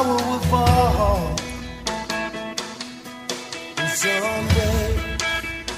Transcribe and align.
will 0.00 0.38
fall. 0.40 1.36
And 3.76 3.90
someday, 3.90 5.16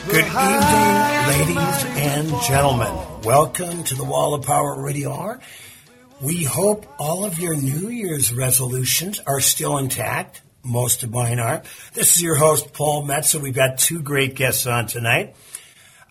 the 0.07 0.13
Good 0.13 0.27
evening, 0.27 0.97
ladies 1.29 1.85
and 1.97 2.43
gentlemen. 2.43 2.95
Welcome 3.25 3.85
to 3.85 3.95
the 3.95 4.05
Wall 4.05 4.35
of 4.35 4.45
Power 4.45 4.81
Radio 4.81 5.13
Hour. 5.13 5.41
We 6.23 6.45
hope 6.45 6.87
all 6.99 7.25
of 7.27 7.39
your 7.39 7.55
New 7.57 7.89
Year's 7.89 8.33
resolutions 8.33 9.21
are 9.27 9.41
still 9.41 9.77
intact. 9.77 10.43
Most 10.65 11.03
of 11.03 11.11
mine 11.11 11.39
are. 11.39 11.63
This 11.93 12.15
is 12.15 12.23
your 12.23 12.37
host, 12.37 12.73
Paul 12.73 13.07
Metsa. 13.07 13.41
We've 13.41 13.55
got 13.55 13.79
two 13.79 14.01
great 14.01 14.35
guests 14.35 14.67
on 14.67 14.87
tonight. 14.87 15.37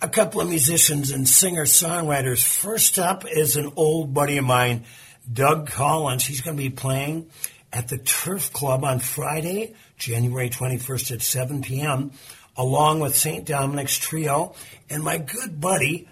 A 0.01 0.07
couple 0.07 0.41
of 0.41 0.49
musicians 0.49 1.11
and 1.11 1.27
singer-songwriters. 1.27 2.43
First 2.43 2.99
up 2.99 3.25
is 3.29 3.55
an 3.55 3.71
old 3.75 4.13
buddy 4.13 4.37
of 4.37 4.45
mine, 4.45 4.85
Doug 5.31 5.71
Collins. 5.71 6.23
He's 6.23 6.41
going 6.41 6.55
to 6.55 6.61
be 6.61 6.69
playing 6.69 7.31
at 7.75 7.89
the 7.89 7.97
Turf 7.97 8.53
Club 8.53 8.85
on 8.85 8.99
Friday, 8.99 9.75
January 9.97 10.49
21st 10.49 11.11
at 11.11 11.21
7 11.21 11.61
p.m., 11.61 12.11
along 12.55 13.01
with 13.01 13.17
St. 13.17 13.45
Dominic's 13.45 13.97
Trio 13.97 14.55
and 14.89 15.03
my 15.03 15.17
good 15.17 15.59
buddy, 15.59 16.07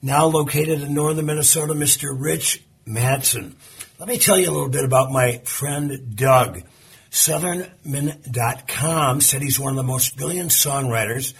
now 0.00 0.26
located 0.26 0.80
in 0.80 0.94
northern 0.94 1.26
Minnesota, 1.26 1.74
Mr. 1.74 2.14
Rich 2.16 2.62
Mattson. 2.86 3.54
Let 3.98 4.08
me 4.08 4.16
tell 4.16 4.38
you 4.38 4.48
a 4.48 4.52
little 4.52 4.68
bit 4.68 4.84
about 4.84 5.10
my 5.10 5.38
friend 5.38 6.14
Doug. 6.14 6.62
Southernmin.com 7.10 9.20
said 9.20 9.42
he's 9.42 9.58
one 9.58 9.72
of 9.72 9.76
the 9.76 9.82
most 9.82 10.16
brilliant 10.16 10.50
songwriters 10.50 11.34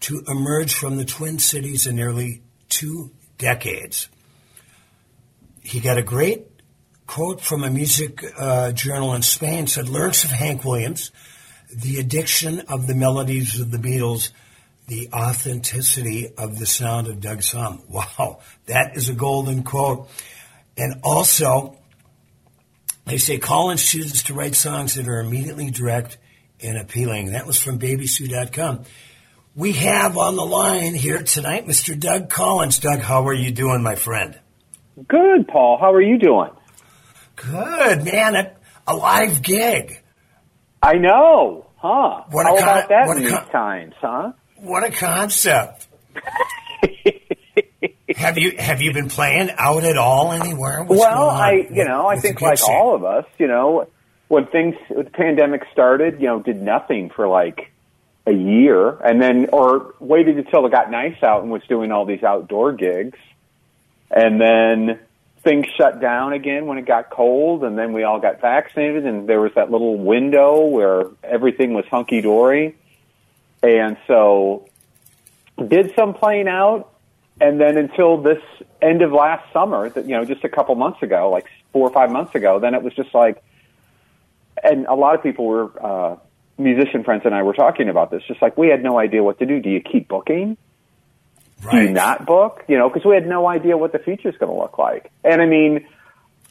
to 0.00 0.22
emerge 0.28 0.74
from 0.74 0.96
the 0.96 1.04
Twin 1.04 1.40
Cities 1.40 1.88
in 1.88 1.96
nearly 1.96 2.42
two 2.68 3.10
decades. 3.36 4.08
He 5.62 5.80
got 5.80 5.98
a 5.98 6.02
great 6.02 6.51
quote 7.12 7.42
from 7.42 7.62
a 7.62 7.68
music 7.68 8.24
uh, 8.38 8.72
journal 8.72 9.12
in 9.12 9.20
Spain 9.20 9.66
said 9.66 9.86
lyrics 9.86 10.24
of 10.24 10.30
Hank 10.30 10.64
Williams, 10.64 11.10
the 11.70 11.98
addiction 11.98 12.60
of 12.70 12.86
the 12.86 12.94
melodies 12.94 13.60
of 13.60 13.70
the 13.70 13.76
Beatles, 13.76 14.30
the 14.88 15.10
authenticity 15.12 16.32
of 16.38 16.58
the 16.58 16.64
sound 16.64 17.08
of 17.08 17.20
Doug 17.20 17.40
Sahm. 17.40 17.86
Wow, 17.90 18.40
that 18.64 18.96
is 18.96 19.10
a 19.10 19.14
golden 19.14 19.62
quote. 19.62 20.08
And 20.78 21.02
also, 21.04 21.76
they 23.04 23.18
say 23.18 23.36
Collins 23.36 23.86
chooses 23.86 24.22
to 24.22 24.34
write 24.34 24.54
songs 24.54 24.94
that 24.94 25.06
are 25.06 25.20
immediately 25.20 25.70
direct 25.70 26.16
and 26.62 26.78
appealing. 26.78 27.32
That 27.32 27.46
was 27.46 27.58
from 27.58 27.78
babysue.com. 27.78 28.84
We 29.54 29.72
have 29.72 30.16
on 30.16 30.36
the 30.36 30.46
line 30.46 30.94
here 30.94 31.22
tonight 31.22 31.66
Mr. 31.66 31.98
Doug 31.98 32.30
Collins. 32.30 32.78
Doug, 32.78 33.00
how 33.00 33.28
are 33.28 33.34
you 33.34 33.52
doing, 33.52 33.82
my 33.82 33.96
friend? 33.96 34.40
Good, 35.08 35.46
Paul. 35.46 35.76
How 35.78 35.92
are 35.92 36.00
you 36.00 36.16
doing? 36.16 36.52
Good, 37.36 38.04
man. 38.04 38.36
A, 38.36 38.52
a 38.86 38.94
live 38.94 39.42
gig. 39.42 40.02
I 40.82 40.94
know, 40.94 41.66
huh? 41.76 42.24
What 42.30 42.46
a 42.46 42.48
con- 42.48 42.58
about 42.58 42.88
that 42.88 43.06
what 43.06 43.16
a 43.16 43.20
in 43.20 43.24
these 43.24 43.32
con- 43.32 43.48
times, 43.50 43.94
huh? 44.00 44.32
What 44.56 44.84
a 44.84 44.90
concept. 44.90 45.86
have 48.16 48.38
you 48.38 48.54
have 48.58 48.80
you 48.80 48.92
been 48.92 49.08
playing 49.08 49.50
out 49.56 49.84
at 49.84 49.96
all 49.96 50.32
anywhere? 50.32 50.84
What's 50.84 51.00
well. 51.00 51.30
I, 51.30 51.66
you 51.70 51.84
know, 51.84 52.06
I 52.06 52.18
think 52.18 52.40
like 52.40 52.62
all 52.62 52.94
of 52.94 53.04
us, 53.04 53.24
you 53.38 53.48
know, 53.48 53.88
when 54.28 54.46
things, 54.46 54.74
when 54.88 55.04
the 55.04 55.10
pandemic 55.10 55.62
started, 55.72 56.20
you 56.20 56.26
know, 56.26 56.40
did 56.40 56.60
nothing 56.60 57.10
for 57.14 57.28
like 57.28 57.72
a 58.26 58.32
year 58.32 58.88
and 58.88 59.20
then, 59.20 59.48
or 59.52 59.94
waited 59.98 60.38
until 60.38 60.64
it 60.66 60.72
got 60.72 60.90
nice 60.90 61.20
out 61.22 61.42
and 61.42 61.50
was 61.50 61.62
doing 61.68 61.90
all 61.90 62.06
these 62.06 62.22
outdoor 62.22 62.72
gigs. 62.72 63.18
And 64.10 64.40
then 64.40 65.00
things 65.42 65.66
shut 65.76 66.00
down 66.00 66.32
again 66.32 66.66
when 66.66 66.78
it 66.78 66.86
got 66.86 67.10
cold 67.10 67.64
and 67.64 67.76
then 67.76 67.92
we 67.92 68.04
all 68.04 68.20
got 68.20 68.40
vaccinated 68.40 69.04
and 69.04 69.28
there 69.28 69.40
was 69.40 69.52
that 69.54 69.70
little 69.70 69.96
window 69.96 70.66
where 70.66 71.04
everything 71.22 71.74
was 71.74 71.84
hunky 71.86 72.20
dory. 72.20 72.76
And 73.62 73.96
so 74.06 74.68
did 75.68 75.94
some 75.96 76.14
playing 76.14 76.48
out 76.48 76.92
and 77.40 77.60
then 77.60 77.76
until 77.76 78.22
this 78.22 78.42
end 78.80 79.02
of 79.02 79.12
last 79.12 79.52
summer, 79.52 79.88
that 79.88 80.04
you 80.04 80.12
know, 80.12 80.24
just 80.24 80.44
a 80.44 80.48
couple 80.48 80.74
months 80.76 81.02
ago, 81.02 81.30
like 81.30 81.46
four 81.72 81.88
or 81.88 81.92
five 81.92 82.10
months 82.10 82.34
ago, 82.34 82.60
then 82.60 82.74
it 82.74 82.82
was 82.82 82.94
just 82.94 83.12
like, 83.14 83.42
and 84.62 84.86
a 84.86 84.94
lot 84.94 85.14
of 85.14 85.22
people 85.22 85.46
were, 85.46 85.84
uh, 85.84 86.16
musician 86.58 87.02
friends 87.02 87.22
and 87.24 87.34
I 87.34 87.42
were 87.42 87.54
talking 87.54 87.88
about 87.88 88.10
this, 88.10 88.22
just 88.28 88.40
like 88.42 88.56
we 88.56 88.68
had 88.68 88.82
no 88.82 88.98
idea 88.98 89.22
what 89.22 89.38
to 89.40 89.46
do. 89.46 89.58
Do 89.60 89.70
you 89.70 89.80
keep 89.80 90.06
booking? 90.06 90.56
Do 91.70 91.90
not 91.90 92.26
book? 92.26 92.64
You 92.68 92.78
know, 92.78 92.88
because 92.88 93.04
we 93.04 93.14
had 93.14 93.26
no 93.26 93.46
idea 93.46 93.76
what 93.76 93.92
the 93.92 93.98
future 93.98 94.28
is 94.28 94.36
going 94.36 94.52
to 94.52 94.58
look 94.58 94.78
like. 94.78 95.10
And 95.22 95.40
I 95.40 95.46
mean, 95.46 95.86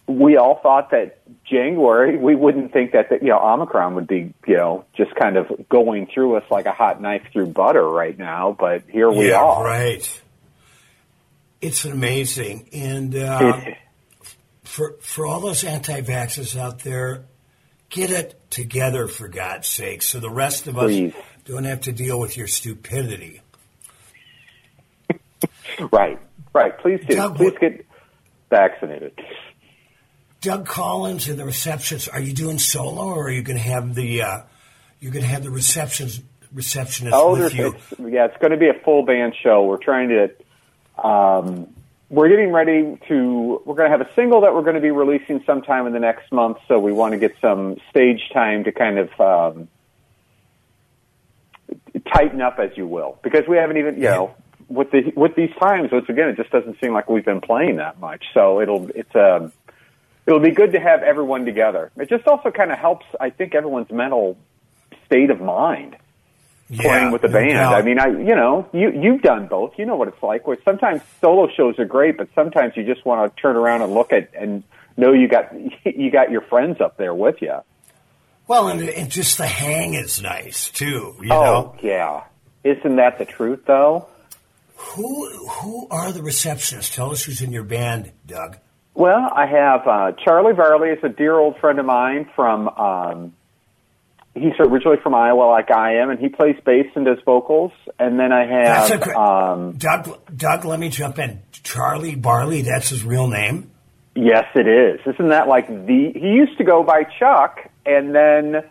we 0.07 0.37
all 0.37 0.59
thought 0.61 0.91
that 0.91 1.19
January, 1.43 2.17
we 2.17 2.35
wouldn't 2.35 2.73
think 2.73 2.93
that, 2.93 3.09
that, 3.09 3.21
you 3.21 3.29
know, 3.29 3.39
Omicron 3.39 3.95
would 3.95 4.07
be, 4.07 4.33
you 4.47 4.57
know, 4.57 4.85
just 4.95 5.13
kind 5.15 5.37
of 5.37 5.47
going 5.69 6.07
through 6.13 6.35
us 6.37 6.43
like 6.49 6.65
a 6.65 6.71
hot 6.71 7.01
knife 7.01 7.23
through 7.31 7.47
butter 7.47 7.87
right 7.87 8.17
now. 8.17 8.55
But 8.57 8.83
here 8.89 9.09
we 9.11 9.29
yeah, 9.29 9.41
are. 9.41 9.63
right. 9.63 10.21
It's 11.61 11.85
amazing, 11.85 12.69
and 12.73 13.15
uh, 13.15 13.61
for 14.63 14.95
for 14.99 15.27
all 15.27 15.39
those 15.41 15.63
anti-vaxxers 15.63 16.59
out 16.59 16.79
there, 16.79 17.25
get 17.89 18.09
it 18.09 18.49
together 18.49 19.05
for 19.05 19.27
God's 19.27 19.67
sake, 19.67 20.01
so 20.01 20.19
the 20.19 20.31
rest 20.31 20.65
of 20.65 20.75
us 20.75 20.89
Please. 20.89 21.13
don't 21.45 21.65
have 21.65 21.81
to 21.81 21.91
deal 21.91 22.19
with 22.19 22.35
your 22.35 22.47
stupidity. 22.47 23.41
Right, 25.91 26.19
right. 26.53 26.77
Please 26.79 26.99
do. 27.07 27.15
Doug, 27.15 27.37
Please 27.37 27.53
get 27.59 27.85
vaccinated. 28.49 29.19
Doug 30.41 30.65
Collins 30.65 31.27
and 31.29 31.37
the 31.39 31.45
receptions. 31.45 32.07
Are 32.07 32.19
you 32.19 32.33
doing 32.33 32.57
solo, 32.59 33.03
or 33.03 33.27
are 33.27 33.31
you 33.31 33.41
going 33.43 33.57
to 33.57 33.63
have 33.63 33.93
the 33.95 34.21
uh, 34.23 34.41
you're 34.99 35.11
going 35.11 35.23
to 35.23 35.29
have 35.29 35.43
the 35.43 35.51
receptions 35.51 36.21
receptionist 36.53 37.15
Oh, 37.15 37.31
with 37.33 37.53
you? 37.55 37.75
it's, 37.75 37.99
yeah, 37.99 38.25
it's 38.25 38.37
going 38.37 38.51
to 38.51 38.57
be 38.57 38.67
a 38.67 38.73
full 38.83 39.05
band 39.05 39.33
show. 39.41 39.63
We're 39.65 39.77
trying 39.77 40.09
to, 40.09 41.01
um, 41.07 41.73
we're 42.09 42.27
getting 42.27 42.51
ready 42.51 42.99
to, 43.07 43.61
we're 43.65 43.75
going 43.75 43.89
to 43.89 43.97
have 43.97 44.05
a 44.05 44.13
single 44.15 44.41
that 44.41 44.53
we're 44.53 44.63
going 44.63 44.75
to 44.75 44.81
be 44.81 44.91
releasing 44.91 45.41
sometime 45.45 45.87
in 45.87 45.93
the 45.93 45.99
next 45.99 46.29
month. 46.31 46.57
So 46.67 46.77
we 46.77 46.91
want 46.91 47.13
to 47.13 47.17
get 47.17 47.35
some 47.39 47.77
stage 47.89 48.29
time 48.33 48.65
to 48.65 48.71
kind 48.73 48.97
of, 48.99 49.21
um, 49.21 49.67
tighten 52.13 52.41
up, 52.41 52.59
as 52.59 52.75
you 52.75 52.85
will, 52.85 53.17
because 53.23 53.47
we 53.47 53.55
haven't 53.57 53.77
even, 53.77 53.95
you 53.95 54.01
know, 54.01 54.35
with 54.71 54.91
the, 54.91 55.11
with 55.15 55.35
these 55.35 55.51
times, 55.59 55.91
once 55.91 56.07
again, 56.09 56.29
it 56.29 56.37
just 56.37 56.51
doesn't 56.51 56.79
seem 56.79 56.93
like 56.93 57.09
we've 57.09 57.25
been 57.25 57.41
playing 57.41 57.77
that 57.77 57.99
much. 57.99 58.25
So 58.33 58.61
it'll, 58.61 58.89
it's, 58.95 59.15
um, 59.15 59.51
it'll 60.25 60.39
be 60.39 60.51
good 60.51 60.71
to 60.73 60.79
have 60.79 61.03
everyone 61.03 61.45
together. 61.45 61.91
It 61.97 62.09
just 62.09 62.27
also 62.27 62.51
kind 62.51 62.71
of 62.71 62.77
helps, 62.77 63.05
I 63.19 63.29
think, 63.29 63.55
everyone's 63.55 63.91
mental 63.91 64.37
state 65.05 65.29
of 65.29 65.41
mind 65.41 65.97
playing 66.79 67.11
with 67.11 67.21
the 67.21 67.27
no 67.27 67.33
band. 67.33 67.57
I 67.57 67.81
mean, 67.81 67.99
I 67.99 68.07
you 68.07 68.35
know 68.35 68.67
you 68.73 68.91
you've 68.91 69.21
done 69.21 69.47
both. 69.47 69.73
You 69.77 69.85
know 69.85 69.95
what 69.95 70.07
it's 70.07 70.21
like. 70.23 70.47
Where 70.47 70.57
sometimes 70.63 71.01
solo 71.19 71.49
shows 71.55 71.77
are 71.79 71.85
great, 71.85 72.17
but 72.17 72.29
sometimes 72.35 72.73
you 72.75 72.85
just 72.85 73.05
want 73.05 73.35
to 73.35 73.41
turn 73.41 73.55
around 73.55 73.81
and 73.81 73.93
look 73.93 74.11
at 74.13 74.29
and 74.33 74.63
know 74.97 75.13
you 75.13 75.27
got 75.27 75.53
you 75.85 76.11
got 76.11 76.31
your 76.31 76.41
friends 76.41 76.79
up 76.81 76.97
there 76.97 77.13
with 77.13 77.41
you. 77.41 77.55
well, 78.47 78.69
and, 78.69 78.81
and 78.81 79.09
just 79.09 79.37
the 79.37 79.47
hang 79.47 79.93
is 79.93 80.21
nice 80.21 80.69
too. 80.69 81.15
You 81.21 81.31
oh 81.31 81.43
know, 81.43 81.75
yeah, 81.81 82.23
isn't 82.63 82.95
that 82.95 83.17
the 83.17 83.25
truth 83.25 83.61
though? 83.65 84.07
Who 84.95 85.47
who 85.47 85.87
are 85.89 86.11
the 86.11 86.19
receptionists? 86.21 86.93
Tell 86.93 87.11
us 87.11 87.23
who's 87.23 87.41
in 87.41 87.51
your 87.51 87.63
band, 87.63 88.11
Doug. 88.25 88.57
Well, 88.93 89.29
I 89.33 89.45
have 89.45 89.87
uh, 89.87 90.11
Charlie 90.23 90.53
Varley 90.53 90.89
is 90.89 90.99
a 91.03 91.09
dear 91.09 91.37
old 91.37 91.57
friend 91.59 91.79
of 91.79 91.85
mine 91.85 92.29
from. 92.35 92.67
Um, 92.69 93.33
he's 94.33 94.53
originally 94.59 94.97
from 95.01 95.13
Iowa, 95.15 95.43
like 95.43 95.71
I 95.71 95.95
am, 95.95 96.09
and 96.09 96.19
he 96.19 96.29
plays 96.29 96.55
bass 96.65 96.87
and 96.95 97.05
does 97.05 97.17
vocals. 97.25 97.71
And 97.99 98.19
then 98.19 98.31
I 98.31 98.41
have 98.45 98.89
That's 98.89 98.91
a 98.91 98.97
great- 98.97 99.15
um, 99.15 99.71
Doug, 99.73 100.19
Doug, 100.35 100.65
let 100.65 100.79
me 100.79 100.89
jump 100.89 101.19
in. 101.19 101.41
Charlie 101.63 102.15
Barley, 102.15 102.61
that's 102.63 102.89
his 102.89 103.03
real 103.03 103.27
name. 103.27 103.71
Yes, 104.15 104.45
it 104.55 104.67
is. 104.67 104.99
Isn't 105.13 105.29
that 105.29 105.47
like 105.47 105.67
the? 105.67 106.11
He 106.13 106.27
used 106.27 106.57
to 106.57 106.65
go 106.65 106.83
by 106.83 107.03
Chuck, 107.17 107.59
and 107.85 108.13
then 108.13 108.63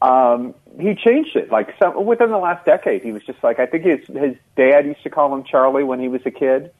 um, 0.00 0.54
he 0.78 0.94
changed 0.94 1.36
it. 1.36 1.50
Like 1.50 1.74
some 1.82 2.04
within 2.04 2.30
the 2.30 2.38
last 2.38 2.64
decade, 2.64 3.02
he 3.02 3.12
was 3.12 3.22
just 3.24 3.42
like 3.42 3.58
I 3.58 3.66
think 3.66 3.84
his 3.84 4.06
his 4.06 4.36
dad 4.56 4.86
used 4.86 5.02
to 5.02 5.10
call 5.10 5.34
him 5.34 5.44
Charlie 5.44 5.84
when 5.84 6.00
he 6.00 6.08
was 6.08 6.20
a 6.24 6.30
kid, 6.30 6.72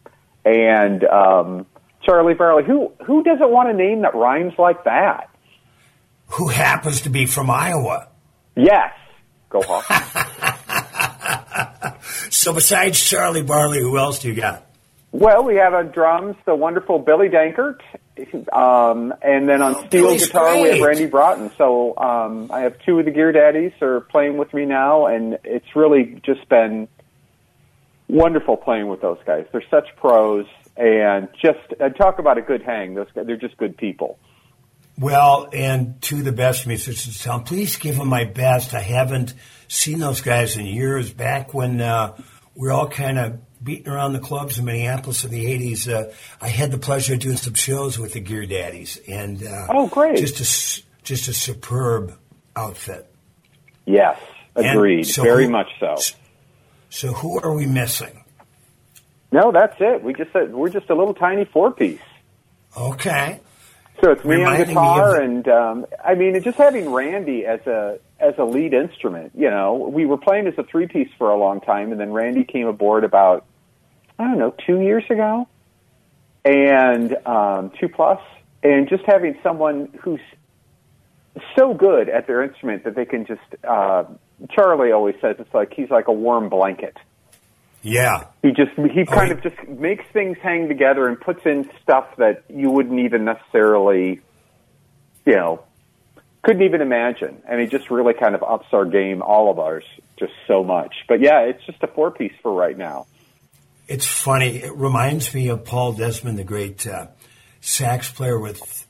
and 0.44 1.04
um, 1.04 1.66
Charlie 2.02 2.34
Farley. 2.34 2.64
Who 2.64 2.92
who 3.04 3.22
doesn't 3.22 3.50
want 3.50 3.70
a 3.70 3.75
name 3.75 4.02
that 4.02 4.14
rhymes 4.14 4.54
like 4.58 4.84
that? 4.84 5.31
Who 6.34 6.48
happens 6.48 7.02
to 7.02 7.10
be 7.10 7.26
from 7.26 7.50
Iowa. 7.50 8.08
Yes, 8.56 8.92
go 9.48 9.62
Hawks. 9.62 10.37
So 12.31 12.54
besides 12.54 12.98
Charlie 12.98 13.42
Barley, 13.42 13.81
who 13.81 13.98
else 13.98 14.20
do 14.20 14.28
you 14.28 14.34
got? 14.34 14.64
Well, 15.12 15.44
we 15.44 15.56
have 15.56 15.75
on 15.75 15.90
drums 15.90 16.37
the 16.46 16.54
wonderful 16.54 16.98
Billy 16.98 17.28
Dankert 17.28 17.81
Um, 18.52 19.14
and 19.22 19.49
then 19.49 19.62
on 19.62 19.87
steel 19.87 20.17
guitar, 20.17 20.61
we 20.61 20.70
have. 20.70 20.81
Randy 20.81 21.06
Broughton. 21.06 21.50
So 21.56 21.96
um, 21.96 22.50
I 22.52 22.61
have 22.61 22.75
two 22.84 22.99
of 22.99 23.05
the 23.05 23.11
Gear 23.11 23.32
Daddies 23.32 23.72
are 23.81 24.00
playing 24.00 24.37
with 24.37 24.52
me 24.55 24.64
now, 24.64 25.06
and 25.06 25.38
it's 25.44 25.75
really 25.75 26.20
just 26.25 26.49
been 26.49 26.88
wonderful 28.08 28.56
playing 28.56 28.88
with 28.88 29.00
those 29.00 29.19
guys. 29.26 29.46
They're 29.52 29.62
such 29.70 29.88
pros, 29.96 30.46
and 30.76 31.28
just 31.40 31.58
and 31.78 31.94
talk 31.96 32.19
about 32.19 32.38
a 32.38 32.43
good 32.43 32.62
hang. 32.62 32.94
Those 32.94 33.08
guys, 33.14 33.26
they're 33.26 33.37
just 33.37 33.56
good 33.56 33.76
people. 33.76 34.19
Well, 34.99 35.49
and 35.52 36.00
to 36.02 36.23
the 36.23 36.32
best 36.32 36.66
musicians, 36.66 37.26
please 37.46 37.76
give 37.76 37.96
them 37.96 38.08
my 38.08 38.25
best. 38.25 38.75
I 38.75 38.81
haven't 38.81 39.32
seen 39.66 39.99
those 39.99 40.20
guys 40.20 40.56
in 40.56 40.66
years. 40.66 41.11
Back 41.11 41.55
when 41.55 41.81
uh, 41.81 42.16
were 42.61 42.71
all 42.73 42.89
kind 42.89 43.19
of 43.19 43.41
beating 43.65 43.89
around 43.89 44.12
the 44.12 44.19
clubs 44.21 44.59
in 44.59 44.65
Minneapolis 44.65 45.25
in 45.25 45.31
the 45.31 45.45
'80s, 45.47 45.89
uh, 45.89 46.12
I 46.41 46.49
had 46.49 46.71
the 46.71 46.79
pleasure 46.79 47.15
of 47.15 47.21
doing 47.21 47.37
some 47.37 47.55
shows 47.55 47.99
with 47.99 48.12
the 48.12 48.21
Gear 48.21 48.45
Daddies, 48.47 48.99
and 49.09 49.43
uh, 49.43 49.67
Oh, 49.71 49.87
great. 49.89 50.19
Just 50.19 50.41
a 50.41 50.83
just 51.05 51.29
a 51.29 51.33
superb 51.33 52.12
outfit. 52.55 53.07
Yes, 53.87 54.19
agreed. 54.55 55.05
so 55.05 55.23
Very 55.23 55.45
who- 55.47 55.51
much 55.51 55.69
so. 55.81 55.97
So, 56.91 57.12
who 57.12 57.41
are 57.41 57.55
we 57.55 57.67
missing? 57.67 58.25
No, 59.33 59.53
that's 59.53 59.77
it. 59.81 60.03
We 60.03 60.12
just 60.12 60.33
said 60.33 60.53
we're 60.53 60.71
just 60.71 60.91
a 60.91 60.95
little 60.95 61.15
tiny 61.15 61.45
four 61.45 61.71
piece. 61.73 62.01
Okay, 62.77 63.41
So 64.03 64.11
it's 64.12 64.25
me 64.25 64.35
on 64.37 64.41
Reminding 64.41 64.69
me 64.69 64.75
guitar, 64.75 65.11
of 65.11 65.17
the- 65.17 65.23
and 65.25 65.49
um, 65.49 65.87
I 66.05 66.15
mean, 66.15 66.41
just 66.43 66.59
having 66.59 66.91
Randy 66.93 67.47
as 67.47 67.61
a 67.67 67.99
as 68.20 68.34
a 68.38 68.44
lead 68.44 68.75
instrument. 68.75 69.32
You 69.34 69.50
know, 69.50 69.75
we 69.93 70.06
were 70.06 70.19
playing 70.19 70.46
as 70.46 70.55
a 70.58 70.62
three 70.64 70.87
piece 70.87 71.08
for 71.19 71.31
a 71.31 71.37
long 71.38 71.61
time, 71.61 71.93
and 71.93 72.00
then 72.00 72.12
Randy 72.12 72.44
came 72.44 72.67
aboard 72.67 73.05
about 73.05 73.44
I 74.19 74.25
don't 74.25 74.38
know 74.38 74.55
two 74.67 74.81
years 74.81 75.05
ago, 75.11 75.49
and 76.44 77.14
um, 77.26 77.72
two 77.81 77.88
plus, 77.88 78.20
and 78.62 78.88
just 78.88 79.05
having 79.06 79.38
someone 79.43 79.88
who's 80.02 80.20
so 81.58 81.75
good 81.75 82.08
at 82.08 82.26
their 82.26 82.43
instrument 82.43 82.84
that 82.84 82.94
they 82.94 83.05
can 83.05 83.26
just. 83.26 83.40
Uh, 83.64 84.05
Charlie 84.50 84.93
always 84.93 85.16
says 85.20 85.37
it's 85.38 85.52
like 85.52 85.73
he's 85.75 85.90
like 85.90 86.08
a 86.08 86.12
warm 86.12 86.49
blanket. 86.49 86.96
yeah, 87.82 88.25
He 88.43 88.52
just 88.52 88.73
he 88.94 89.05
kind 89.05 89.26
he- 89.28 89.32
of 89.32 89.43
just 89.43 89.56
makes 89.69 90.05
things 90.12 90.38
hang 90.43 90.69
together 90.69 91.06
and 91.08 91.20
puts 91.20 91.44
in 91.44 91.70
stuff 91.82 92.06
that 92.16 92.44
you 92.49 92.70
wouldn't 92.70 92.99
even 93.00 93.25
necessarily, 93.25 94.20
you 95.26 95.34
know, 95.37 95.62
couldn't 96.42 96.62
even 96.62 96.81
imagine. 96.81 97.42
And 97.48 97.60
it 97.60 97.70
just 97.70 97.90
really 97.90 98.14
kind 98.14 98.34
of 98.34 98.42
ups 98.42 98.66
our 98.72 98.84
game, 98.84 99.22
all 99.22 99.50
of 99.50 99.58
ours, 99.58 99.84
just 100.19 100.32
so 100.46 100.62
much. 100.64 100.94
But 101.08 101.20
yeah, 101.20 101.40
it's 101.40 101.64
just 101.64 101.82
a 101.82 101.87
four 101.87 102.10
piece 102.10 102.32
for 102.42 102.52
right 102.52 102.76
now. 102.76 103.06
It's 103.88 104.06
funny. 104.06 104.58
It 104.58 104.75
reminds 104.76 105.34
me 105.34 105.48
of 105.48 105.64
Paul 105.64 105.92
Desmond, 105.94 106.38
the 106.38 106.44
great 106.44 106.87
uh, 106.87 107.08
sax 107.60 108.10
player 108.10 108.38
with 108.38 108.87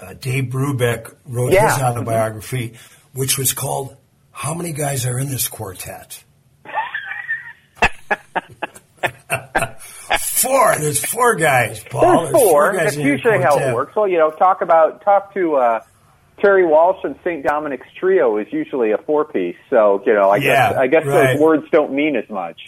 uh, 0.00 0.14
Dave 0.14 0.44
Brubeck 0.44 1.14
wrote 1.26 1.52
Yeah. 1.52 1.74
his 1.74 1.82
autobiography, 1.82 2.74
which 3.12 3.36
was 3.36 3.52
called 3.52 3.96
"How 4.32 4.54
Many 4.54 4.72
Guys 4.72 5.04
Are 5.06 5.18
in 5.18 5.28
This 5.28 5.48
Quartet." 5.48 6.24
four. 10.20 10.76
There's 10.78 11.04
four 11.04 11.36
guys, 11.36 11.82
Paul. 11.84 12.22
There's 12.24 12.30
four. 12.32 12.72
guys 12.72 12.84
That's 12.84 12.96
usually 12.96 13.40
how 13.42 13.58
it 13.58 13.74
works. 13.74 13.94
Well, 13.94 14.08
you 14.08 14.18
know, 14.18 14.30
talk 14.30 14.62
about 14.62 15.02
talk 15.02 15.34
to 15.34 15.56
uh, 15.56 15.80
Terry 16.40 16.66
Walsh 16.66 16.98
and 17.04 17.16
St. 17.24 17.44
Dominic's 17.44 17.86
trio 17.98 18.38
is 18.38 18.46
usually 18.52 18.92
a 18.92 18.98
four 18.98 19.24
piece. 19.24 19.56
So 19.68 20.02
you 20.06 20.14
know, 20.14 20.30
I 20.30 20.36
Yeah, 20.36 20.70
guess 20.70 20.78
I 20.78 20.86
guess 20.86 21.06
right. 21.06 21.32
those 21.34 21.40
words 21.42 21.64
don't 21.70 21.92
mean 21.92 22.16
as 22.16 22.28
much. 22.28 22.60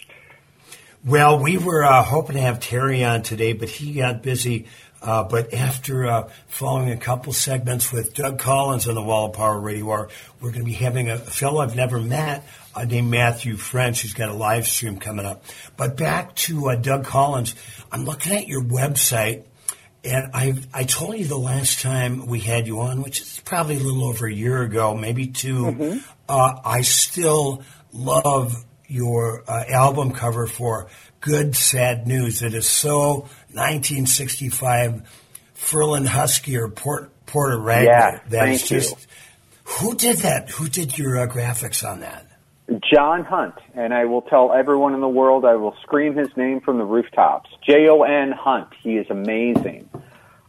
Well, 1.05 1.39
we 1.43 1.57
were 1.57 1.83
uh, 1.83 2.01
hoping 2.03 2.35
to 2.37 2.41
have 2.41 2.59
Terry 2.61 3.03
on 3.03 3.23
today, 3.23 3.53
but 3.53 3.69
he 3.69 3.93
got 3.93 4.21
busy. 4.23 4.67
Uh, 5.01 5.21
but 5.25 5.53
after 5.53 6.05
uh, 6.05 6.29
following 6.47 6.89
a 6.91 6.95
couple 6.97 7.33
segments 7.33 7.91
with 7.91 8.13
Doug 8.13 8.39
Collins 8.39 8.87
on 8.87 8.95
the 8.95 9.01
Wall 9.01 9.25
of 9.25 9.33
Power 9.33 9.59
Radio 9.59 9.91
Hour, 9.91 10.07
we're 10.39 10.51
going 10.51 10.61
to 10.61 10.65
be 10.65 10.71
having 10.71 11.09
a 11.09 11.17
fellow 11.17 11.59
I've 11.61 11.75
never 11.75 11.99
met 11.99 12.47
uh, 12.73 12.85
named 12.85 13.11
Matthew 13.11 13.57
French. 13.57 13.99
He's 13.99 14.13
got 14.13 14.29
a 14.29 14.33
live 14.33 14.65
stream 14.65 14.97
coming 14.99 15.25
up. 15.25 15.43
But 15.75 15.97
back 15.97 16.35
to 16.35 16.69
uh, 16.69 16.75
Doug 16.77 17.03
Collins, 17.03 17.53
I'm 17.91 18.05
looking 18.05 18.31
at 18.31 18.47
your 18.47 18.61
website, 18.63 19.43
and 20.03 20.31
I 20.33 20.53
I 20.73 20.83
told 20.83 21.17
you 21.17 21.25
the 21.25 21.37
last 21.37 21.81
time 21.81 22.25
we 22.27 22.39
had 22.39 22.67
you 22.67 22.81
on, 22.81 23.01
which 23.01 23.21
is 23.21 23.41
probably 23.45 23.75
a 23.75 23.79
little 23.79 24.05
over 24.05 24.27
a 24.27 24.33
year 24.33 24.61
ago, 24.61 24.93
maybe 24.95 25.27
2 25.27 26.01
Uh, 26.27 26.53
I 26.65 26.81
still 26.81 27.63
love 27.93 28.53
your 28.87 29.43
uh, 29.47 29.63
album 29.69 30.11
cover 30.11 30.47
for 30.47 30.87
Good 31.21 31.55
Sad 31.55 32.07
News. 32.07 32.41
It 32.41 32.53
is 32.53 32.67
so 32.67 33.27
1965 33.51 35.01
Ferlin 35.55 36.05
Husky 36.05 36.57
or 36.57 36.67
Port, 36.69 37.09
Porter 37.25 37.61
Wagoner. 37.61 37.89
Yeah, 37.91 38.19
That 38.29 38.49
is 38.49 38.61
thank 38.61 38.71
you. 38.71 38.79
just 38.79 39.07
who 39.63 39.95
did 39.95 40.17
that? 40.17 40.49
Who 40.51 40.67
did 40.67 40.97
your 40.97 41.19
uh, 41.19 41.27
graphics 41.27 41.87
on 41.89 42.01
that? 42.01 42.27
Jon 42.93 43.23
Hunt, 43.25 43.55
and 43.75 43.93
I 43.93 44.05
will 44.05 44.21
tell 44.21 44.53
everyone 44.53 44.93
in 44.93 45.01
the 45.01 45.07
world, 45.07 45.43
I 45.45 45.55
will 45.55 45.75
scream 45.81 46.15
his 46.15 46.29
name 46.37 46.61
from 46.61 46.77
the 46.77 46.85
rooftops. 46.85 47.49
J 47.67 47.87
O 47.89 48.03
N 48.03 48.31
Hunt. 48.31 48.69
He 48.81 48.95
is 48.97 49.09
amazing. 49.09 49.89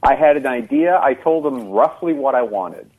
I 0.04 0.14
had 0.14 0.36
an 0.36 0.46
idea. 0.46 1.00
I 1.02 1.14
told 1.14 1.46
him 1.46 1.70
roughly 1.70 2.12
what 2.12 2.34
I 2.34 2.42
wanted. 2.42 2.90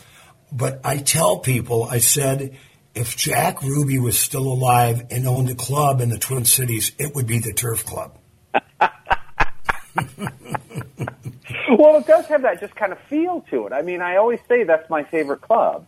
But 0.53 0.83
I 0.85 0.99
tell 0.99 1.39
people, 1.39 1.85
I 1.85 1.99
said, 1.99 2.59
if 2.99 3.17
Jack 3.17 3.63
Ruby 3.63 3.99
was 3.99 4.19
still 4.19 4.47
alive 4.47 5.07
and 5.11 5.27
owned 5.27 5.49
a 5.51 5.55
club 5.55 6.01
in 6.01 6.09
the 6.11 6.19
Twin 6.19 6.45
Cities, 6.45 6.93
it 6.99 7.15
would 7.15 7.27
be 7.27 7.39
the 7.39 7.53
Turf 7.53 7.85
Club. 7.85 8.19
Well, 11.71 11.97
it 11.99 12.07
does 12.07 12.27
have 12.27 12.43
that 12.43 12.61
just 12.61 12.75
kind 12.75 12.93
of 12.93 12.99
feel 13.11 13.43
to 13.51 13.67
it. 13.67 13.73
I 13.73 13.83
mean, 13.83 14.01
I 14.01 14.17
always 14.17 14.41
say 14.49 14.65
that's 14.65 14.89
my 14.89 15.05
favorite 15.05 15.43
club 15.43 15.87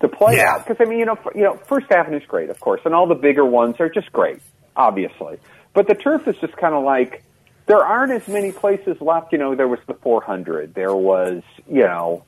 to 0.00 0.08
play 0.08 0.36
Yeah. 0.36 0.56
at 0.56 0.66
because 0.66 0.84
I 0.84 0.88
mean, 0.90 0.98
you 0.98 1.04
know, 1.06 1.16
you 1.34 1.42
know, 1.42 1.54
First 1.68 1.90
Avenue's 1.92 2.24
great, 2.26 2.50
of 2.50 2.58
course, 2.60 2.80
and 2.84 2.92
all 2.92 3.06
the 3.06 3.14
bigger 3.14 3.44
ones 3.44 3.76
are 3.78 3.88
just 3.88 4.12
great, 4.12 4.40
obviously. 4.76 5.38
But 5.74 5.86
the 5.86 5.94
turf 5.94 6.26
is 6.28 6.36
just 6.40 6.56
kind 6.56 6.74
of 6.74 6.82
like 6.84 7.22
there 7.66 7.78
aren't 7.84 8.12
as 8.12 8.26
many 8.28 8.50
places 8.52 9.00
left. 9.00 9.32
You 9.32 9.38
know, 9.38 9.54
there 9.54 9.68
was 9.68 9.78
the 9.86 9.94
400, 9.94 10.74
there 10.74 10.94
was, 10.94 11.42
you 11.68 11.82
know, 11.82 12.24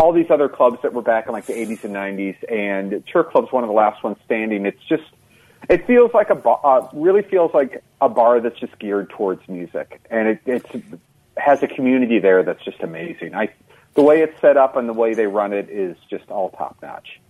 all 0.00 0.12
these 0.12 0.30
other 0.30 0.48
clubs 0.48 0.78
that 0.82 0.92
were 0.92 1.02
back 1.02 1.26
in 1.26 1.32
like 1.32 1.46
the 1.46 1.52
80s 1.52 1.84
and 1.84 1.94
90s, 1.94 2.36
and 2.50 3.06
Turf 3.06 3.28
Club's 3.30 3.52
one 3.52 3.64
of 3.64 3.68
the 3.68 3.74
last 3.74 4.02
ones 4.02 4.16
standing. 4.24 4.64
It's 4.66 4.82
just, 4.88 5.04
it 5.68 5.86
feels 5.86 6.12
like 6.14 6.30
a 6.30 6.34
bar, 6.34 6.60
uh, 6.64 6.88
really 6.92 7.22
feels 7.22 7.52
like 7.52 7.82
a 8.00 8.08
bar 8.08 8.40
that's 8.40 8.58
just 8.58 8.78
geared 8.78 9.10
towards 9.10 9.46
music, 9.48 10.00
and 10.10 10.28
it 10.28 10.40
it's, 10.46 10.86
has 11.36 11.62
a 11.62 11.68
community 11.68 12.18
there 12.18 12.42
that's 12.42 12.64
just 12.64 12.80
amazing. 12.80 13.34
I, 13.34 13.50
the 13.94 14.02
way 14.02 14.22
it's 14.22 14.40
set 14.40 14.56
up 14.56 14.76
and 14.76 14.88
the 14.88 14.92
way 14.92 15.14
they 15.14 15.26
run 15.26 15.52
it 15.52 15.68
is 15.68 15.96
just 16.08 16.30
all 16.30 16.50
top 16.50 16.78
notch. 16.82 17.20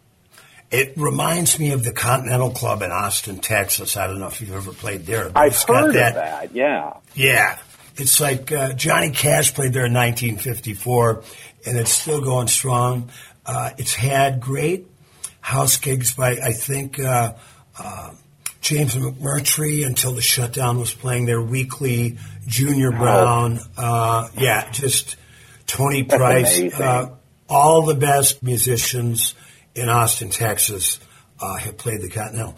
It 0.70 0.92
reminds 0.96 1.58
me 1.58 1.72
of 1.72 1.82
the 1.82 1.92
Continental 1.92 2.50
Club 2.50 2.82
in 2.82 2.92
Austin, 2.92 3.40
Texas. 3.40 3.96
I 3.96 4.06
don't 4.06 4.20
know 4.20 4.28
if 4.28 4.40
you've 4.40 4.54
ever 4.54 4.72
played 4.72 5.04
there. 5.04 5.28
but 5.28 5.40
I've 5.40 5.60
heard 5.60 5.88
of 5.88 5.94
that. 5.94 6.54
Yeah. 6.54 6.94
Yeah. 7.14 7.58
It's 7.96 8.20
like 8.20 8.52
uh, 8.52 8.72
Johnny 8.74 9.10
Cash 9.10 9.54
played 9.54 9.72
there 9.72 9.86
in 9.86 9.92
1954, 9.92 11.24
and 11.66 11.76
it's 11.76 11.92
still 11.92 12.20
going 12.20 12.48
strong. 12.48 13.10
Uh, 13.44 13.70
it's 13.78 13.94
had 13.94 14.40
great 14.40 14.86
house 15.40 15.76
gigs 15.78 16.14
by, 16.14 16.32
I 16.32 16.52
think, 16.52 16.98
uh, 16.98 17.34
uh, 17.78 18.10
James 18.60 18.94
McMurtry 18.94 19.86
until 19.86 20.12
the 20.12 20.20
shutdown 20.20 20.78
was 20.78 20.92
playing 20.92 21.26
there 21.26 21.40
weekly. 21.40 22.18
Junior 22.46 22.90
Brown. 22.90 23.58
Uh, 23.76 24.28
yeah, 24.36 24.70
just 24.70 25.16
Toni 25.66 26.04
Price. 26.04 26.60
Uh, 26.60 27.14
all 27.48 27.82
the 27.82 27.94
best 27.94 28.42
musicians 28.42 29.34
in 29.74 29.88
Austin, 29.88 30.28
Texas, 30.30 31.00
uh, 31.40 31.56
have 31.56 31.78
played 31.78 32.02
the 32.02 32.10
Continental. 32.10 32.56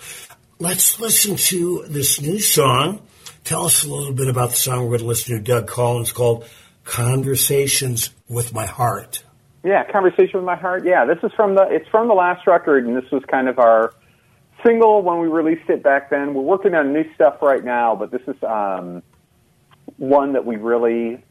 Let's 0.58 0.98
listen 1.00 1.36
to 1.36 1.84
this 1.88 2.20
new 2.20 2.40
song. 2.40 3.02
Tell 3.44 3.64
us 3.64 3.84
a 3.84 3.88
little 3.88 4.12
bit 4.12 4.28
about 4.28 4.50
the 4.50 4.56
song 4.56 4.82
we're 4.82 4.90
going 4.90 5.00
to 5.00 5.06
listen 5.06 5.36
to, 5.36 5.42
Doug 5.42 5.66
Collins, 5.66 6.12
called 6.12 6.46
Conversations 6.84 8.10
with 8.28 8.52
My 8.52 8.66
Heart. 8.66 9.24
Yeah, 9.64 9.84
conversation 9.90 10.40
with 10.40 10.44
my 10.44 10.56
heart. 10.56 10.84
Yeah, 10.84 11.04
this 11.04 11.18
is 11.22 11.30
from 11.36 11.54
the 11.54 11.62
it's 11.70 11.88
from 11.88 12.08
the 12.08 12.14
last 12.14 12.46
record, 12.46 12.84
and 12.84 12.96
this 12.96 13.08
was 13.12 13.22
kind 13.30 13.48
of 13.48 13.60
our 13.60 13.94
single 14.64 15.02
when 15.02 15.20
we 15.20 15.28
released 15.28 15.68
it 15.68 15.82
back 15.82 16.10
then. 16.10 16.34
We're 16.34 16.42
working 16.42 16.74
on 16.74 16.92
new 16.92 17.04
stuff 17.14 17.40
right 17.42 17.64
now, 17.64 17.94
but 17.94 18.10
this 18.10 18.22
is 18.26 18.42
um, 18.42 19.02
one 19.98 20.32
that 20.32 20.44
we 20.44 20.56
really. 20.56 21.22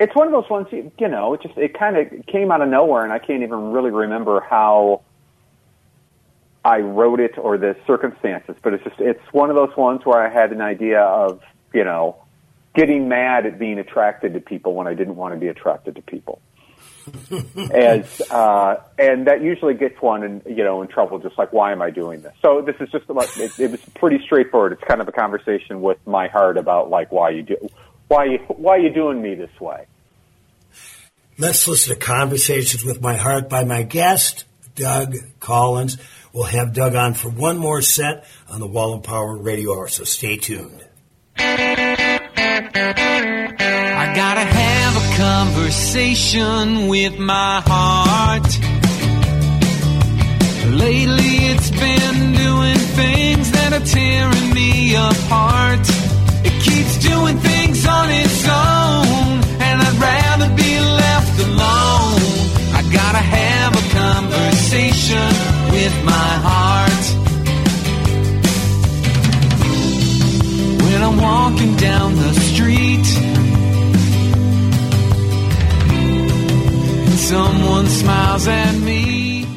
It's 0.00 0.16
one 0.16 0.26
of 0.26 0.32
those 0.32 0.48
ones, 0.50 0.66
you, 0.70 0.90
you 0.98 1.08
know. 1.08 1.34
It 1.34 1.42
just 1.42 1.58
it 1.58 1.78
kind 1.78 1.98
of 1.98 2.26
came 2.26 2.50
out 2.50 2.62
of 2.62 2.70
nowhere, 2.70 3.04
and 3.04 3.12
I 3.12 3.18
can't 3.18 3.42
even 3.42 3.70
really 3.72 3.90
remember 3.90 4.40
how 4.40 5.02
I 6.64 6.78
wrote 6.78 7.20
it 7.20 7.36
or 7.36 7.58
the 7.58 7.76
circumstances. 7.86 8.56
But 8.62 8.72
it's 8.72 8.84
just 8.84 8.98
it's 8.98 9.32
one 9.32 9.50
of 9.50 9.56
those 9.56 9.76
ones 9.76 10.06
where 10.06 10.26
I 10.26 10.32
had 10.32 10.52
an 10.52 10.62
idea 10.62 11.02
of 11.02 11.42
you 11.74 11.84
know 11.84 12.16
getting 12.74 13.08
mad 13.08 13.46
at 13.46 13.58
being 13.58 13.78
attracted 13.78 14.34
to 14.34 14.40
people 14.40 14.74
when 14.74 14.86
I 14.86 14.94
didn't 14.94 15.16
want 15.16 15.34
to 15.34 15.40
be 15.40 15.48
attracted 15.48 15.96
to 15.96 16.02
people 16.02 16.40
as 17.72 18.20
uh, 18.30 18.76
and 18.98 19.26
that 19.26 19.42
usually 19.42 19.74
gets 19.74 20.00
one 20.00 20.22
in 20.22 20.42
you 20.46 20.64
know 20.64 20.82
in 20.82 20.88
trouble. 20.88 21.18
Just 21.18 21.36
like 21.38 21.52
why 21.52 21.72
am 21.72 21.82
I 21.82 21.90
doing 21.90 22.22
this? 22.22 22.32
So 22.42 22.62
this 22.62 22.76
is 22.80 22.90
just 22.90 23.08
about 23.08 23.36
it, 23.38 23.58
it 23.58 23.70
was 23.70 23.80
pretty 23.96 24.22
straightforward. 24.24 24.72
It's 24.72 24.84
kind 24.84 25.00
of 25.00 25.08
a 25.08 25.12
conversation 25.12 25.82
with 25.82 25.98
my 26.06 26.28
heart 26.28 26.56
about 26.56 26.90
like 26.90 27.10
why 27.10 27.30
you 27.30 27.42
do 27.42 27.56
why 28.08 28.26
you 28.26 28.38
why 28.48 28.76
you 28.76 28.90
doing 28.90 29.20
me 29.20 29.34
this 29.34 29.60
way. 29.60 29.86
Let's 31.38 31.66
listen 31.66 31.94
to 31.94 32.00
Conversations 32.00 32.84
with 32.84 33.00
My 33.00 33.16
Heart 33.16 33.48
by 33.48 33.64
my 33.64 33.82
guest, 33.82 34.44
Doug 34.74 35.16
Collins. 35.40 35.96
We'll 36.32 36.44
have 36.44 36.72
Doug 36.72 36.94
on 36.94 37.14
for 37.14 37.30
one 37.30 37.58
more 37.58 37.82
set 37.82 38.26
on 38.48 38.60
the 38.60 38.66
Wall 38.66 38.94
and 38.94 39.02
Power 39.02 39.36
Radio 39.36 39.74
Hour, 39.74 39.88
so 39.88 40.04
stay 40.04 40.36
tuned. 40.36 40.84
I 42.74 44.12
gotta 44.16 44.40
have 44.40 44.96
a 44.96 45.16
conversation 45.16 46.88
with 46.88 47.18
my 47.18 47.62
heart. 47.66 48.48
Lately 50.72 51.34
it's 51.52 51.70
been 51.70 52.32
doing 52.32 52.78
things 52.96 53.50
that 53.52 53.72
are 53.74 53.84
tearing 53.84 54.54
me 54.54 54.94
apart. 54.94 55.86
It 56.44 56.54
keeps 56.62 56.96
doing 56.98 57.36
things 57.38 57.86
on 57.86 58.10
its 58.10 58.44
own, 58.48 59.42
and 59.60 59.82
I'd 59.82 59.98
rather 60.00 60.48
be 60.56 60.80
left 60.80 61.38
alone. 61.40 62.20
I 62.74 62.82
gotta 62.90 63.24
have 63.38 63.72
a 63.76 63.84
conversation 64.00 65.28
with 65.72 66.04
my 66.04 66.30
heart. 66.48 66.91
When 71.02 71.14
I'm 71.14 71.20
walking 71.20 71.76
down 71.78 72.14
the 72.14 72.32
street 72.32 73.06
and 77.08 77.18
someone 77.18 77.86
smiles 77.88 78.46
at 78.46 78.76
me. 78.76 79.48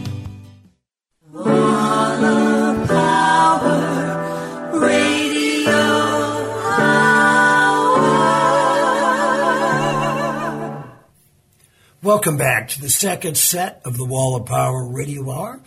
Welcome 12.01 12.37
back 12.37 12.69
to 12.69 12.81
the 12.81 12.89
second 12.89 13.37
set 13.37 13.83
of 13.85 13.97
the 13.97 14.05
Wall 14.05 14.35
of 14.35 14.47
Power 14.47 14.83
Radio 14.83 15.29
Hour. 15.29 15.61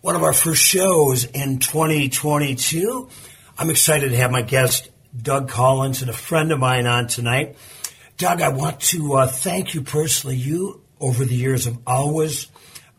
One 0.00 0.16
of 0.16 0.24
our 0.24 0.32
first 0.32 0.64
shows 0.64 1.22
in 1.24 1.60
2022. 1.60 3.08
I'm 3.56 3.70
excited 3.70 4.10
to 4.10 4.16
have 4.16 4.32
my 4.32 4.42
guest, 4.42 4.90
Doug 5.20 5.48
Collins, 5.48 6.00
and 6.00 6.10
a 6.10 6.14
friend 6.14 6.52
of 6.52 6.58
mine 6.58 6.86
on 6.86 7.06
tonight. 7.06 7.56
Doug, 8.16 8.40
I 8.42 8.50
want 8.50 8.80
to 8.80 9.14
uh, 9.14 9.26
thank 9.26 9.74
you 9.74 9.82
personally. 9.82 10.36
You, 10.36 10.80
over 11.00 11.24
the 11.24 11.34
years, 11.34 11.64
have 11.64 11.78
always 11.86 12.46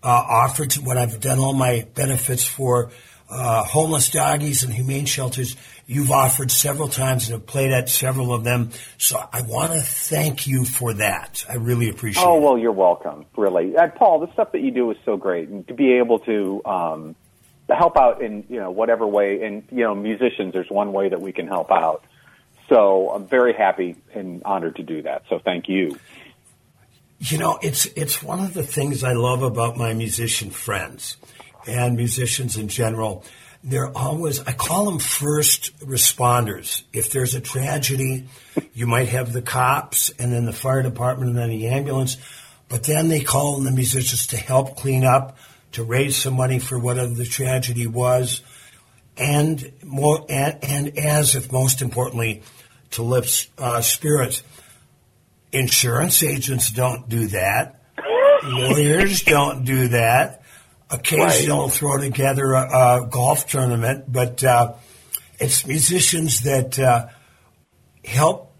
uh, 0.03 0.07
offered 0.07 0.71
to, 0.71 0.81
when 0.81 0.97
I've 0.97 1.19
done 1.19 1.39
all 1.39 1.53
my 1.53 1.87
benefits 1.95 2.45
for 2.45 2.91
uh, 3.29 3.63
homeless 3.63 4.09
doggies 4.09 4.63
and 4.63 4.73
humane 4.73 5.05
shelters. 5.05 5.55
You've 5.87 6.11
offered 6.11 6.51
several 6.51 6.87
times 6.87 7.27
and 7.27 7.33
have 7.33 7.45
played 7.45 7.71
at 7.71 7.89
several 7.89 8.33
of 8.33 8.43
them. 8.43 8.71
So 8.97 9.17
I 9.31 9.41
want 9.41 9.73
to 9.73 9.81
thank 9.81 10.47
you 10.47 10.65
for 10.65 10.93
that. 10.95 11.45
I 11.49 11.55
really 11.55 11.89
appreciate 11.89 12.23
it. 12.23 12.27
Oh 12.27 12.37
it. 12.37 12.41
well, 12.41 12.57
you're 12.57 12.71
welcome. 12.71 13.25
Really, 13.35 13.75
uh, 13.75 13.87
Paul, 13.89 14.19
the 14.19 14.31
stuff 14.33 14.51
that 14.53 14.61
you 14.61 14.71
do 14.71 14.89
is 14.91 14.97
so 15.05 15.17
great, 15.17 15.49
and 15.49 15.67
to 15.67 15.73
be 15.73 15.93
able 15.93 16.19
to 16.19 16.61
um, 16.65 17.15
to 17.15 17.24
help 17.73 17.97
out 17.97 18.21
in 18.21 18.45
you 18.49 18.59
know 18.59 18.71
whatever 18.71 19.07
way, 19.07 19.41
and 19.43 19.63
you 19.71 19.83
know 19.83 19.95
musicians, 19.95 20.53
there's 20.53 20.69
one 20.69 20.93
way 20.93 21.09
that 21.09 21.21
we 21.21 21.31
can 21.31 21.47
help 21.47 21.71
out. 21.71 22.03
So 22.69 23.11
I'm 23.11 23.27
very 23.27 23.53
happy 23.53 23.95
and 24.13 24.43
honored 24.43 24.77
to 24.77 24.83
do 24.83 25.03
that. 25.03 25.23
So 25.29 25.39
thank 25.39 25.69
you. 25.69 25.99
You 27.19 27.37
know, 27.37 27.59
it's 27.61 27.85
it's 27.95 28.21
one 28.21 28.39
of 28.39 28.53
the 28.53 28.63
things 28.63 29.03
I 29.03 29.13
love 29.13 29.41
about 29.41 29.77
my 29.77 29.93
musician 29.93 30.49
friends 30.49 31.17
and 31.65 31.95
musicians 31.95 32.57
in 32.57 32.67
general. 32.67 33.23
They're 33.63 33.95
always 33.97 34.41
I 34.41 34.51
call 34.51 34.85
them 34.85 34.99
first 34.99 35.77
responders. 35.79 36.83
If 36.93 37.11
there's 37.11 37.33
a 37.33 37.41
tragedy, 37.41 38.27
you 38.73 38.85
might 38.85 39.09
have 39.09 39.33
the 39.33 39.41
cops 39.41 40.09
and 40.19 40.31
then 40.31 40.45
the 40.45 40.53
fire 40.53 40.83
department 40.83 41.29
and 41.29 41.39
then 41.39 41.49
the 41.49 41.67
ambulance, 41.67 42.17
but 42.69 42.83
then 42.83 43.07
they 43.07 43.21
call 43.21 43.55
on 43.55 43.63
the 43.63 43.71
musicians 43.71 44.27
to 44.27 44.37
help 44.37 44.75
clean 44.75 45.03
up, 45.03 45.37
to 45.75 45.83
raise 45.83 46.15
some 46.15 46.35
money 46.35 46.57
for 46.57 46.79
whatever 46.79 47.13
the 47.13 47.25
tragedy 47.25 47.85
was, 47.85 48.41
and 49.17 49.71
more 49.83 50.25
and, 50.29 50.57
and 50.63 50.97
as 50.97 51.35
if 51.35 51.51
most 51.51 51.81
importantly, 51.81 52.43
to 52.91 53.03
lift 53.03 53.49
uh, 53.57 53.81
spirits. 53.81 54.41
Insurance 55.51 56.23
agents 56.23 56.71
don't 56.71 57.07
do 57.09 57.27
that. 57.27 57.81
Lawyers 58.43 59.21
don't 59.21 59.65
do 59.65 59.89
that. 59.89 60.43
Occasionally, 60.89 61.45
they'll 61.45 61.69
throw 61.69 61.97
together 61.97 62.53
a, 62.53 63.03
a 63.03 63.07
golf 63.09 63.47
tournament, 63.47 64.05
but 64.11 64.43
uh, 64.43 64.73
it's 65.39 65.65
musicians 65.65 66.41
that 66.41 66.79
uh, 66.79 67.07
help 68.03 68.53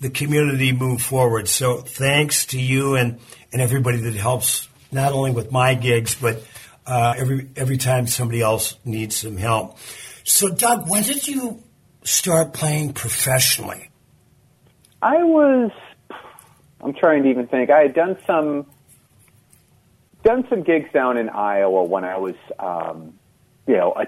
the 0.00 0.10
community 0.10 0.72
move 0.72 1.02
forward. 1.02 1.48
So, 1.48 1.78
thanks 1.78 2.46
to 2.46 2.60
you 2.60 2.96
and, 2.96 3.20
and 3.52 3.60
everybody 3.60 3.98
that 3.98 4.14
helps 4.14 4.67
not 4.90 5.12
only 5.12 5.30
with 5.30 5.52
my 5.52 5.74
gigs, 5.74 6.14
but 6.14 6.42
uh, 6.86 7.14
every 7.16 7.48
every 7.56 7.76
time 7.76 8.06
somebody 8.06 8.40
else 8.40 8.76
needs 8.84 9.16
some 9.16 9.36
help. 9.36 9.78
So, 10.24 10.48
Doug, 10.48 10.88
when 10.88 11.02
did 11.02 11.26
you 11.26 11.62
start 12.02 12.52
playing 12.52 12.92
professionally? 12.92 13.90
I 15.02 15.22
was. 15.22 15.70
I'm 16.80 16.94
trying 16.94 17.24
to 17.24 17.30
even 17.30 17.46
think. 17.46 17.70
I 17.70 17.80
had 17.80 17.94
done 17.94 18.16
some 18.26 18.66
done 20.22 20.46
some 20.48 20.62
gigs 20.62 20.92
down 20.92 21.16
in 21.16 21.28
Iowa 21.28 21.84
when 21.84 22.04
I 22.04 22.18
was, 22.18 22.34
um, 22.58 23.14
you 23.66 23.76
know, 23.76 23.94
a, 23.96 24.06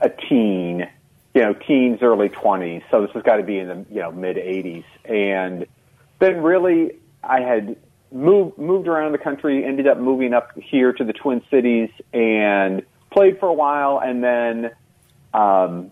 a 0.00 0.08
teen, 0.08 0.88
you 1.34 1.42
know, 1.42 1.52
teens, 1.52 1.98
early 2.00 2.28
20s. 2.28 2.82
So 2.90 3.02
this 3.02 3.10
has 3.12 3.22
got 3.22 3.36
to 3.36 3.42
be 3.42 3.58
in 3.58 3.68
the, 3.68 3.86
you 3.90 4.00
know, 4.00 4.12
mid 4.12 4.36
80s. 4.36 4.84
And 5.04 5.66
then 6.20 6.42
really 6.42 6.98
I 7.22 7.40
had 7.40 7.76
moved, 8.10 8.58
moved 8.58 8.88
around 8.88 9.12
the 9.12 9.18
country, 9.18 9.64
ended 9.64 9.86
up 9.86 9.98
moving 9.98 10.32
up 10.32 10.50
here 10.56 10.92
to 10.92 11.04
the 11.04 11.12
Twin 11.12 11.42
Cities 11.50 11.90
and 12.12 12.82
played 13.12 13.38
for 13.38 13.46
a 13.48 13.54
while. 13.54 14.00
And 14.02 14.22
then, 14.22 14.70
um, 15.34 15.90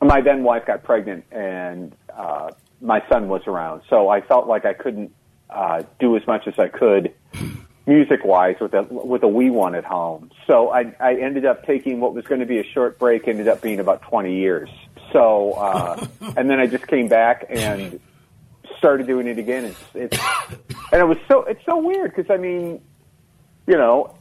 my 0.00 0.20
then 0.20 0.42
wife 0.42 0.66
got 0.66 0.82
pregnant 0.82 1.24
and, 1.30 1.94
uh, 2.14 2.50
my 2.80 3.02
son 3.08 3.28
was 3.28 3.42
around. 3.46 3.82
So 3.88 4.08
I 4.08 4.20
felt 4.20 4.48
like 4.48 4.64
I 4.64 4.72
couldn't, 4.72 5.14
uh, 5.48 5.82
do 6.00 6.16
as 6.16 6.26
much 6.26 6.46
as 6.46 6.58
I 6.58 6.68
could 6.68 7.14
music 7.86 8.24
wise 8.24 8.56
with 8.60 8.74
a 8.74 8.82
with 8.82 9.22
a 9.22 9.28
wee 9.28 9.50
one 9.50 9.74
at 9.74 9.84
home. 9.84 10.30
So 10.46 10.70
I 10.70 10.94
I 11.00 11.14
ended 11.14 11.44
up 11.44 11.66
taking 11.66 12.00
what 12.00 12.14
was 12.14 12.24
going 12.24 12.40
to 12.40 12.46
be 12.46 12.58
a 12.58 12.64
short 12.64 12.98
break 12.98 13.26
ended 13.26 13.48
up 13.48 13.60
being 13.60 13.80
about 13.80 14.02
20 14.02 14.36
years. 14.36 14.70
So 15.12 15.52
uh 15.52 16.06
and 16.36 16.48
then 16.48 16.60
I 16.60 16.66
just 16.66 16.86
came 16.86 17.08
back 17.08 17.46
and 17.48 18.00
started 18.78 19.06
doing 19.06 19.26
it 19.26 19.38
again. 19.38 19.64
It's 19.64 19.84
it's 19.94 20.71
and 20.92 21.00
it 21.00 21.06
was 21.06 21.18
so 21.26 21.42
it's 21.44 21.64
so 21.64 21.78
weird 21.78 22.14
because 22.14 22.30
I 22.30 22.36
mean, 22.36 22.80
you 23.66 23.76
know, 23.76 24.14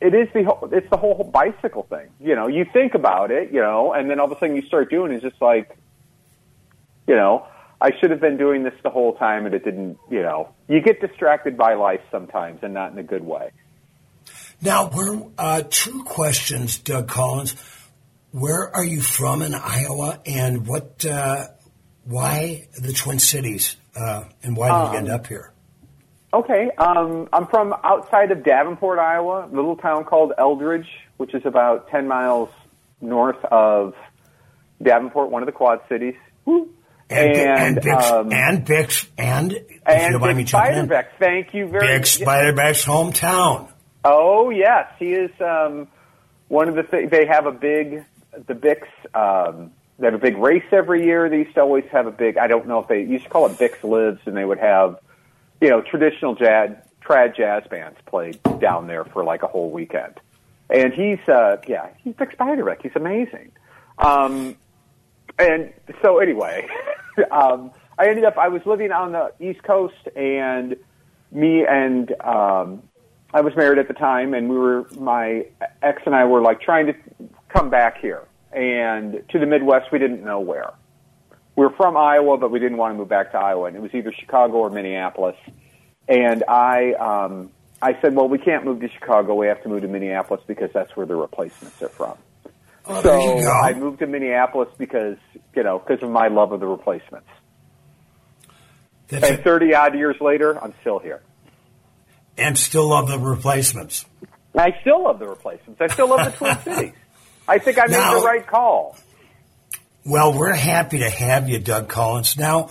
it 0.00 0.14
is 0.14 0.28
the 0.32 0.44
whole, 0.44 0.68
it's 0.72 0.88
the 0.90 0.96
whole 0.96 1.24
bicycle 1.24 1.84
thing. 1.84 2.08
You 2.20 2.34
know, 2.34 2.48
you 2.48 2.64
think 2.72 2.94
about 2.94 3.30
it, 3.30 3.52
you 3.52 3.60
know, 3.60 3.92
and 3.92 4.10
then 4.10 4.20
all 4.20 4.26
of 4.26 4.32
a 4.32 4.40
sudden 4.40 4.56
you 4.56 4.62
start 4.62 4.90
doing 4.90 5.12
it, 5.12 5.16
it's 5.16 5.24
just 5.24 5.42
like, 5.42 5.76
you 7.06 7.14
know, 7.14 7.46
I 7.80 7.90
should 7.98 8.10
have 8.10 8.20
been 8.20 8.36
doing 8.36 8.62
this 8.62 8.74
the 8.82 8.90
whole 8.90 9.16
time 9.16 9.46
and 9.46 9.54
it 9.54 9.64
didn't, 9.64 9.98
you 10.10 10.22
know, 10.22 10.50
you 10.68 10.80
get 10.80 11.00
distracted 11.00 11.56
by 11.56 11.74
life 11.74 12.00
sometimes 12.10 12.60
and 12.62 12.72
not 12.72 12.92
in 12.92 12.98
a 12.98 13.02
good 13.02 13.24
way. 13.24 13.50
Now, 14.62 14.90
we're, 14.94 15.22
uh, 15.36 15.62
two 15.68 16.02
questions, 16.04 16.78
Doug 16.78 17.08
Collins. 17.08 17.54
Where 18.30 18.74
are 18.74 18.84
you 18.84 19.02
from 19.02 19.42
in 19.42 19.54
Iowa 19.54 20.20
and 20.24 20.66
what, 20.66 21.04
uh, 21.04 21.48
why 22.04 22.68
the 22.80 22.92
Twin 22.92 23.18
Cities, 23.18 23.76
uh, 23.94 24.24
and 24.42 24.56
why 24.56 24.68
did 24.68 24.92
you 24.92 24.98
end 24.98 25.08
up 25.08 25.26
here? 25.26 25.52
Okay, 26.36 26.70
um, 26.76 27.30
I'm 27.32 27.46
from 27.46 27.74
outside 27.82 28.30
of 28.30 28.44
Davenport, 28.44 28.98
Iowa, 28.98 29.46
a 29.46 29.54
little 29.54 29.74
town 29.74 30.04
called 30.04 30.34
Eldridge, 30.36 30.86
which 31.16 31.32
is 31.32 31.46
about 31.46 31.88
10 31.88 32.06
miles 32.06 32.50
north 33.00 33.42
of 33.46 33.94
Davenport, 34.82 35.30
one 35.30 35.40
of 35.40 35.46
the 35.46 35.52
Quad 35.52 35.80
Cities. 35.88 36.14
Woo. 36.44 36.68
And, 37.08 37.36
and, 37.36 37.76
Bix, 37.78 38.02
um, 38.02 38.32
and 38.34 38.66
Bix, 38.66 39.08
and, 39.16 39.58
and 39.86 40.12
don't 40.12 40.20
mind 40.20 40.36
me 40.36 40.42
Dick 40.42 40.50
jumping 40.50 40.76
in, 40.76 40.88
Beiderbecke, 40.88 41.08
thank 41.18 41.54
you 41.54 41.68
very 41.68 41.98
much. 41.98 42.18
Bix 42.18 42.26
Beiderbecke's 42.26 42.84
hometown. 42.84 43.72
Oh 44.04 44.50
yes, 44.50 44.92
he 44.98 45.14
is 45.14 45.30
um, 45.40 45.88
one 46.48 46.68
of 46.68 46.74
the. 46.74 46.82
Th- 46.82 47.08
they 47.08 47.26
have 47.26 47.46
a 47.46 47.52
big 47.52 48.04
the 48.46 48.54
Bix. 48.54 48.82
Um, 49.14 49.70
they 49.98 50.06
have 50.06 50.14
a 50.14 50.18
big 50.18 50.36
race 50.36 50.64
every 50.70 51.06
year. 51.06 51.30
They 51.30 51.38
used 51.38 51.54
to 51.54 51.62
always 51.62 51.84
have 51.92 52.06
a 52.06 52.10
big. 52.10 52.36
I 52.36 52.46
don't 52.46 52.66
know 52.66 52.80
if 52.80 52.88
they 52.88 53.02
used 53.02 53.24
to 53.24 53.30
call 53.30 53.46
it 53.46 53.52
Bix 53.52 53.82
Lives, 53.82 54.20
and 54.26 54.36
they 54.36 54.44
would 54.44 54.58
have, 54.58 54.98
you 55.60 55.70
know, 55.70 55.80
traditional 55.80 56.34
jazz 56.34 56.70
trad 57.02 57.36
jazz 57.36 57.62
bands 57.70 57.98
played 58.06 58.40
down 58.60 58.86
there 58.86 59.04
for 59.04 59.24
like 59.24 59.42
a 59.42 59.46
whole 59.46 59.70
weekend. 59.70 60.14
And 60.68 60.92
he's 60.92 61.20
uh, 61.28 61.58
yeah, 61.66 61.88
he's 62.02 62.14
Bix 62.14 62.36
Beiderbecke. 62.36 62.82
He's 62.82 62.96
amazing. 62.96 63.52
Um, 63.98 64.56
and 65.38 65.72
so 66.02 66.18
anyway, 66.18 66.66
um, 67.30 67.70
I 67.98 68.08
ended 68.08 68.24
up. 68.24 68.36
I 68.36 68.48
was 68.48 68.62
living 68.66 68.90
on 68.90 69.12
the 69.12 69.32
East 69.40 69.62
Coast, 69.62 70.08
and 70.16 70.76
me 71.30 71.64
and 71.64 72.10
um, 72.22 72.82
I 73.32 73.40
was 73.40 73.54
married 73.56 73.78
at 73.78 73.88
the 73.88 73.94
time, 73.94 74.34
and 74.34 74.48
we 74.48 74.58
were 74.58 74.86
my 74.98 75.46
ex 75.82 76.02
and 76.04 76.14
I 76.14 76.24
were 76.24 76.40
like 76.40 76.60
trying 76.60 76.86
to 76.86 76.94
come 77.48 77.70
back 77.70 77.98
here 77.98 78.24
and 78.52 79.22
to 79.30 79.38
the 79.38 79.46
Midwest. 79.46 79.92
We 79.92 79.98
didn't 79.98 80.24
know 80.24 80.40
where. 80.40 80.72
We 81.56 81.64
were 81.64 81.70
from 81.70 81.96
Iowa, 81.96 82.36
but 82.36 82.50
we 82.50 82.58
didn't 82.58 82.76
want 82.76 82.92
to 82.94 82.98
move 82.98 83.08
back 83.08 83.32
to 83.32 83.38
Iowa, 83.38 83.64
and 83.66 83.76
it 83.76 83.80
was 83.82 83.94
either 83.94 84.12
Chicago 84.12 84.58
or 84.58 84.70
Minneapolis. 84.70 85.36
And 86.06 86.44
I, 86.46 86.92
um, 86.92 87.50
I 87.80 87.98
said, 88.02 88.14
well, 88.14 88.28
we 88.28 88.38
can't 88.38 88.64
move 88.64 88.80
to 88.80 88.88
Chicago. 88.90 89.34
We 89.34 89.46
have 89.46 89.62
to 89.62 89.68
move 89.68 89.80
to 89.82 89.88
Minneapolis 89.88 90.42
because 90.46 90.70
that's 90.74 90.94
where 90.96 91.06
the 91.06 91.16
replacements 91.16 91.80
are 91.82 91.88
from. 91.88 92.16
Oh, 92.84 93.02
so 93.02 93.08
there 93.08 93.36
you 93.38 93.42
go. 93.42 93.50
I 93.50 93.72
moved 93.74 93.98
to 94.00 94.06
Minneapolis 94.06 94.68
because 94.78 95.16
you 95.56 95.64
know 95.64 95.80
because 95.80 96.02
of 96.04 96.10
my 96.10 96.28
love 96.28 96.52
of 96.52 96.60
the 96.60 96.68
replacements. 96.68 97.26
That's 99.08 99.28
And 99.28 99.42
30 99.42 99.74
odd 99.74 99.94
years 99.96 100.16
later, 100.20 100.62
I'm 100.62 100.72
still 100.82 100.98
here. 101.00 101.20
and 102.38 102.56
still 102.56 102.88
love 102.88 103.08
the 103.08 103.18
replacements. 103.18 104.04
I 104.56 104.72
still 104.82 105.02
love 105.04 105.18
the 105.18 105.26
replacements. 105.28 105.80
I 105.80 105.88
still 105.88 106.08
love 106.08 106.30
the 106.32 106.36
Twin 106.38 106.58
Cities. 106.76 106.92
I 107.48 107.58
think 107.58 107.78
I 107.78 107.86
made 107.86 107.92
Now- 107.92 108.20
the 108.20 108.24
right 108.26 108.46
call. 108.46 108.96
Well, 110.08 110.38
we're 110.38 110.54
happy 110.54 110.98
to 111.00 111.10
have 111.10 111.48
you, 111.48 111.58
Doug 111.58 111.88
Collins. 111.88 112.38
Now, 112.38 112.70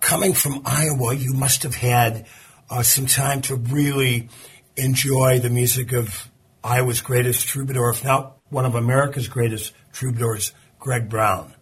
coming 0.00 0.32
from 0.32 0.62
Iowa, 0.64 1.14
you 1.14 1.32
must 1.32 1.62
have 1.62 1.76
had 1.76 2.26
uh, 2.68 2.82
some 2.82 3.06
time 3.06 3.42
to 3.42 3.54
really 3.54 4.28
enjoy 4.76 5.38
the 5.38 5.50
music 5.50 5.92
of 5.92 6.28
Iowa's 6.64 7.00
greatest 7.00 7.46
troubadour, 7.46 7.90
if 7.90 8.02
not 8.02 8.38
one 8.48 8.64
of 8.64 8.74
America's 8.74 9.28
greatest 9.28 9.72
troubadours, 9.92 10.50
Greg 10.80 11.08
Brown. 11.08 11.54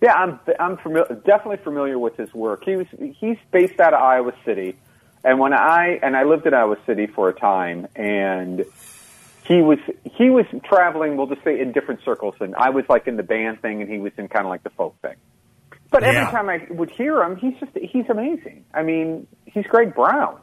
Yeah, 0.00 0.14
I'm 0.14 0.40
I'm 0.58 0.78
familiar, 0.78 1.20
definitely 1.26 1.58
familiar 1.62 1.98
with 1.98 2.16
his 2.16 2.32
work. 2.32 2.64
He 2.64 2.76
was 2.76 2.86
he's 3.20 3.36
based 3.52 3.80
out 3.80 3.92
of 3.92 4.00
Iowa 4.00 4.32
City, 4.46 4.78
and 5.24 5.38
when 5.38 5.52
I 5.52 5.98
and 6.02 6.16
I 6.16 6.22
lived 6.22 6.46
in 6.46 6.54
Iowa 6.54 6.76
City 6.86 7.06
for 7.06 7.28
a 7.28 7.34
time, 7.34 7.86
and 7.94 8.64
he 9.46 9.62
was 9.62 9.78
he 10.16 10.30
was 10.30 10.46
traveling. 10.64 11.16
We'll 11.16 11.26
just 11.26 11.44
say 11.44 11.60
in 11.60 11.72
different 11.72 12.00
circles, 12.04 12.34
and 12.40 12.54
I 12.56 12.70
was 12.70 12.84
like 12.88 13.06
in 13.06 13.16
the 13.16 13.22
band 13.22 13.62
thing, 13.62 13.80
and 13.82 13.90
he 13.90 13.98
was 13.98 14.12
in 14.18 14.28
kind 14.28 14.44
of 14.46 14.50
like 14.50 14.62
the 14.62 14.70
folk 14.70 15.00
thing. 15.02 15.16
But 15.90 16.02
every 16.02 16.20
Yeah. 16.20 16.30
time 16.30 16.48
I 16.48 16.66
would 16.70 16.90
hear 16.90 17.22
him, 17.22 17.36
he's 17.36 17.54
just 17.60 17.72
he's 17.76 18.08
amazing. 18.08 18.64
I 18.74 18.82
mean, 18.82 19.26
he's 19.46 19.64
Greg 19.66 19.94
Brown. 19.94 20.38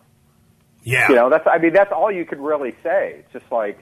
Yeah. 0.83 1.09
You 1.09 1.15
know, 1.15 1.29
that's 1.29 1.45
I 1.47 1.57
mean 1.57 1.73
that's 1.73 1.91
all 1.91 2.11
you 2.11 2.25
could 2.25 2.39
really 2.39 2.71
say. 2.83 3.17
It's 3.19 3.33
just 3.33 3.51
like, 3.51 3.79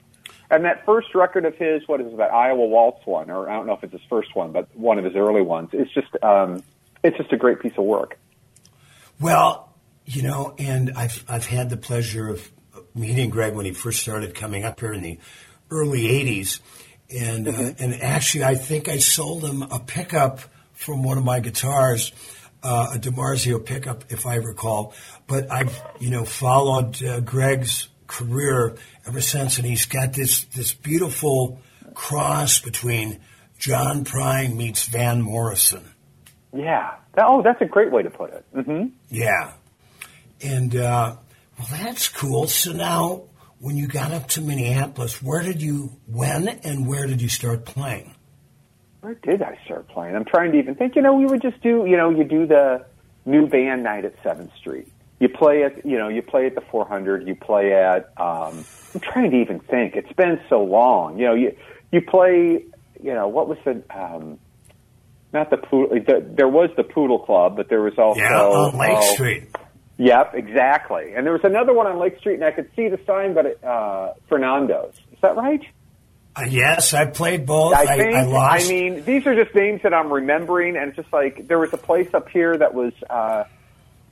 and 0.50 0.64
that 0.64 0.84
first 0.84 1.14
record 1.14 1.44
of 1.44 1.56
his, 1.56 1.82
what 1.86 2.00
is 2.00 2.08
it, 2.08 2.16
that 2.18 2.32
Iowa 2.32 2.66
Waltz 2.66 3.04
one, 3.06 3.30
or 3.30 3.48
I 3.48 3.54
don't 3.54 3.66
know 3.66 3.74
if 3.74 3.84
it's 3.84 3.92
his 3.92 4.02
first 4.10 4.34
one, 4.34 4.52
but 4.52 4.68
one 4.76 4.98
of 4.98 5.04
his 5.04 5.14
early 5.16 5.42
ones. 5.42 5.70
It's 5.72 5.92
just, 5.94 6.08
um, 6.22 6.62
it's 7.04 7.16
just 7.16 7.32
a 7.32 7.36
great 7.36 7.60
piece 7.60 7.72
of 7.78 7.84
work. 7.84 8.18
Well, 9.20 9.72
you 10.04 10.22
know, 10.22 10.54
and 10.58 10.92
I've 10.96 11.24
I've 11.28 11.46
had 11.46 11.70
the 11.70 11.76
pleasure 11.76 12.28
of 12.28 12.50
meeting 12.94 13.30
Greg 13.30 13.54
when 13.54 13.66
he 13.66 13.72
first 13.72 14.00
started 14.00 14.34
coming 14.34 14.64
up 14.64 14.80
here 14.80 14.92
in 14.92 15.02
the 15.02 15.18
early 15.70 16.02
'80s, 16.02 16.60
and 17.10 17.48
uh, 17.48 17.72
and 17.78 18.02
actually, 18.02 18.44
I 18.44 18.54
think 18.54 18.88
I 18.88 18.98
sold 18.98 19.44
him 19.44 19.62
a 19.62 19.80
pickup 19.80 20.40
from 20.72 21.02
one 21.02 21.18
of 21.18 21.24
my 21.24 21.40
guitars, 21.40 22.12
uh, 22.62 22.92
a 22.94 22.98
DiMarzio 22.98 23.64
pickup, 23.64 24.04
if 24.10 24.26
I 24.26 24.36
recall. 24.36 24.94
But 25.26 25.50
I've 25.50 25.80
you 26.00 26.10
know 26.10 26.24
followed 26.24 27.02
uh, 27.02 27.20
Greg's 27.20 27.88
career 28.06 28.76
ever 29.06 29.20
since, 29.20 29.58
and 29.58 29.66
he's 29.66 29.86
got 29.86 30.12
this 30.12 30.44
this 30.44 30.72
beautiful 30.72 31.60
cross 31.94 32.60
between 32.60 33.20
John 33.58 34.04
Prine 34.04 34.56
meets 34.56 34.86
Van 34.86 35.22
Morrison. 35.22 35.84
Yeah. 36.52 36.96
That, 37.14 37.26
oh, 37.28 37.42
that's 37.42 37.60
a 37.60 37.66
great 37.66 37.92
way 37.92 38.02
to 38.02 38.10
put 38.10 38.32
it. 38.32 38.44
hmm 38.52 38.86
Yeah. 39.08 39.52
And, 40.42 40.74
uh, 40.74 41.16
well, 41.70 41.80
that's 41.82 42.08
cool. 42.08 42.46
So 42.46 42.72
now, 42.72 43.24
when 43.58 43.76
you 43.76 43.86
got 43.86 44.12
up 44.12 44.28
to 44.30 44.40
Minneapolis, 44.40 45.22
where 45.22 45.42
did 45.42 45.62
you, 45.62 45.96
when 46.06 46.48
and 46.48 46.86
where 46.86 47.06
did 47.06 47.22
you 47.22 47.28
start 47.28 47.64
playing? 47.64 48.14
Where 49.00 49.14
did 49.14 49.42
I 49.42 49.58
start 49.64 49.88
playing? 49.88 50.14
I'm 50.16 50.24
trying 50.24 50.52
to 50.52 50.58
even 50.58 50.74
think. 50.74 50.96
You 50.96 51.02
know, 51.02 51.14
we 51.14 51.26
would 51.26 51.42
just 51.42 51.60
do. 51.62 51.86
You 51.86 51.96
know, 51.96 52.10
you 52.10 52.24
do 52.24 52.46
the 52.46 52.84
new 53.24 53.48
band 53.48 53.82
night 53.82 54.04
at 54.04 54.14
Seventh 54.22 54.54
Street. 54.56 54.92
You 55.18 55.28
play 55.28 55.64
at. 55.64 55.84
You 55.84 55.98
know, 55.98 56.08
you 56.08 56.22
play 56.22 56.46
at 56.46 56.54
the 56.54 56.60
400. 56.60 57.26
You 57.26 57.34
play 57.34 57.72
at. 57.72 58.12
Um, 58.16 58.64
I'm 58.94 59.00
trying 59.00 59.32
to 59.32 59.36
even 59.36 59.58
think. 59.58 59.96
It's 59.96 60.12
been 60.12 60.40
so 60.48 60.62
long. 60.62 61.18
You 61.18 61.26
know, 61.26 61.34
you 61.34 61.56
you 61.90 62.00
play. 62.00 62.64
You 63.02 63.14
know, 63.14 63.26
what 63.26 63.48
was 63.48 63.58
the. 63.64 63.82
Um, 63.90 64.38
not 65.32 65.50
the 65.50 65.56
poodle. 65.56 65.98
The, 65.98 66.24
there 66.36 66.48
was 66.48 66.70
the 66.76 66.84
Poodle 66.84 67.18
Club, 67.18 67.56
but 67.56 67.68
there 67.68 67.80
was 67.80 67.94
also 67.98 68.20
yeah, 68.20 68.40
on 68.40 68.78
Lake 68.78 68.90
oh, 68.92 69.14
Street. 69.14 69.44
Yep, 69.98 70.34
exactly. 70.34 71.12
And 71.14 71.26
there 71.26 71.32
was 71.32 71.44
another 71.44 71.72
one 71.72 71.86
on 71.86 71.98
Lake 71.98 72.18
Street, 72.18 72.34
and 72.34 72.44
I 72.44 72.50
could 72.50 72.70
see 72.74 72.88
the 72.88 72.98
sign, 73.06 73.34
but 73.34 73.46
it, 73.46 73.62
uh, 73.62 74.14
Fernando's. 74.28 74.94
Is 75.12 75.18
that 75.20 75.36
right? 75.36 75.62
Uh, 76.34 76.46
yes, 76.48 76.94
I 76.94 77.06
played 77.06 77.44
both. 77.44 77.74
I 77.74 77.96
think. 77.96 78.14
I, 78.14 78.24
lost. 78.24 78.70
mean, 78.70 79.04
these 79.04 79.26
are 79.26 79.34
just 79.34 79.54
names 79.54 79.82
that 79.82 79.92
I'm 79.92 80.10
remembering, 80.10 80.76
and 80.76 80.88
it's 80.88 80.96
just 80.96 81.12
like 81.12 81.46
there 81.46 81.58
was 81.58 81.72
a 81.74 81.76
place 81.76 82.08
up 82.14 82.30
here 82.30 82.56
that 82.56 82.72
was 82.72 82.94
uh, 83.10 83.44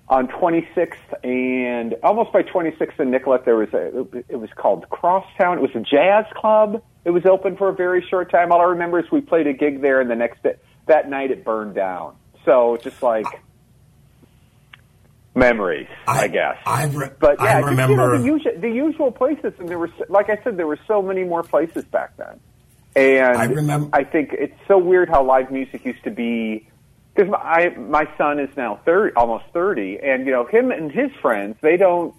on 0.07 0.29
26th 0.29 0.97
and 1.25 1.95
almost 2.03 2.31
by 2.33 2.43
26th 2.43 2.99
and 2.99 3.11
Nicollet. 3.11 3.47
There 3.47 3.57
was 3.57 3.73
a. 3.73 4.07
It 4.29 4.37
was 4.39 4.51
called 4.55 4.89
Crosstown. 4.91 5.59
It 5.59 5.63
was 5.63 5.75
a 5.75 5.81
jazz 5.81 6.27
club. 6.35 6.83
It 7.07 7.11
was 7.11 7.25
open 7.25 7.57
for 7.57 7.71
a 7.71 7.75
very 7.75 8.07
short 8.11 8.31
time. 8.31 8.53
All 8.53 8.61
I 8.61 8.65
remember 8.65 8.99
is 8.99 9.11
we 9.11 9.23
played 9.23 9.47
a 9.47 9.55
gig 9.55 9.81
there, 9.81 10.03
and 10.03 10.11
the 10.11 10.17
next 10.17 10.43
day, 10.43 10.57
that 10.87 11.09
night 11.09 11.31
it 11.31 11.43
burned 11.43 11.75
down. 11.75 12.17
So 12.45 12.77
just 12.83 13.03
like 13.03 13.25
memories, 15.35 15.89
I, 16.07 16.29
guess. 16.29 16.57
I, 16.67 16.87
re- 16.87 17.11
But 17.19 17.37
yeah, 17.41 17.57
I 17.57 17.59
remember. 17.61 17.93
you 17.93 17.97
know, 17.97 18.19
the, 18.19 18.25
usual, 18.25 18.53
the 18.61 18.71
usual 18.71 19.13
places, 19.13 19.53
and 19.59 19.69
there 19.69 19.79
were, 19.79 19.91
like 20.09 20.29
I 20.31 20.39
said, 20.43 20.57
there 20.57 20.67
were 20.67 20.79
so 20.87 21.01
many 21.03 21.25
more 21.25 21.43
places 21.43 21.85
back 21.85 22.17
then. 22.17 22.41
And 22.97 23.37
I 23.37 23.45
remember- 23.45 23.91
I 23.93 24.05
think 24.05 24.31
it's 24.33 24.59
so 24.67 24.77
weird 24.79 25.09
how 25.09 25.23
live 25.25 25.51
music 25.51 25.85
used 25.85 26.03
to 26.05 26.11
be. 26.11 26.67
Because 27.15 27.31
my 27.31 27.71
my 27.77 28.09
son 28.17 28.39
is 28.39 28.57
now 28.57 28.81
thirty, 28.85 29.15
almost 29.17 29.45
thirty, 29.53 29.99
and 30.01 30.25
you 30.27 30.33
know 30.33 30.45
him 30.47 30.71
and 30.71 30.93
his 30.93 31.11
friends, 31.21 31.57
they 31.61 31.77
don't. 31.77 32.15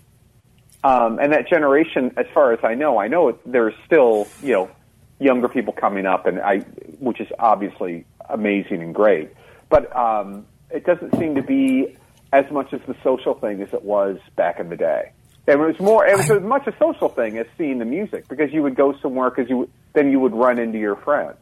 Um, 0.83 1.17
and 1.19 1.31
that 1.31 1.47
generation, 1.47 2.11
as 2.17 2.25
far 2.33 2.51
as 2.51 2.59
I 2.63 2.73
know, 2.75 2.97
I 2.99 3.07
know 3.07 3.29
it, 3.29 3.39
there's 3.45 3.73
still 3.85 4.27
you 4.43 4.51
know 4.53 4.71
younger 5.17 5.47
people 5.47 5.71
coming 5.71 6.05
up, 6.05 6.25
and 6.25 6.39
I, 6.41 6.59
which 6.99 7.21
is 7.21 7.27
obviously 7.39 8.05
amazing 8.29 8.81
and 8.81 8.93
great. 8.93 9.29
But 9.69 9.95
um, 9.95 10.45
it 10.69 10.85
doesn't 10.85 11.17
seem 11.17 11.35
to 11.35 11.41
be 11.41 11.95
as 12.31 12.49
much 12.51 12.73
as 12.73 12.81
the 12.87 12.95
social 13.03 13.33
thing 13.33 13.61
as 13.61 13.73
it 13.73 13.83
was 13.83 14.17
back 14.35 14.59
in 14.59 14.69
the 14.69 14.77
day. 14.77 15.11
And 15.47 15.59
it 15.59 15.65
was 15.65 15.79
more, 15.79 16.05
it 16.05 16.15
was 16.15 16.29
I- 16.29 16.37
as 16.37 16.43
much 16.43 16.67
a 16.67 16.75
social 16.77 17.09
thing 17.09 17.37
as 17.37 17.47
seeing 17.57 17.79
the 17.79 17.85
music 17.85 18.27
because 18.27 18.53
you 18.53 18.61
would 18.63 18.75
go 18.75 18.93
somewhere 19.01 19.29
because 19.29 19.49
you 19.49 19.69
then 19.93 20.09
you 20.11 20.19
would 20.21 20.33
run 20.33 20.57
into 20.57 20.77
your 20.77 20.95
friends. 20.95 21.37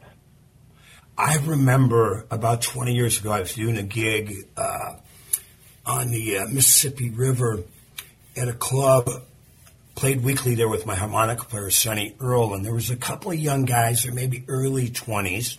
I 1.16 1.36
remember 1.44 2.24
about 2.30 2.62
20 2.62 2.94
years 2.94 3.20
ago, 3.20 3.30
I 3.30 3.40
was 3.40 3.54
doing 3.54 3.76
a 3.76 3.82
gig 3.82 4.32
uh, 4.56 4.94
on 5.86 6.10
the 6.10 6.38
uh, 6.38 6.46
Mississippi 6.46 7.10
River 7.10 7.60
at 8.36 8.48
a 8.48 8.52
club 8.54 9.08
played 9.94 10.22
weekly 10.24 10.54
there 10.54 10.68
with 10.68 10.86
my 10.86 10.94
harmonica 10.94 11.44
player 11.44 11.68
Sonny 11.68 12.14
Earl, 12.20 12.54
and 12.54 12.64
there 12.64 12.72
was 12.72 12.90
a 12.90 12.96
couple 12.96 13.30
of 13.30 13.38
young 13.38 13.66
guys, 13.66 14.06
or 14.06 14.12
maybe 14.12 14.44
early 14.48 14.88
twenties, 14.88 15.58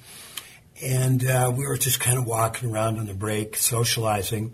and 0.84 1.24
uh, 1.26 1.54
we 1.56 1.68
were 1.68 1.78
just 1.78 2.00
kind 2.00 2.18
of 2.18 2.26
walking 2.26 2.72
around 2.72 2.98
on 2.98 3.06
the 3.06 3.14
break, 3.14 3.56
socializing, 3.56 4.54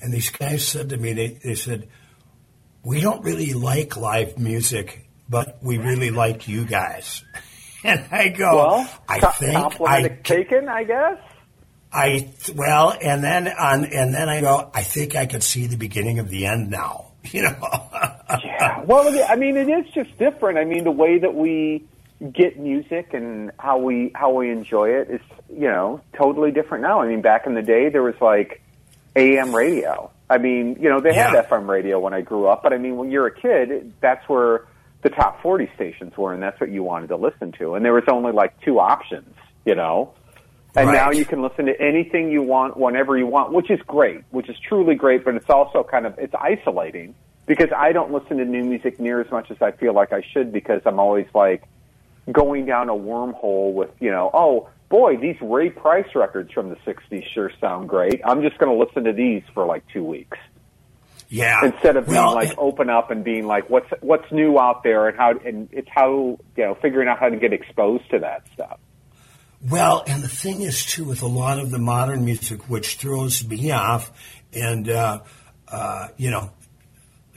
and 0.00 0.12
these 0.12 0.30
guys 0.30 0.66
said 0.66 0.90
to 0.90 0.96
me, 0.96 1.12
they, 1.12 1.28
they 1.42 1.54
said, 1.54 1.88
"We 2.84 3.00
don't 3.00 3.22
really 3.24 3.52
like 3.52 3.96
live 3.96 4.38
music, 4.38 5.08
but 5.28 5.58
we 5.62 5.78
really 5.78 6.10
like 6.10 6.48
you 6.48 6.64
guys." 6.64 7.24
And 7.84 8.04
I 8.10 8.28
go, 8.30 8.56
Well, 8.56 8.90
I 9.08 9.20
co- 9.20 9.30
think 9.30 9.80
I 9.82 10.08
taken, 10.24 10.68
I 10.68 10.82
guess. 10.82 11.18
I 11.92 12.28
well, 12.54 12.92
and 13.00 13.22
then 13.22 13.48
on, 13.48 13.84
and 13.84 14.12
then 14.12 14.28
I 14.28 14.40
go. 14.40 14.70
I 14.74 14.82
think 14.82 15.16
I 15.16 15.26
could 15.26 15.42
see 15.42 15.66
the 15.66 15.76
beginning 15.76 16.18
of 16.18 16.28
the 16.28 16.46
end 16.46 16.70
now. 16.70 17.04
You 17.30 17.42
know. 17.42 17.56
Yeah. 18.42 18.84
Well, 18.84 19.06
I 19.28 19.36
mean, 19.36 19.56
it 19.56 19.68
is 19.68 19.92
just 19.92 20.16
different. 20.18 20.56
I 20.56 20.64
mean, 20.64 20.84
the 20.84 20.90
way 20.90 21.18
that 21.18 21.34
we 21.34 21.84
get 22.32 22.58
music 22.58 23.12
and 23.12 23.50
how 23.58 23.78
we 23.78 24.12
how 24.14 24.32
we 24.32 24.50
enjoy 24.50 24.88
it 24.88 25.10
is, 25.10 25.20
you 25.50 25.68
know, 25.68 26.00
totally 26.16 26.52
different 26.52 26.82
now. 26.82 27.02
I 27.02 27.08
mean, 27.08 27.20
back 27.20 27.46
in 27.46 27.54
the 27.54 27.62
day, 27.62 27.90
there 27.90 28.02
was 28.02 28.14
like 28.20 28.62
AM 29.16 29.54
radio. 29.54 30.10
I 30.30 30.38
mean, 30.38 30.76
you 30.80 30.88
know, 30.88 31.00
they 31.00 31.10
Yeah. 31.14 31.30
had 31.34 31.46
FM 31.48 31.68
radio 31.68 31.98
when 31.98 32.12
I 32.14 32.20
grew 32.20 32.46
up, 32.46 32.62
but 32.62 32.72
I 32.72 32.78
mean, 32.78 32.96
when 32.96 33.10
you're 33.10 33.26
a 33.26 33.34
kid, 33.34 33.92
that's 34.00 34.28
where 34.28 34.62
the 35.02 35.08
top 35.10 35.40
40 35.42 35.70
stations 35.74 36.16
were, 36.16 36.32
and 36.32 36.42
that's 36.42 36.60
what 36.60 36.70
you 36.70 36.82
wanted 36.82 37.08
to 37.08 37.16
listen 37.16 37.52
to. 37.52 37.74
And 37.74 37.84
there 37.84 37.92
was 37.94 38.04
only 38.10 38.32
like 38.32 38.60
two 38.60 38.78
options, 38.80 39.34
you 39.64 39.74
know. 39.74 40.10
And 40.76 40.88
Right. 40.88 40.96
now 40.96 41.10
you 41.10 41.24
can 41.24 41.40
listen 41.42 41.66
to 41.66 41.80
anything 41.80 42.30
you 42.30 42.42
want 42.42 42.76
whenever 42.76 43.16
you 43.16 43.26
want, 43.26 43.52
which 43.52 43.70
is 43.70 43.80
great, 43.82 44.22
which 44.30 44.48
is 44.48 44.56
truly 44.58 44.94
great, 44.94 45.24
but 45.24 45.34
it's 45.34 45.48
also 45.48 45.82
kind 45.82 46.04
of 46.06 46.18
it's 46.18 46.34
isolating 46.34 47.14
because 47.46 47.70
I 47.74 47.92
don't 47.92 48.12
listen 48.12 48.36
to 48.36 48.44
new 48.44 48.62
music 48.64 49.00
near 49.00 49.20
as 49.20 49.30
much 49.30 49.50
as 49.50 49.56
I 49.62 49.70
feel 49.70 49.94
like 49.94 50.12
I 50.12 50.20
should 50.32 50.52
because 50.52 50.82
I'm 50.84 51.00
always 51.00 51.26
like 51.34 51.62
going 52.30 52.66
down 52.66 52.90
a 52.90 52.94
wormhole 52.94 53.72
with, 53.72 53.90
you 54.00 54.10
know, 54.10 54.30
oh, 54.34 54.68
boy, 54.88 55.16
these 55.16 55.36
Ray 55.40 55.70
Price 55.70 56.08
records 56.14 56.52
from 56.52 56.70
the 56.70 56.76
60s 56.76 57.24
sure 57.34 57.50
sound 57.60 57.88
great. 57.88 58.20
I'm 58.24 58.42
just 58.42 58.58
going 58.58 58.76
to 58.76 58.84
listen 58.84 59.04
to 59.04 59.12
these 59.12 59.42
for 59.54 59.66
like 59.66 59.84
2 59.92 60.04
weeks 60.04 60.38
yeah. 61.28 61.64
instead 61.64 61.96
of 61.96 62.06
being 62.06 62.16
Well, 62.16 62.34
like 62.34 62.56
open 62.58 62.90
up 62.90 63.10
and 63.10 63.22
being 63.22 63.46
like 63.46 63.68
what's 63.68 63.88
what's 64.00 64.30
new 64.32 64.58
out 64.58 64.82
there 64.82 65.08
and 65.08 65.16
how 65.16 65.32
and 65.44 65.68
it's 65.72 65.88
how, 65.90 66.38
you 66.56 66.64
know, 66.64 66.74
figuring 66.80 67.08
out 67.08 67.18
how 67.18 67.28
to 67.28 67.36
get 67.36 67.52
exposed 67.52 68.10
to 68.10 68.20
that 68.20 68.44
stuff. 68.54 68.78
Well, 69.68 70.04
and 70.06 70.22
the 70.22 70.28
thing 70.28 70.62
is 70.62 70.86
too 70.86 71.04
with 71.04 71.22
a 71.22 71.26
lot 71.26 71.58
of 71.58 71.70
the 71.70 71.78
modern 71.78 72.24
music, 72.24 72.68
which 72.68 72.96
throws 72.96 73.46
me 73.46 73.72
off, 73.72 74.12
and 74.52 74.88
uh, 74.88 75.20
uh, 75.66 76.08
you 76.16 76.30
know, 76.30 76.50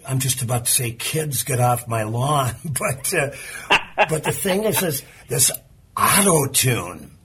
I'm 0.07 0.19
just 0.19 0.41
about 0.41 0.65
to 0.65 0.71
say, 0.71 0.91
kids, 0.91 1.43
get 1.43 1.59
off 1.59 1.87
my 1.87 2.03
lawn. 2.03 2.53
But 2.63 3.13
uh, 3.13 3.31
but 4.09 4.23
the 4.23 4.31
thing 4.31 4.63
is, 4.63 4.81
is 4.83 5.03
this 5.27 5.51
auto 5.97 6.45
tune. 6.47 7.17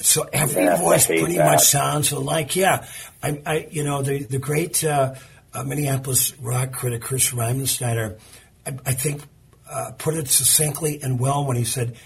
So 0.00 0.28
every 0.32 0.62
Yes, 0.64 0.78
I 0.78 0.82
voice 0.82 1.06
pretty 1.06 1.36
that. 1.36 1.50
much 1.50 1.64
sounds 1.64 2.12
alike. 2.12 2.54
Yeah, 2.56 2.86
I, 3.22 3.42
I 3.44 3.68
you 3.70 3.84
know, 3.84 4.02
the 4.02 4.22
the 4.24 4.38
great 4.38 4.84
uh, 4.84 5.14
uh, 5.52 5.64
Minneapolis 5.64 6.38
rock 6.40 6.72
critic 6.72 7.02
Chris 7.02 7.30
Riemenschneider, 7.32 8.18
I, 8.66 8.76
I 8.86 8.92
think, 8.92 9.22
uh, 9.70 9.92
put 9.98 10.14
it 10.14 10.28
succinctly 10.28 11.00
and 11.02 11.18
well 11.18 11.44
when 11.44 11.56
he 11.56 11.64
said, 11.64 11.96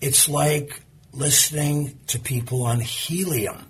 "It's 0.00 0.28
like 0.28 0.80
listening 1.12 1.98
to 2.08 2.18
people 2.18 2.64
on 2.64 2.80
helium." 2.80 3.66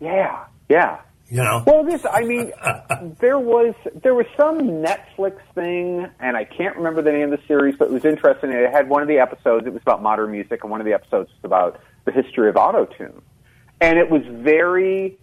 Yeah. 0.00 0.44
Yeah. 0.68 1.00
You 1.28 1.38
know. 1.38 1.64
Well, 1.66 1.82
this, 1.82 2.06
I 2.08 2.20
mean, 2.22 2.52
there 3.20 3.38
was 3.40 3.74
there 4.00 4.14
was 4.14 4.26
some 4.36 4.60
Netflix 4.60 5.38
thing, 5.56 6.06
and 6.20 6.36
I 6.36 6.44
can't 6.44 6.76
remember 6.76 7.02
the 7.02 7.10
name 7.10 7.32
of 7.32 7.40
the 7.40 7.46
series, 7.48 7.74
but 7.76 7.86
it 7.88 7.92
was 7.92 8.04
interesting. 8.04 8.52
It 8.52 8.70
had 8.70 8.88
one 8.88 9.02
of 9.02 9.08
the 9.08 9.18
episodes. 9.18 9.66
It 9.66 9.72
was 9.72 9.82
about 9.82 10.02
modern 10.02 10.30
music, 10.30 10.62
and 10.62 10.70
one 10.70 10.80
of 10.80 10.84
the 10.86 10.92
episodes 10.92 11.30
was 11.30 11.40
about 11.42 11.80
the 12.06 12.12
history 12.12 12.48
of 12.48 12.54
autotune, 12.54 13.20
and 13.80 13.98
it 13.98 14.08
was 14.08 14.22
very, 14.30 15.18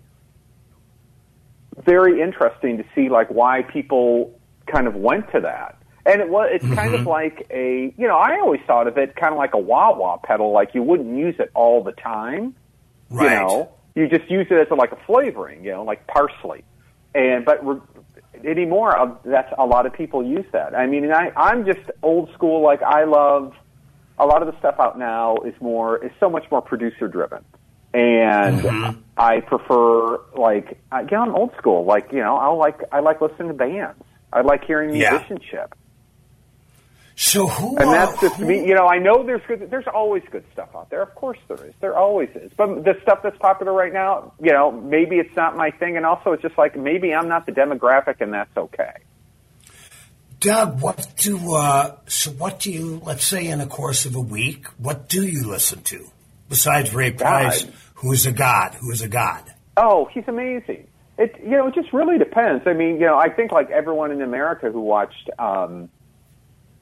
very 1.83 2.21
interesting 2.21 2.77
to 2.77 2.85
see 2.93 3.09
like 3.09 3.29
why 3.29 3.63
people 3.63 4.39
kind 4.67 4.87
of 4.87 4.95
went 4.95 5.31
to 5.31 5.39
that. 5.41 5.79
And 6.05 6.21
it 6.21 6.29
was 6.29 6.49
it's 6.51 6.75
kind 6.75 6.93
of 6.93 7.05
like 7.07 7.47
a 7.49 7.93
you 7.97 8.07
know 8.07 8.17
I 8.17 8.39
always 8.39 8.61
thought 8.67 8.87
of 8.87 8.97
it 8.97 9.15
kind 9.15 9.33
of 9.33 9.39
like 9.39 9.53
a 9.53 9.57
wah 9.59 9.95
wah 9.97 10.17
pedal, 10.17 10.51
like 10.51 10.75
you 10.75 10.83
wouldn't 10.83 11.17
use 11.17 11.35
it 11.39 11.49
all 11.55 11.83
the 11.83 11.93
time. 11.93 12.55
Right. 13.09 13.23
you 13.23 13.47
know 13.47 13.71
you 13.95 14.07
just 14.07 14.29
use 14.29 14.47
it 14.49 14.55
as 14.55 14.67
a, 14.71 14.75
like 14.75 14.91
a 14.91 14.97
flavoring 15.05 15.63
you 15.63 15.71
know 15.71 15.83
like 15.83 16.05
parsley. 16.07 16.63
And 17.15 17.45
but 17.45 17.65
re- 17.65 17.81
anymore 18.43 18.97
uh, 18.97 19.15
that's 19.23 19.53
a 19.57 19.65
lot 19.65 19.85
of 19.85 19.93
people 19.93 20.25
use 20.25 20.45
that. 20.51 20.75
I 20.75 20.87
mean 20.87 21.05
and 21.05 21.13
i 21.13 21.31
i'm 21.37 21.65
just 21.65 21.89
old 22.01 22.33
school 22.33 22.61
like 22.61 22.81
i 22.83 23.05
love 23.05 23.53
a 24.19 24.25
lot 24.25 24.41
of 24.41 24.51
the 24.51 24.57
stuff 24.59 24.75
out 24.79 24.97
now 24.97 25.37
is 25.37 25.53
more 25.61 26.03
is 26.03 26.11
so 26.19 26.29
much 26.29 26.43
more 26.51 26.61
producer 26.61 27.07
driven 27.07 27.43
and 27.93 28.61
mm-hmm. 28.61 28.99
i 29.17 29.39
prefer 29.41 30.19
like 30.37 30.79
I, 30.91 31.03
know 31.03 31.21
i'm 31.21 31.35
old 31.35 31.51
school 31.57 31.85
like 31.85 32.11
you 32.11 32.19
know 32.19 32.35
i 32.37 32.47
like 32.47 32.81
i 32.91 32.99
like 32.99 33.21
listening 33.21 33.49
to 33.49 33.53
bands 33.53 34.03
i 34.31 34.41
like 34.41 34.65
hearing 34.65 34.95
Yeah. 34.95 35.11
musicianship 35.11 35.75
So 37.15 37.47
who? 37.47 37.77
and 37.77 37.89
that's 37.91 38.19
just 38.19 38.37
who- 38.37 38.45
me. 38.47 38.65
You 38.67 38.73
know, 38.73 38.87
I 38.87 38.97
know 38.97 39.23
there's 39.23 39.43
good. 39.47 39.69
There's 39.69 39.85
always 39.93 40.23
good 40.31 40.43
stuff 40.51 40.69
out 40.75 40.89
there. 40.89 41.03
Of 41.03 41.13
course 41.13 41.37
there 41.47 41.63
is. 41.67 41.73
There 41.79 41.95
always 41.95 42.29
is. 42.33 42.51
But 42.57 42.83
the 42.83 42.95
stuff 43.03 43.19
that's 43.21 43.37
popular 43.37 43.71
right 43.71 43.93
now, 43.93 44.33
you 44.41 44.51
know, 44.51 44.71
maybe 44.71 45.17
it's 45.17 45.35
not 45.35 45.55
my 45.55 45.69
thing, 45.69 45.95
and 45.95 46.07
also 46.07 46.31
it's 46.31 46.41
just 46.41 46.57
like 46.57 46.75
maybe 46.75 47.13
I'm 47.13 47.29
not 47.29 47.45
the 47.45 47.51
demographic, 47.51 48.19
and 48.19 48.33
that's 48.33 48.55
okay. 48.57 48.93
Doug, 50.43 50.81
what 50.81 51.07
do 51.15 51.55
uh, 51.55 51.95
so? 52.05 52.31
What 52.31 52.59
do 52.59 52.69
you? 52.69 53.01
Let's 53.05 53.23
say 53.23 53.47
in 53.47 53.59
the 53.59 53.65
course 53.65 54.05
of 54.05 54.13
a 54.17 54.19
week, 54.19 54.67
what 54.77 55.07
do 55.07 55.25
you 55.25 55.47
listen 55.47 55.81
to 55.83 56.05
besides 56.49 56.93
Ray 56.93 57.11
Price, 57.11 57.63
God. 57.63 57.73
who 57.95 58.11
is 58.11 58.25
a 58.25 58.33
god? 58.33 58.73
Who 58.81 58.91
is 58.91 59.01
a 59.01 59.07
god? 59.07 59.53
Oh, 59.77 60.09
he's 60.13 60.25
amazing. 60.27 60.87
It 61.17 61.33
you 61.41 61.51
know, 61.51 61.67
it 61.67 61.75
just 61.75 61.93
really 61.93 62.17
depends. 62.17 62.67
I 62.67 62.73
mean, 62.73 62.95
you 62.95 63.05
know, 63.05 63.17
I 63.17 63.29
think 63.29 63.53
like 63.53 63.69
everyone 63.69 64.11
in 64.11 64.21
America 64.21 64.69
who 64.69 64.81
watched 64.81 65.29
um, 65.39 65.89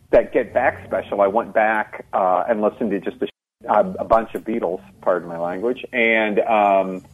that 0.10 0.34
Get 0.34 0.56
Back 0.56 0.84
special, 0.88 1.22
I 1.22 1.28
went 1.28 1.54
back 1.54 2.08
uh, 2.14 2.46
and 2.50 2.62
listened 2.64 2.90
to 2.90 3.00
just 3.00 3.18
a, 3.22 3.72
uh, 3.72 3.94
a 4.00 4.06
bunch 4.06 4.34
of 4.34 4.44
Beatles. 4.44 4.82
Pardon 5.02 5.30
my 5.30 5.38
language, 5.38 5.86
and 5.94 6.40
um, 6.40 7.06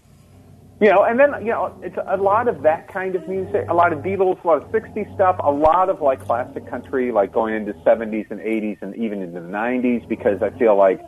you 0.79 0.89
know, 0.91 1.03
and 1.03 1.19
then 1.19 1.33
you 1.41 1.51
know, 1.51 1.73
it's 1.81 1.97
a 2.07 2.17
lot 2.17 2.47
of 2.47 2.61
that 2.63 2.87
kind 2.87 3.15
of 3.15 3.27
music, 3.27 3.65
a 3.69 3.73
lot 3.73 3.93
of 3.93 3.99
Beatles, 3.99 4.43
a 4.43 4.47
lot 4.47 4.57
of 4.61 4.71
'60s 4.71 5.11
stuff, 5.13 5.37
a 5.43 5.51
lot 5.51 5.89
of 5.89 6.01
like 6.01 6.19
classic 6.19 6.69
country, 6.69 7.11
like 7.11 7.31
going 7.31 7.55
into 7.55 7.73
'70s 7.85 8.29
and 8.29 8.39
'80s 8.39 8.77
and 8.81 8.95
even 8.95 9.21
into 9.21 9.39
the 9.41 9.47
'90s, 9.47 10.07
because 10.07 10.41
I 10.41 10.51
feel 10.51 10.75
like 10.77 10.99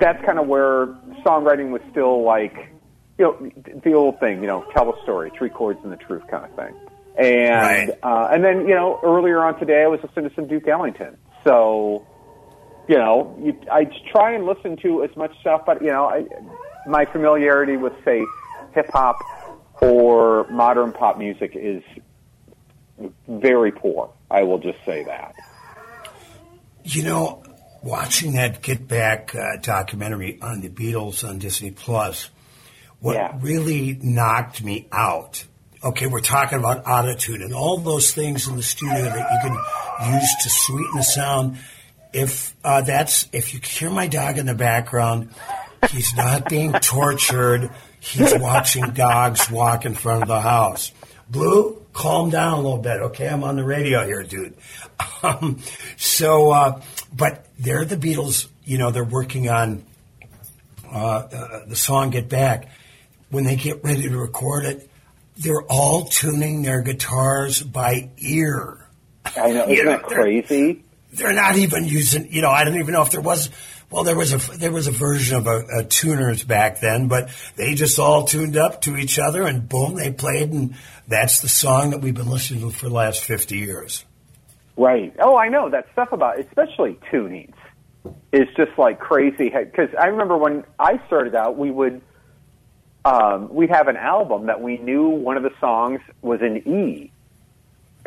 that's 0.00 0.24
kind 0.24 0.38
of 0.40 0.48
where 0.48 0.88
songwriting 1.24 1.70
was 1.70 1.82
still 1.90 2.24
like, 2.24 2.56
you 3.16 3.24
know, 3.26 3.50
the 3.84 3.92
old 3.94 4.18
thing, 4.18 4.40
you 4.40 4.48
know, 4.48 4.64
tell 4.76 4.90
a 4.90 5.00
story, 5.02 5.30
three 5.36 5.50
chords 5.50 5.78
and 5.84 5.92
the 5.92 5.96
truth 5.96 6.24
kind 6.28 6.44
of 6.44 6.50
thing. 6.52 6.74
And 7.16 7.90
Right. 7.90 7.90
uh, 8.02 8.28
and 8.32 8.44
then 8.44 8.66
you 8.68 8.74
know, 8.74 8.98
earlier 9.04 9.44
on 9.44 9.58
today, 9.58 9.82
I 9.82 9.86
was 9.86 10.00
listening 10.02 10.30
to 10.30 10.34
some 10.34 10.48
Duke 10.48 10.66
Ellington. 10.68 11.16
So, 11.44 12.06
you 12.88 12.96
know, 12.96 13.36
you, 13.40 13.56
I 13.70 13.86
try 14.12 14.34
and 14.34 14.46
listen 14.46 14.76
to 14.82 15.04
as 15.04 15.10
much 15.16 15.32
stuff, 15.40 15.62
but 15.66 15.80
you 15.82 15.88
know, 15.88 16.06
I, 16.06 16.24
my 16.86 17.04
familiarity 17.06 17.76
with 17.76 17.92
say 18.04 18.22
hip 18.74 18.88
hop 18.92 19.16
or 19.80 20.46
modern 20.50 20.92
pop 20.92 21.18
music 21.18 21.52
is 21.54 21.82
very 23.28 23.72
poor. 23.72 24.10
I 24.30 24.42
will 24.42 24.58
just 24.58 24.78
say 24.84 25.04
that. 25.04 25.34
You 26.84 27.02
know, 27.04 27.42
watching 27.82 28.32
that 28.34 28.62
Get 28.62 28.88
Back 28.88 29.34
uh, 29.34 29.56
documentary 29.60 30.38
on 30.42 30.60
the 30.60 30.68
Beatles 30.68 31.26
on 31.28 31.38
Disney 31.38 31.70
Plus, 31.70 32.30
what 33.00 33.14
Yeah. 33.14 33.36
really 33.40 33.98
knocked 34.02 34.62
me 34.64 34.88
out. 34.90 35.44
Okay, 35.84 36.06
we're 36.06 36.20
talking 36.20 36.58
about 36.58 36.86
attitude 36.88 37.40
and 37.40 37.54
all 37.54 37.78
those 37.78 38.12
things 38.12 38.48
in 38.48 38.56
the 38.56 38.62
studio 38.62 39.04
that 39.04 39.30
you 39.30 39.48
can 39.48 40.12
use 40.12 40.34
to 40.42 40.50
sweeten 40.50 40.96
the 40.96 41.02
sound. 41.04 41.58
If 42.12 42.56
uh, 42.64 42.80
that's 42.82 43.28
if 43.32 43.54
you 43.54 43.60
hear 43.62 43.90
my 43.90 44.08
dog 44.08 44.38
in 44.38 44.46
the 44.46 44.54
background, 44.54 45.30
he's 45.90 46.14
not 46.16 46.48
being 46.48 46.72
tortured. 46.72 47.70
He's 48.00 48.32
watching 48.38 48.90
dogs 48.90 49.50
walk 49.50 49.84
in 49.84 49.94
front 49.94 50.22
of 50.22 50.28
the 50.28 50.40
house. 50.40 50.92
Blue, 51.30 51.84
calm 51.92 52.30
down 52.30 52.54
a 52.54 52.56
little 52.56 52.78
bit, 52.78 53.00
okay? 53.02 53.28
I'm 53.28 53.44
on 53.44 53.56
the 53.56 53.64
radio 53.64 54.04
here, 54.04 54.22
dude. 54.22 54.54
Um, 55.22 55.58
so, 55.96 56.50
uh, 56.52 56.80
but 57.12 57.44
they're 57.58 57.84
the 57.84 57.96
Beatles. 57.96 58.46
You 58.64 58.78
know, 58.78 58.92
they're 58.92 59.02
working 59.04 59.48
on 59.48 59.84
uh, 60.92 60.96
uh, 60.98 61.66
the 61.66 61.74
song 61.76 62.10
"Get 62.10 62.28
Back." 62.28 62.68
When 63.30 63.42
they 63.44 63.56
get 63.56 63.82
ready 63.84 64.02
to 64.08 64.16
record 64.16 64.64
it, 64.64 64.88
they're 65.36 65.62
all 65.62 66.04
tuning 66.04 66.62
their 66.62 66.82
guitars 66.82 67.60
by 67.62 68.10
ear. 68.18 68.86
I 69.36 69.50
know, 69.52 69.66
You 69.66 69.72
isn't 69.74 69.84
know, 69.86 69.90
that 69.92 70.08
they're- 70.08 70.16
crazy? 70.22 70.82
They're 71.12 71.32
not 71.32 71.56
even 71.56 71.84
using. 71.84 72.32
You 72.32 72.42
know, 72.42 72.50
I 72.50 72.62
don't 72.64 72.78
even 72.78 72.92
know 72.94 73.02
if 73.02 73.10
there 73.10 73.20
was. 73.20 73.50
Well, 73.90 74.04
there 74.04 74.16
was 74.16 74.34
a 74.34 74.58
there 74.58 74.72
was 74.72 74.86
a 74.86 74.90
version 74.90 75.38
of 75.38 75.46
a, 75.46 75.64
a 75.78 75.84
tuners 75.84 76.44
back 76.44 76.80
then, 76.80 77.08
but 77.08 77.30
they 77.56 77.74
just 77.74 77.98
all 77.98 78.24
tuned 78.24 78.56
up 78.56 78.82
to 78.82 78.96
each 78.96 79.18
other, 79.18 79.46
and 79.46 79.66
boom, 79.66 79.94
they 79.94 80.12
played, 80.12 80.52
and 80.52 80.74
that's 81.06 81.40
the 81.40 81.48
song 81.48 81.90
that 81.90 82.02
we've 82.02 82.14
been 82.14 82.28
listening 82.28 82.60
to 82.60 82.70
for 82.70 82.88
the 82.88 82.94
last 82.94 83.24
fifty 83.24 83.58
years. 83.58 84.04
Right. 84.76 85.14
Oh, 85.18 85.36
I 85.36 85.48
know 85.48 85.70
that 85.70 85.86
stuff 85.92 86.12
about, 86.12 86.38
especially 86.38 86.98
tunings, 87.10 87.54
is 88.32 88.46
just 88.56 88.78
like 88.78 89.00
crazy. 89.00 89.48
Because 89.48 89.88
I 89.98 90.08
remember 90.08 90.36
when 90.36 90.64
I 90.78 91.00
started 91.06 91.34
out, 91.34 91.56
we 91.56 91.70
would 91.70 92.02
um, 93.06 93.48
we'd 93.52 93.70
have 93.70 93.88
an 93.88 93.96
album 93.96 94.46
that 94.46 94.60
we 94.60 94.76
knew 94.76 95.08
one 95.08 95.38
of 95.38 95.42
the 95.42 95.52
songs 95.60 96.00
was 96.20 96.40
an 96.42 96.58
E, 96.68 97.10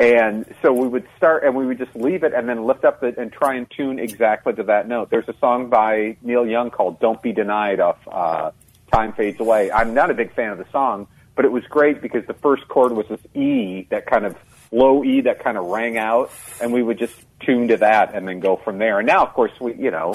and 0.02 0.44
so 0.62 0.72
we 0.72 0.88
would 0.88 1.06
start 1.16 1.44
and 1.44 1.54
we 1.54 1.64
would 1.64 1.78
just 1.78 1.94
leave 1.94 2.24
it 2.24 2.34
and 2.34 2.48
then 2.48 2.64
lift 2.64 2.84
up 2.84 3.04
it 3.04 3.18
and 3.18 3.32
try 3.32 3.54
and 3.54 3.70
tune 3.70 4.00
exactly 4.00 4.52
to 4.52 4.64
that 4.64 4.88
note. 4.88 5.10
There's 5.10 5.28
a 5.28 5.34
song 5.38 5.70
by 5.70 6.16
Neil 6.22 6.44
Young 6.44 6.70
called 6.70 6.98
"Don't 6.98 7.22
Be 7.22 7.32
Denied" 7.32 7.78
off 7.78 7.98
uh, 8.10 8.50
"Time 8.92 9.12
Fades 9.12 9.38
Away." 9.38 9.70
I'm 9.70 9.94
not 9.94 10.10
a 10.10 10.14
big 10.14 10.34
fan 10.34 10.50
of 10.50 10.58
the 10.58 10.66
song, 10.72 11.06
but 11.36 11.44
it 11.44 11.52
was 11.52 11.62
great 11.64 12.02
because 12.02 12.26
the 12.26 12.34
first 12.34 12.66
chord 12.66 12.92
was 12.92 13.06
this 13.08 13.20
E 13.34 13.86
that 13.90 14.06
kind 14.06 14.26
of 14.26 14.36
low 14.72 15.04
E 15.04 15.20
that 15.20 15.44
kind 15.44 15.56
of 15.56 15.66
rang 15.66 15.98
out, 15.98 16.32
and 16.60 16.72
we 16.72 16.82
would 16.82 16.98
just 16.98 17.14
tune 17.40 17.68
to 17.68 17.76
that 17.76 18.12
and 18.14 18.26
then 18.26 18.40
go 18.40 18.56
from 18.56 18.78
there. 18.78 18.98
And 18.98 19.06
now, 19.06 19.24
of 19.24 19.32
course, 19.34 19.52
we 19.60 19.74
you 19.74 19.92
know 19.92 20.14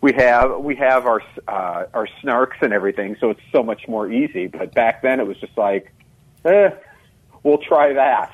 we 0.00 0.12
have 0.14 0.58
we 0.58 0.74
have 0.74 1.06
our 1.06 1.22
uh, 1.46 1.86
our 1.94 2.08
snarks 2.20 2.60
and 2.62 2.72
everything, 2.72 3.16
so 3.20 3.30
it's 3.30 3.40
so 3.52 3.62
much 3.62 3.86
more 3.86 4.10
easy. 4.10 4.48
But 4.48 4.74
back 4.74 5.02
then, 5.02 5.20
it 5.20 5.26
was 5.26 5.36
just 5.38 5.56
like, 5.56 5.94
eh, 6.44 6.70
we'll 7.44 7.58
try 7.58 7.92
that. 7.92 8.32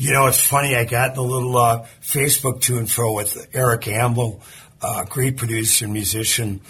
You 0.00 0.14
know, 0.14 0.28
it's 0.28 0.42
funny. 0.42 0.74
I 0.74 0.86
got 0.86 1.12
in 1.12 1.18
a 1.18 1.22
little 1.22 1.54
uh, 1.58 1.86
Facebook 2.00 2.62
to 2.62 2.78
and 2.78 2.90
fro 2.90 3.12
with 3.12 3.50
Eric 3.52 3.82
Ambel, 3.82 4.40
uh, 4.80 5.04
great 5.04 5.36
producer 5.36 5.84
and 5.84 5.92
musician 5.92 6.62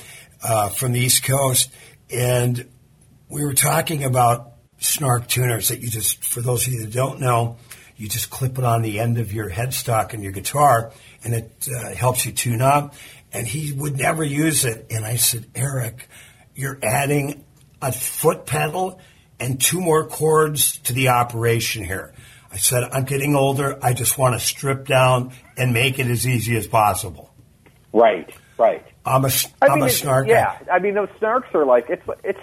uh, 0.43 0.69
from 0.69 0.91
the 0.91 0.99
East 0.99 1.23
Coast, 1.23 1.71
and 2.13 2.69
we 3.29 3.45
were 3.45 3.55
talking 3.55 4.03
about 4.03 4.55
snark 4.79 5.29
tuners 5.29 5.69
that 5.69 5.79
you 5.79 5.89
just, 5.89 6.25
for 6.25 6.41
those 6.41 6.67
of 6.67 6.73
you 6.73 6.81
that 6.81 6.93
don't 6.93 7.21
know, 7.21 7.57
you 7.97 8.09
just 8.09 8.31
clip 8.31 8.59
it 8.59 8.65
on 8.65 8.83
the 8.83 8.99
end 8.99 9.17
of 9.17 9.33
your 9.33 9.49
headstock 9.49 10.13
and 10.13 10.25
your 10.25 10.33
guitar, 10.33 10.91
and 11.23 11.33
it 11.33 11.69
uh, 11.73 11.95
helps 11.95 12.27
you 12.27 12.33
tune 12.33 12.61
up. 12.61 12.95
And 13.33 13.47
he 13.47 13.73
would 13.73 13.97
never 13.97 14.25
use 14.25 14.65
it. 14.65 14.87
And 14.91 15.05
I 15.05 15.15
said, 15.15 15.47
Eric, 15.55 16.09
you're 16.57 16.81
adding 16.83 17.45
a 17.81 17.93
foot 17.93 18.45
pedal 18.45 19.01
and 19.39 19.61
two 19.61 19.81
more 19.81 20.09
chords 20.09 20.79
to 20.79 20.93
the 20.93 21.11
operation 21.11 21.85
here. 21.85 22.13
I 22.53 22.57
said, 22.57 22.85
I'm 22.93 23.05
getting 23.05 23.37
older. 23.37 23.79
I 23.83 23.93
just 23.95 24.19
want 24.19 24.35
to 24.35 24.45
strip 24.45 24.87
down 24.87 25.33
and 25.57 25.73
make 25.73 25.99
it 25.99 26.07
as 26.09 26.27
easy 26.27 26.57
as 26.57 26.67
possible. 26.67 27.33
Right, 27.93 28.29
right. 28.59 28.85
I'm 29.05 29.25
a, 29.25 29.29
I 29.63 29.67
I'm 29.69 29.79
mean, 29.81 29.89
a 29.89 29.91
snark. 29.91 30.27
Yeah, 30.29 30.59
I 30.71 30.79
mean 30.79 30.95
those 30.95 31.09
snarks 31.21 31.55
are 31.55 31.65
like 31.65 31.87
it's 31.89 32.03
it's 32.25 32.41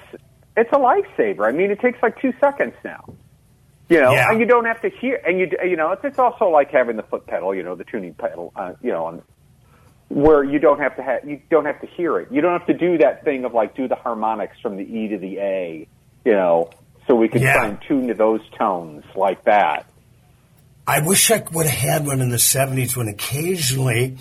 it's 0.55 0.71
a 0.71 0.77
lifesaver. 0.77 1.47
I 1.47 1.51
mean, 1.51 1.71
it 1.71 1.79
takes 1.79 2.01
like 2.01 2.19
two 2.21 2.33
seconds 2.39 2.73
now. 2.83 3.03
You 3.89 4.01
know, 4.01 4.11
Yeah. 4.13 4.31
and 4.31 4.39
you 4.39 4.45
don't 4.45 4.65
have 4.65 4.81
to 4.81 4.89
hear, 4.89 5.21
and 5.25 5.39
you 5.39 5.49
you 5.63 5.75
know, 5.77 5.91
it's 5.91 6.03
it's 6.03 6.19
also 6.19 6.45
like 6.49 6.71
having 6.71 6.95
the 6.97 7.03
foot 7.03 7.25
pedal, 7.27 7.53
you 7.53 7.63
know, 7.63 7.75
the 7.75 7.83
tuning 7.85 8.13
pedal, 8.13 8.51
uh, 8.55 8.73
you 8.81 8.91
know, 8.91 9.05
on, 9.05 9.21
where 10.09 10.43
you 10.43 10.57
don't 10.59 10.79
have 10.79 10.95
to 10.97 11.03
have 11.03 11.27
you 11.29 11.39
don't 11.49 11.65
have 11.65 11.79
to 11.81 11.87
hear 11.87 12.17
it. 12.19 12.29
You 12.31 12.41
don't 12.41 12.57
have 12.57 12.67
to 12.67 12.73
do 12.73 12.97
that 12.99 13.23
thing 13.23 13.45
of 13.45 13.53
like 13.53 13.75
do 13.75 13.87
the 13.87 13.95
harmonics 13.95 14.57
from 14.61 14.77
the 14.77 14.83
E 14.83 15.09
to 15.09 15.17
the 15.17 15.37
A, 15.39 15.87
you 16.25 16.31
know, 16.33 16.71
so 17.07 17.15
we 17.15 17.27
can 17.29 17.41
Yeah. 17.41 17.77
tune 17.87 18.07
to 18.07 18.13
those 18.13 18.41
tones 18.57 19.03
like 19.15 19.43
that. 19.45 19.85
I 20.87 21.01
wish 21.01 21.29
I 21.31 21.43
would 21.51 21.65
have 21.65 21.77
had 21.77 22.07
one 22.07 22.21
in 22.21 22.29
the 22.29 22.37
70s 22.37 22.95
when 22.95 23.09
occasionally 23.09 24.17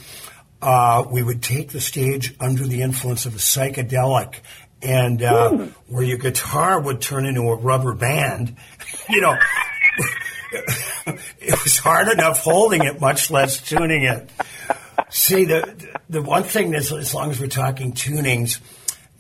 uh, 0.61 1.05
we 1.09 1.23
would 1.23 1.41
take 1.41 1.71
the 1.71 1.81
stage 1.81 2.35
under 2.41 2.67
the 2.67 2.83
influence 2.83 3.25
of 3.25 3.37
a 3.37 3.39
psychedelic 3.39 4.41
and 4.83 5.23
uh, 5.23 5.69
where 5.87 6.03
your 6.03 6.19
guitar 6.19 6.81
would 6.81 7.01
turn 7.01 7.25
into 7.25 7.43
a 7.43 7.57
rubber 7.57 7.95
band. 7.95 8.57
You 9.09 9.21
know, 9.21 9.37
it 11.07 11.63
was 11.63 11.79
hard 11.79 12.09
enough 12.09 12.41
holding 12.41 12.83
it, 12.83 13.01
much 13.01 13.31
less 13.31 13.61
tuning 13.61 14.03
it. 14.03 14.29
See, 15.11 15.45
the, 15.45 15.77
the 16.11 16.23
one 16.23 16.43
thing 16.43 16.75
is, 16.75 16.91
as 16.91 17.15
long 17.15 17.31
as 17.31 17.39
we're 17.39 17.47
talking 17.47 17.93
tunings, 17.93 18.59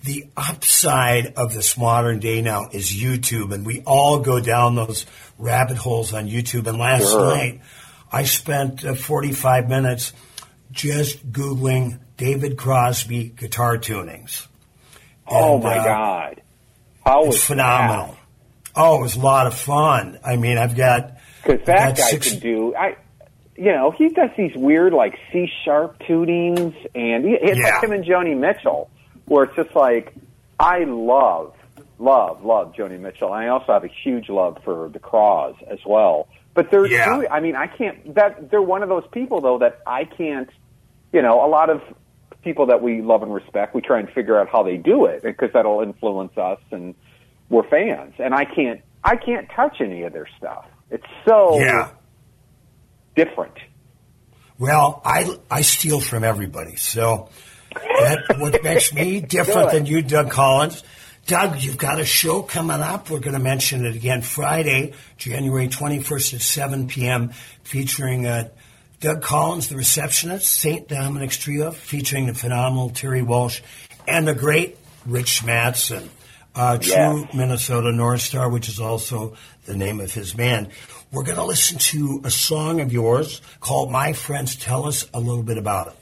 the 0.06 0.28
upside 0.36 1.34
of 1.34 1.52
this 1.52 1.76
modern 1.76 2.18
day 2.20 2.40
now 2.40 2.68
is 2.72 2.90
YouTube, 2.92 3.52
and 3.52 3.66
we 3.66 3.82
all 3.86 4.20
go 4.20 4.40
down 4.40 4.74
those 4.76 5.04
rabbit 5.38 5.76
holes 5.76 6.14
on 6.14 6.28
YouTube. 6.28 6.66
And 6.66 6.78
last 6.78 7.10
Sure. 7.10 7.34
night, 7.36 7.60
I 8.10 8.22
spent 8.24 8.84
uh, 8.84 8.94
45 8.94 9.68
minutes 9.68 10.12
just 10.72 11.30
Googling 11.30 11.98
David 12.16 12.56
Crosby 12.56 13.24
guitar 13.36 13.76
tunings. 13.78 14.46
oh 15.28 15.58
my 15.58 15.76
uh, 15.78 15.84
God, 15.84 16.42
how 17.04 17.26
was 17.26 17.44
phenomenal. 17.44 18.16
Oh, 18.74 18.98
it 19.00 19.02
was 19.02 19.16
a 19.16 19.20
lot 19.20 19.46
of 19.46 19.54
fun. 19.54 20.18
I 20.24 20.36
mean, 20.36 20.56
I've 20.58 20.76
got 20.76 21.14
Because 21.42 21.66
that 21.66 21.88
got 21.88 21.96
guy 21.96 22.10
six- 22.10 22.30
could 22.30 22.40
do, 22.40 22.74
I, 22.76 22.96
you 23.56 23.72
know, 23.72 23.90
he 23.90 24.08
does 24.10 24.30
these 24.36 24.54
weird 24.54 24.92
like 24.92 25.18
C 25.32 25.48
sharp 25.64 25.98
tunings, 26.00 26.74
and 26.94 27.24
he, 27.24 27.32
it's 27.40 27.58
Yeah. 27.58 27.74
like 27.76 27.84
him 27.84 27.92
and 27.92 28.04
Joni 28.04 28.36
Mitchell, 28.38 28.90
where 29.26 29.44
it's 29.44 29.56
just 29.56 29.74
like 29.74 30.14
I 30.58 30.84
love, 30.84 31.54
love, 31.98 32.44
love 32.44 32.72
Joni 32.74 32.98
Mitchell. 32.98 33.32
And 33.32 33.44
I 33.44 33.48
also 33.48 33.72
have 33.72 33.84
a 33.84 33.90
huge 34.04 34.28
love 34.28 34.58
for 34.64 34.88
the 34.88 34.98
Craws 34.98 35.54
as 35.70 35.78
well. 35.84 36.28
But 36.54 36.70
they're, 36.70 36.86
Yeah. 36.86 37.14
doing- 37.16 37.28
I 37.30 37.40
mean, 37.40 37.54
I 37.56 37.66
can't. 37.66 38.14
That 38.14 38.50
they're 38.50 38.62
one 38.62 38.82
of 38.82 38.88
those 38.88 39.06
people 39.12 39.40
though 39.40 39.58
that 39.58 39.80
I 39.86 40.04
can't. 40.04 40.48
You 41.12 41.22
know, 41.22 41.44
a 41.44 41.48
lot 41.48 41.70
of 41.70 41.82
people 42.42 42.66
that 42.66 42.80
we 42.82 43.02
love 43.02 43.22
and 43.22 43.32
respect, 43.34 43.74
we 43.74 43.80
try 43.80 43.98
and 43.98 44.08
figure 44.10 44.38
out 44.40 44.48
how 44.48 44.62
they 44.62 44.76
do 44.76 45.04
it 45.06 45.22
because 45.22 45.50
that'll 45.52 45.80
influence 45.80 46.36
us, 46.38 46.60
and 46.70 46.94
we're 47.48 47.68
fans. 47.68 48.14
And 48.18 48.34
I 48.34 48.44
can't, 48.44 48.80
I 49.04 49.16
can't 49.16 49.48
touch 49.54 49.80
any 49.80 50.02
of 50.02 50.12
their 50.12 50.28
stuff. 50.38 50.64
It's 50.90 51.04
so 51.26 51.58
yeah. 51.58 51.88
different. 53.14 53.54
Well, 54.58 55.02
I 55.04 55.36
I 55.50 55.60
steal 55.62 56.00
from 56.00 56.24
everybody, 56.24 56.76
so 56.76 57.28
that 57.82 58.36
what 58.38 58.62
makes 58.62 58.92
me 58.92 59.20
different 59.36 59.70
than 59.72 59.86
you, 59.86 60.02
Doug 60.02 60.30
Collins. 60.30 60.82
Doug, 61.26 61.60
you've 61.60 61.76
got 61.78 61.98
a 61.98 62.04
show 62.04 62.42
coming 62.42 62.80
up. 62.80 63.10
We're 63.10 63.18
going 63.18 63.34
to 63.34 63.42
mention 63.42 63.84
it 63.84 63.96
again 63.96 64.22
Friday, 64.22 64.92
January 65.16 65.66
21st 65.68 66.34
at 66.34 66.40
7 66.40 66.86
p.m., 66.86 67.30
featuring 67.64 68.26
uh, 68.26 68.48
Doug 69.00 69.22
Collins, 69.22 69.68
the 69.68 69.76
receptionist, 69.76 70.46
St. 70.46 70.86
Dominic's 70.86 71.36
Trio, 71.36 71.72
featuring 71.72 72.26
the 72.26 72.34
phenomenal 72.34 72.90
Terry 72.90 73.22
Walsh, 73.22 73.60
and 74.06 74.26
the 74.26 74.34
great 74.34 74.78
Rich 75.04 75.42
Mattson, 75.42 76.08
uh, 76.54 76.78
True 76.78 76.94
Yes. 77.22 77.34
Minnesota 77.34 77.90
North 77.90 78.20
Star, 78.20 78.48
which 78.48 78.68
is 78.68 78.78
also 78.78 79.34
the 79.64 79.76
name 79.76 79.98
of 80.00 80.14
his 80.14 80.32
band. 80.32 80.68
We're 81.10 81.24
going 81.24 81.38
to 81.38 81.44
listen 81.44 81.78
to 81.78 82.20
a 82.24 82.30
song 82.30 82.80
of 82.80 82.92
yours 82.92 83.42
called 83.60 83.90
My 83.90 84.12
Friends. 84.12 84.54
Tell 84.54 84.86
us 84.86 85.08
a 85.12 85.18
little 85.18 85.42
bit 85.42 85.58
about 85.58 85.88
it. 85.88 85.94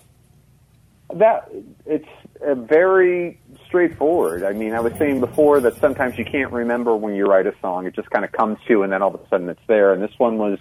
That 1.15 1.51
it's 1.87 2.09
uh, 2.45 2.55
very 2.55 3.41
straightforward. 3.67 4.43
I 4.43 4.53
mean, 4.53 4.73
I 4.75 4.81
was 4.81 4.93
saying 4.95 5.21
before 5.21 5.61
that 5.61 5.77
sometimes 5.81 6.19
you 6.19 6.25
can't 6.25 6.53
remember 6.53 6.97
when 6.97 7.15
you 7.15 7.27
write 7.27 7.47
a 7.47 7.55
song; 7.61 7.87
it 7.87 7.95
just 7.95 8.11
kind 8.11 8.25
of 8.25 8.33
comes 8.33 8.59
to, 8.67 8.71
you, 8.73 8.83
and 8.83 8.93
then 8.93 9.03
all 9.03 9.15
of 9.15 9.21
a 9.21 9.29
sudden 9.29 9.49
it's 9.49 9.61
there. 9.67 9.93
And 9.93 10.03
this 10.03 10.13
one 10.19 10.39
was, 10.39 10.59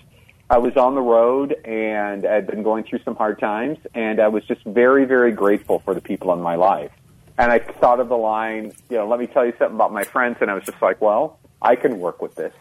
I 0.49 0.59
was 0.59 0.77
on 0.77 0.95
the 0.95 1.01
road 1.01 1.53
and 1.65 2.25
I'd 2.25 2.47
been 2.47 2.63
going 2.63 2.83
through 2.83 2.99
some 3.03 3.15
hard 3.15 3.39
times, 3.39 3.77
and 3.95 4.19
I 4.19 4.27
was 4.27 4.43
just 4.45 4.63
very, 4.63 5.05
very 5.05 5.31
grateful 5.31 5.79
for 5.79 5.93
the 5.93 6.01
people 6.01 6.31
in 6.33 6.39
my 6.41 6.55
life. 6.55 6.91
And 7.37 7.51
I 7.51 7.57
thought 7.59 7.99
of 7.99 8.09
the 8.09 8.17
line, 8.17 8.73
you 8.89 8.97
know, 8.97 9.07
let 9.07 9.19
me 9.19 9.25
tell 9.25 9.43
you 9.45 9.53
something 9.57 9.75
about 9.75 9.91
my 9.91 10.03
friends, 10.03 10.37
and 10.39 10.51
I 10.51 10.53
was 10.53 10.65
just 10.65 10.79
like, 10.81 11.01
well, 11.01 11.39
I 11.61 11.75
can 11.75 11.99
work 11.99 12.21
with 12.21 12.35
this. 12.35 12.53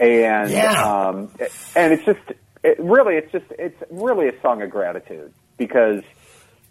And 0.00 0.50
Yeah. 0.50 0.82
um, 1.08 1.30
and 1.76 1.92
it's 1.92 2.04
just 2.04 2.20
it 2.62 2.78
really 2.80 3.16
it's 3.16 3.30
just 3.32 3.46
it's 3.58 3.82
really 3.90 4.28
a 4.28 4.40
song 4.40 4.62
of 4.62 4.70
gratitude 4.70 5.32
because 5.58 6.02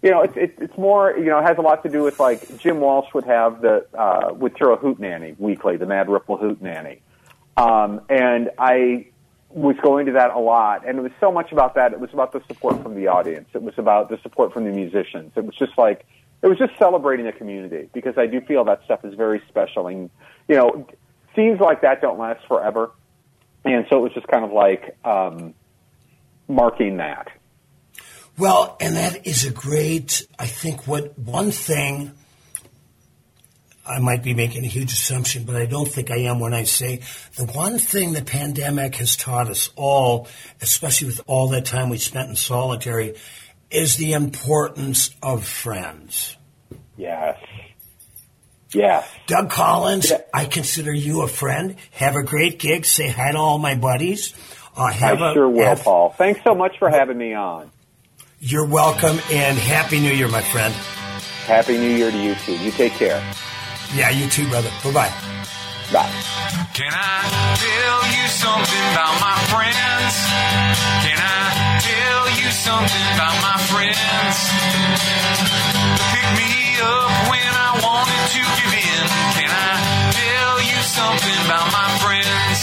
you 0.02 0.12
know, 0.12 0.22
it's, 0.22 0.58
it's, 0.60 0.78
more, 0.78 1.18
you 1.18 1.26
know, 1.26 1.40
it 1.40 1.44
has 1.44 1.58
a 1.58 1.62
lot 1.62 1.84
to 1.84 1.90
do 1.90 2.04
with 2.04 2.20
like 2.20 2.58
Jim 2.60 2.80
Walsh 2.80 3.12
would 3.14 3.26
have 3.26 3.62
the, 3.62 3.86
uh, 3.98 4.34
would 4.34 4.56
throw 4.56 4.74
a 4.74 4.78
hoot 4.78 5.00
nanny 5.00 5.36
weekly, 5.40 5.78
the 5.78 5.86
Mad 5.86 6.10
Ripple 6.10 6.38
Hoot 6.38 6.62
Nanny. 6.62 7.02
Um, 7.56 8.02
and 8.08 8.52
I 8.60 9.08
was 9.50 9.76
going 9.82 10.06
to 10.06 10.12
that 10.14 10.32
a 10.32 10.40
lot. 10.40 10.88
And 10.88 11.00
it 11.00 11.02
was 11.02 11.12
so 11.20 11.32
much 11.32 11.52
about 11.52 11.76
that. 11.76 11.94
It 11.94 12.00
was 12.00 12.12
about 12.14 12.32
the 12.32 12.42
support 12.48 12.82
from 12.84 12.96
the 12.96 13.08
audience. 13.08 13.50
It 13.54 13.64
was 13.64 13.74
about 13.78 14.10
the 14.10 14.20
support 14.22 14.54
from 14.54 14.66
the 14.66 14.72
musicians. 14.72 15.32
It 15.36 15.44
was 15.44 15.56
just 15.56 15.78
like, 15.78 16.06
it 16.44 16.48
was 16.48 16.60
just 16.60 16.78
celebrating 16.78 17.26
the 17.26 17.32
community 17.32 17.90
because 17.94 18.18
I 18.18 18.28
do 18.28 18.40
feel 18.42 18.64
that 18.66 18.84
stuff 18.86 19.04
is 19.04 19.16
very 19.16 19.42
special. 19.48 19.88
And, 19.88 20.12
you 20.48 20.56
know, 20.56 20.88
scenes 21.36 21.60
like 21.60 21.82
that 21.82 22.02
don't 22.02 22.20
last 22.20 22.46
forever. 22.48 22.92
And 23.66 23.88
so 23.90 23.98
it 23.98 24.02
was 24.02 24.14
just 24.14 24.28
kind 24.28 24.46
of 24.46 24.52
like, 24.52 24.96
um, 25.04 25.56
marking 26.48 26.98
that. 26.98 27.30
Well, 28.38 28.78
and 28.80 28.96
that 28.96 29.26
is 29.26 29.46
a 29.46 29.52
great, 29.52 30.28
I 30.38 30.46
think, 30.46 30.88
what 30.88 31.18
one 31.18 31.50
thing, 31.52 32.12
I 33.86 34.00
might 34.00 34.22
be 34.22 34.34
making 34.36 34.64
a 34.64 34.68
huge 34.68 34.92
assumption, 34.92 35.44
but 35.44 35.56
I 35.56 35.66
don't 35.66 35.88
think 35.88 36.12
I 36.12 36.18
am 36.18 36.40
when 36.40 36.54
I 36.54 36.64
say 36.64 37.02
the 37.36 37.46
one 37.46 37.80
thing 37.80 38.14
the 38.14 38.22
pandemic 38.22 38.96
has 38.96 39.16
taught 39.16 39.50
us 39.50 39.72
all, 39.76 40.28
especially 40.62 41.08
with 41.08 41.22
all 41.26 41.48
that 41.50 41.66
time 41.66 41.90
we 41.90 41.98
spent 41.98 42.30
in 42.30 42.36
solitary, 42.36 43.16
is 43.72 43.96
the 43.98 44.14
importance 44.14 45.10
of 45.24 45.44
friends. 45.46 46.38
Yes. 46.96 47.40
Yes. 48.74 49.08
Doug 49.28 49.50
Collins, 49.50 50.12
Yeah. 50.12 50.22
I 50.34 50.46
consider 50.46 50.92
you 50.94 51.22
a 51.22 51.28
friend. 51.28 51.76
Have 51.92 52.16
a 52.16 52.24
great 52.24 52.60
gig. 52.60 52.86
Say 52.86 53.08
hi 53.08 53.32
to 53.32 53.38
all 53.38 53.58
my 53.58 53.76
buddies. 53.76 54.34
Uh, 54.76 54.92
have 54.92 55.22
I 55.22 55.32
a- 55.32 55.34
sure 55.34 55.50
will, 55.50 55.64
have- 55.66 55.84
Paul. 55.84 56.10
Thanks 56.18 56.42
so 56.44 56.54
much 56.54 56.78
for 56.78 56.90
having 56.90 57.18
me 57.18 57.34
on. 57.34 57.72
You're 58.40 58.68
welcome, 58.68 59.18
and 59.32 59.58
Happy 59.58 60.00
New 60.00 60.14
Year, 60.14 60.28
my 60.28 60.44
friend. 60.44 60.72
Happy 61.50 61.76
New 61.76 61.90
Year 61.90 62.12
to 62.12 62.18
you 62.18 62.36
too. 62.36 62.56
You 62.58 62.70
take 62.70 62.94
care. 62.94 63.18
Yeah, 63.96 64.12
you 64.12 64.30
too, 64.30 64.48
brother. 64.48 64.70
Bye-bye. 64.84 65.10
Bye. 65.90 66.14
Can 66.78 66.94
I 66.94 67.18
tell 67.58 68.02
you 68.14 68.26
something 68.30 68.86
about 68.94 69.18
my 69.18 69.38
friends? 69.50 70.14
Can 71.02 71.18
I 71.18 71.82
tell 71.82 72.26
you 72.38 72.50
something 72.54 73.06
about 73.18 73.36
my 73.42 73.58
friends? 73.74 74.38
Pick 76.14 76.30
me 76.38 76.78
up 76.78 77.10
when 77.34 77.42
I 77.42 77.74
wanted 77.82 78.24
to 78.38 78.42
give 78.54 78.74
in. 78.86 79.04
Can 79.34 79.50
I 79.50 79.74
tell 80.14 80.62
you 80.62 80.78
something 80.86 81.38
about 81.50 81.74
my 81.74 81.90
friends? 82.06 82.57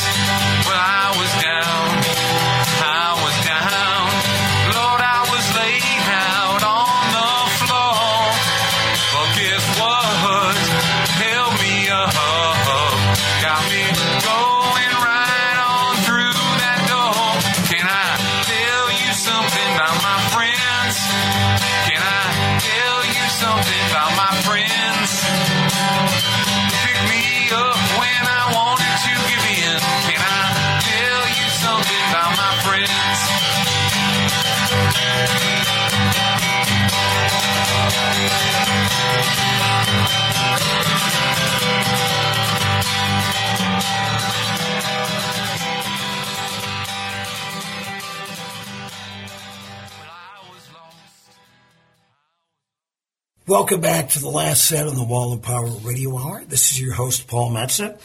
Welcome 53.54 53.82
back 53.82 54.08
to 54.08 54.18
the 54.18 54.28
last 54.28 54.64
set 54.64 54.88
on 54.88 54.96
the 54.96 55.04
Wall 55.04 55.32
of 55.32 55.40
Power 55.40 55.68
Radio 55.68 56.18
Hour. 56.18 56.42
This 56.44 56.72
is 56.72 56.80
your 56.80 56.92
host, 56.92 57.28
Paul 57.28 57.52
Metsa. 57.52 58.00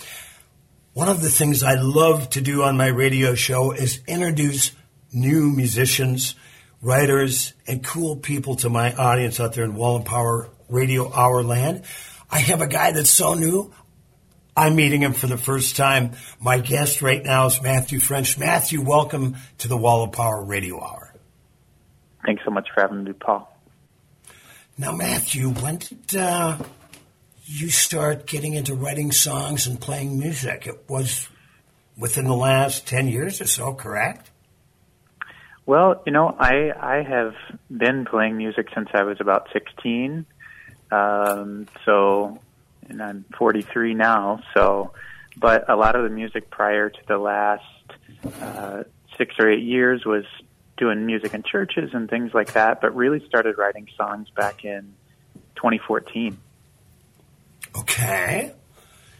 One 0.93 1.09
of 1.09 1.23
the 1.23 1.29
things 1.31 1.63
I 1.63 1.73
love 1.73 2.29
to 2.29 2.41
do 2.41 2.61
on 2.61 2.77
my 2.77 2.85
radio 2.85 3.33
show 3.33 3.71
is 3.71 3.99
introduce 4.05 4.73
new 5.11 5.49
musicians, 5.49 6.35
writers, 6.83 7.55
and 7.65 7.83
cool 7.83 8.17
people 8.17 8.57
to 8.57 8.69
my 8.69 8.93
audience 8.93 9.39
out 9.39 9.53
there 9.53 9.63
in 9.63 9.73
Wall 9.73 9.95
of 9.95 10.05
Power 10.05 10.51
Radio 10.69 11.11
Hour 11.11 11.41
land. 11.41 11.81
I 12.29 12.37
have 12.37 12.61
a 12.61 12.67
guy 12.67 12.91
that's 12.91 13.09
so 13.09 13.33
new. 13.33 13.73
I'm 14.55 14.75
meeting 14.75 15.01
him 15.01 15.13
for 15.13 15.25
the 15.25 15.35
first 15.35 15.75
time. 15.75 16.11
My 16.39 16.59
guest 16.59 17.01
right 17.01 17.23
now 17.23 17.47
is 17.47 17.59
Matthew 17.59 17.99
French. 17.99 18.37
Matthew, 18.37 18.83
welcome 18.83 19.35
to 19.57 19.67
the 19.67 19.77
Wall 19.77 20.03
of 20.03 20.11
Power 20.11 20.43
Radio 20.43 20.79
Hour. 20.79 21.11
Thanks 22.23 22.43
so 22.45 22.51
much 22.51 22.67
for 22.71 22.81
having 22.81 23.03
me, 23.03 23.13
Paul. 23.13 23.51
Now, 24.79 24.93
Matthew, 24.93 25.49
when 25.49 25.75
did 25.75 26.15
uh, 26.15 26.57
you 27.43 27.69
start 27.69 28.25
getting 28.25 28.53
into 28.53 28.73
writing 28.73 29.11
songs 29.11 29.67
and 29.67 29.77
playing 29.77 30.17
music? 30.17 30.67
It 30.67 30.85
was 30.87 31.27
within 31.97 32.23
the 32.23 32.33
last 32.33 32.87
10 32.87 33.09
years 33.09 33.41
or 33.41 33.45
so, 33.45 33.73
correct? 33.73 34.31
Well, 35.65 36.01
you 36.05 36.13
know, 36.13 36.33
I 36.39 36.71
I 36.79 37.03
have 37.03 37.33
been 37.69 38.05
playing 38.05 38.37
music 38.37 38.69
since 38.73 38.87
I 38.93 39.03
was 39.03 39.17
about 39.19 39.49
16. 39.51 40.25
Um, 40.91 41.67
so, 41.83 42.39
and 42.87 43.03
I'm 43.03 43.25
43 43.37 43.95
now. 43.95 44.41
So, 44.53 44.93
but 45.35 45.69
a 45.69 45.75
lot 45.75 45.97
of 45.97 46.03
the 46.03 46.09
music 46.09 46.49
prior 46.49 46.89
to 46.89 46.99
the 47.05 47.17
last 47.17 47.65
uh, 48.41 48.83
six 49.17 49.35
or 49.39 49.49
eight 49.51 49.63
years 49.63 50.05
was 50.05 50.23
doing 50.79 51.05
music 51.05 51.33
in 51.35 51.43
churches 51.43 51.91
and 51.93 52.09
things 52.09 52.33
like 52.33 52.53
that. 52.53 52.81
But 52.81 52.95
really 52.95 53.23
started 53.27 53.57
writing 53.57 53.87
songs 53.95 54.29
back 54.35 54.65
in 54.65 54.95
2014. 55.55 56.39
Okay. 57.77 58.53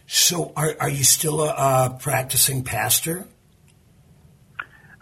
So, 0.06 0.52
are, 0.56 0.74
are 0.80 0.88
you 0.88 1.04
still 1.04 1.40
a, 1.42 1.50
uh 1.50 1.88
practicing 1.90 2.64
pastor? 2.64 3.28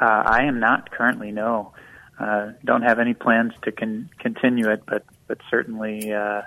Uh, 0.01 0.05
I 0.05 0.45
am 0.45 0.61
not 0.61 0.91
currently. 0.91 1.33
No, 1.33 1.73
uh, 2.19 2.53
don't 2.65 2.83
have 2.83 2.99
any 2.99 3.15
plans 3.15 3.53
to 3.63 3.73
con- 3.73 4.11
continue 4.19 4.71
it, 4.71 4.83
but 4.87 5.05
but 5.27 5.39
certainly 5.51 6.13
uh, 6.13 6.43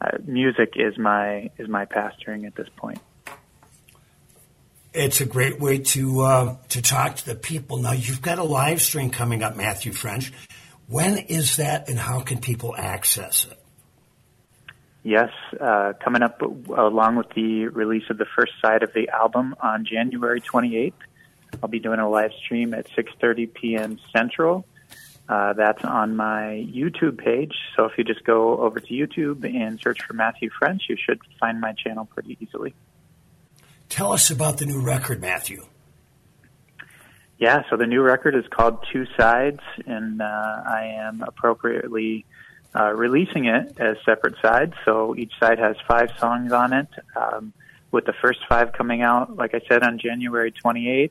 uh, 0.00 0.18
music 0.24 0.74
is 0.76 0.96
my 0.96 1.50
is 1.58 1.68
my 1.68 1.84
pastoring 1.84 2.46
at 2.46 2.54
this 2.54 2.68
point. 2.76 3.00
It's 4.92 5.20
a 5.20 5.26
great 5.26 5.60
way 5.60 5.78
to 5.78 6.20
uh, 6.22 6.56
to 6.70 6.82
talk 6.82 7.16
to 7.16 7.26
the 7.26 7.34
people. 7.34 7.78
Now, 7.78 7.92
you've 7.92 8.22
got 8.22 8.38
a 8.38 8.44
live 8.44 8.82
stream 8.82 9.10
coming 9.10 9.42
up, 9.42 9.56
Matthew 9.56 9.92
French. 9.92 10.32
When 10.88 11.18
is 11.18 11.56
that, 11.56 11.88
and 11.88 11.98
how 11.98 12.20
can 12.20 12.40
people 12.40 12.74
access 12.76 13.44
it? 13.44 13.56
Yes, 15.02 15.30
uh, 15.58 15.92
coming 16.04 16.22
up 16.22 16.42
along 16.42 17.16
with 17.16 17.30
the 17.30 17.68
release 17.68 18.02
of 18.10 18.18
the 18.18 18.26
first 18.36 18.52
side 18.60 18.82
of 18.82 18.92
the 18.92 19.08
album 19.08 19.54
on 19.62 19.86
January 19.86 20.40
28th. 20.40 20.92
I'll 21.62 21.68
be 21.68 21.78
doing 21.78 22.00
a 22.00 22.08
live 22.08 22.32
stream 22.44 22.74
at 22.74 22.88
6:30 22.90 23.54
p.m. 23.54 23.98
Central. 24.12 24.66
Uh, 25.28 25.52
that's 25.52 25.84
on 25.84 26.16
my 26.16 26.66
YouTube 26.68 27.18
page. 27.18 27.54
So 27.76 27.84
if 27.84 27.96
you 27.96 28.02
just 28.02 28.24
go 28.24 28.58
over 28.58 28.80
to 28.80 28.92
YouTube 28.92 29.44
and 29.44 29.80
search 29.80 30.02
for 30.02 30.14
Matthew 30.14 30.50
French, 30.50 30.82
you 30.88 30.96
should 30.96 31.20
find 31.38 31.60
my 31.60 31.72
channel 31.72 32.04
pretty 32.04 32.36
easily. 32.40 32.74
Tell 33.90 34.12
us 34.12 34.30
about 34.30 34.58
the 34.58 34.66
new 34.66 34.80
record, 34.80 35.20
Matthew. 35.20 35.66
Yeah, 37.38 37.64
so 37.68 37.76
the 37.76 37.86
new 37.86 38.02
record 38.02 38.36
is 38.36 38.44
called 38.48 38.86
Two 38.92 39.04
Sides, 39.18 39.60
and 39.84 40.22
uh, 40.22 40.24
I 40.24 40.96
am 41.00 41.22
appropriately 41.26 42.24
uh, 42.72 42.92
releasing 42.92 43.46
it 43.46 43.80
as 43.80 43.96
separate 44.04 44.36
sides. 44.40 44.74
So 44.84 45.16
each 45.16 45.32
side 45.40 45.58
has 45.58 45.74
five 45.88 46.10
songs 46.18 46.52
on 46.52 46.72
it, 46.72 46.86
um, 47.16 47.52
with 47.90 48.04
the 48.04 48.12
first 48.12 48.38
five 48.48 48.72
coming 48.72 49.02
out, 49.02 49.36
like 49.36 49.54
I 49.54 49.60
said, 49.68 49.82
on 49.82 49.98
January 49.98 50.52
28th. 50.52 51.10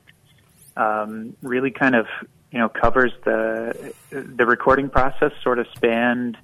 Um, 0.74 1.36
really 1.42 1.72
kind 1.72 1.94
of, 1.94 2.06
you 2.50 2.58
know, 2.58 2.70
covers 2.70 3.12
the 3.24 3.92
the 4.10 4.46
recording 4.46 4.88
process. 4.88 5.32
Sort 5.42 5.58
of 5.58 5.66
spanned. 5.76 6.38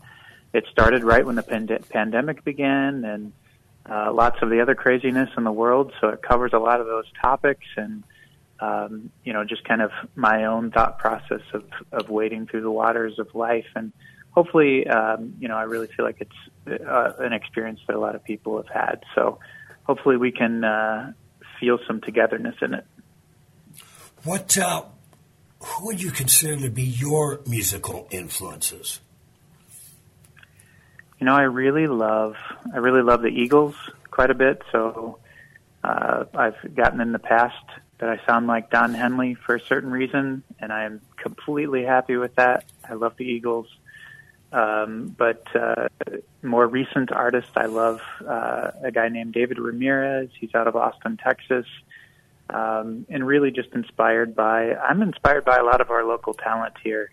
It 0.52 0.64
started 0.70 1.02
right 1.02 1.24
when 1.24 1.36
the 1.36 1.42
pand- 1.42 1.88
pandemic 1.88 2.44
began, 2.44 3.04
and 3.04 3.32
uh, 3.88 4.12
lots 4.12 4.38
of 4.42 4.50
the 4.50 4.60
other 4.60 4.74
craziness 4.74 5.30
in 5.36 5.44
the 5.44 5.52
world. 5.52 5.92
So 6.00 6.08
it 6.08 6.22
covers 6.22 6.52
a 6.52 6.58
lot 6.58 6.80
of 6.80 6.86
those 6.86 7.06
topics 7.20 7.66
and 7.76 8.02
um, 8.60 9.10
you 9.24 9.32
know, 9.32 9.44
just 9.44 9.64
kind 9.64 9.82
of 9.82 9.90
my 10.14 10.44
own 10.44 10.70
thought 10.70 10.98
process 10.98 11.42
of, 11.52 11.64
of 11.92 12.08
wading 12.08 12.46
through 12.46 12.62
the 12.62 12.70
waters 12.70 13.18
of 13.18 13.34
life. 13.34 13.66
And 13.74 13.92
hopefully, 14.30 14.86
um, 14.86 15.34
you 15.38 15.48
know, 15.48 15.56
I 15.56 15.64
really 15.64 15.88
feel 15.88 16.04
like 16.04 16.20
it's 16.20 16.80
uh, 16.82 17.12
an 17.18 17.32
experience 17.32 17.80
that 17.86 17.96
a 17.96 17.98
lot 17.98 18.14
of 18.14 18.24
people 18.24 18.56
have 18.56 18.68
had. 18.68 19.02
So 19.14 19.38
hopefully 19.84 20.16
we 20.16 20.32
can 20.32 20.64
uh, 20.64 21.12
feel 21.60 21.78
some 21.86 22.00
togetherness 22.00 22.56
in 22.62 22.74
it. 22.74 22.86
What 24.24 24.56
uh, 24.58 24.84
who 25.60 25.86
would 25.86 26.02
you 26.02 26.10
consider 26.10 26.60
to 26.62 26.70
be 26.70 26.82
your 26.82 27.42
musical 27.46 28.08
influences? 28.10 29.00
You 31.18 31.26
know, 31.26 31.34
I 31.34 31.42
really 31.42 31.86
love, 31.86 32.36
I 32.72 32.78
really 32.78 33.02
love 33.02 33.22
the 33.22 33.28
Eagles 33.28 33.74
quite 34.10 34.30
a 34.30 34.34
bit. 34.34 34.62
So 34.70 35.18
uh, 35.82 36.24
I've 36.34 36.74
gotten 36.74 37.00
in 37.00 37.12
the 37.12 37.18
past 37.18 37.64
that 37.98 38.10
I 38.10 38.20
sound 38.26 38.46
like 38.46 38.70
Don 38.70 38.92
Henley 38.92 39.34
for 39.34 39.54
a 39.54 39.60
certain 39.60 39.90
reason, 39.90 40.42
and 40.60 40.72
I 40.72 40.84
am 40.84 41.00
completely 41.16 41.84
happy 41.84 42.16
with 42.16 42.34
that. 42.34 42.66
I 42.88 42.94
love 42.94 43.16
the 43.16 43.24
Eagles. 43.24 43.66
Um, 44.52 45.14
but 45.16 45.44
uh, 45.54 45.88
more 46.42 46.66
recent 46.66 47.10
artists, 47.10 47.50
I 47.56 47.66
love 47.66 48.00
uh, 48.26 48.70
a 48.82 48.90
guy 48.92 49.08
named 49.08 49.32
David 49.32 49.58
Ramirez. 49.58 50.30
He's 50.38 50.54
out 50.54 50.68
of 50.68 50.76
Austin, 50.76 51.16
Texas. 51.16 51.66
Um, 52.48 53.06
and 53.08 53.26
really 53.26 53.50
just 53.50 53.72
inspired 53.72 54.36
by, 54.36 54.74
I'm 54.74 55.02
inspired 55.02 55.44
by 55.44 55.56
a 55.56 55.64
lot 55.64 55.80
of 55.80 55.90
our 55.90 56.04
local 56.04 56.32
talent 56.32 56.74
here. 56.82 57.10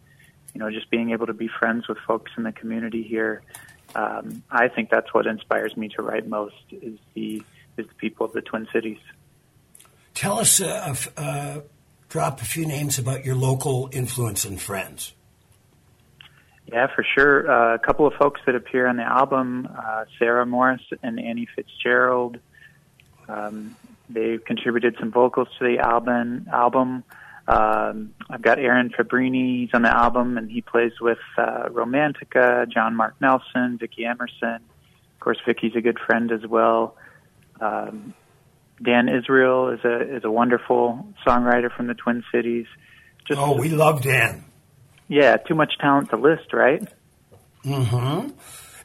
You 0.54 0.60
know, 0.60 0.70
just 0.70 0.92
being 0.92 1.12
able 1.12 1.26
to 1.26 1.34
be 1.34 1.48
friends 1.48 1.88
with 1.88 1.98
folks 2.06 2.32
in 2.38 2.44
the 2.44 2.52
community 2.52 3.02
here. 3.02 3.42
Um, 3.96 4.44
I 4.50 4.68
think 4.68 4.90
that's 4.90 5.14
what 5.14 5.28
inspires 5.28 5.76
me 5.78 5.90
to 5.90 6.02
write 6.02 6.28
most 6.28 6.56
is 6.72 6.98
the, 7.14 7.44
is 7.78 7.88
the 7.88 7.96
people 7.96 8.26
of 8.26 8.34
the 8.34 8.42
Twin 8.42 8.68
Cities. 8.74 9.00
Tell 10.14 10.40
us, 10.40 10.62
uh, 10.62 10.96
uh, 11.18 11.62
drop 12.10 12.42
a 12.42 12.46
few 12.46 12.66
names 12.66 13.00
about 13.00 13.26
your 13.26 13.36
local 13.36 13.90
influence 13.92 14.46
and 14.46 14.62
friends. 14.62 15.14
Yeah, 16.68 16.88
for 16.96 17.04
sure. 17.04 17.50
Uh, 17.50 17.76
a 17.76 17.80
couple 17.80 18.08
of 18.08 18.14
folks 18.14 18.42
that 18.46 18.56
appear 18.56 18.88
on 18.88 18.98
the 18.98 19.04
album, 19.04 19.68
uh, 19.76 20.06
Sarah 20.18 20.46
Morris 20.46 20.82
and 21.02 21.20
Annie 21.20 21.48
Fitzgerald. 21.56 22.40
Um, 23.28 23.76
they 24.10 24.38
contributed 24.38 24.96
some 25.00 25.12
vocals 25.12 25.48
to 25.60 25.66
the 25.66 25.80
album. 25.80 26.48
Album. 26.52 27.04
Um, 27.48 28.14
I've 28.30 28.42
got 28.42 28.60
Aaron 28.60 28.90
Fabbrini. 28.90 29.62
He's 29.62 29.70
on 29.74 29.82
the 29.82 29.96
album, 29.96 30.38
and 30.38 30.50
he 30.50 30.62
plays 30.62 30.94
with 31.02 31.18
uh, 31.38 31.68
Romantica, 31.70 32.70
John 32.72 32.96
Mark 32.96 33.16
Nelson, 33.20 33.78
Vicky 33.78 34.06
Emerson. 34.06 34.56
Of 34.56 35.20
course, 35.20 35.38
Vicky's 35.46 35.76
a 35.76 35.82
good 35.82 36.00
friend 36.00 36.32
as 36.32 36.46
well. 36.48 36.96
Um, 37.60 38.14
Dan 38.82 39.08
Israel 39.10 39.70
is 39.70 39.80
a 39.86 40.18
is 40.18 40.24
a 40.24 40.32
wonderful 40.32 41.06
songwriter 41.26 41.74
from 41.76 41.88
the 41.88 41.94
Twin 41.94 42.24
Cities. 42.34 42.66
Just, 43.28 43.40
oh, 43.40 43.58
we 43.58 43.70
love 43.70 44.02
Dan. 44.02 44.46
Yeah, 45.08 45.38
too 45.38 45.56
much 45.56 45.78
talent 45.80 46.10
to 46.10 46.18
list, 46.18 46.54
right? 46.54 46.86
Hmm. 47.64 48.30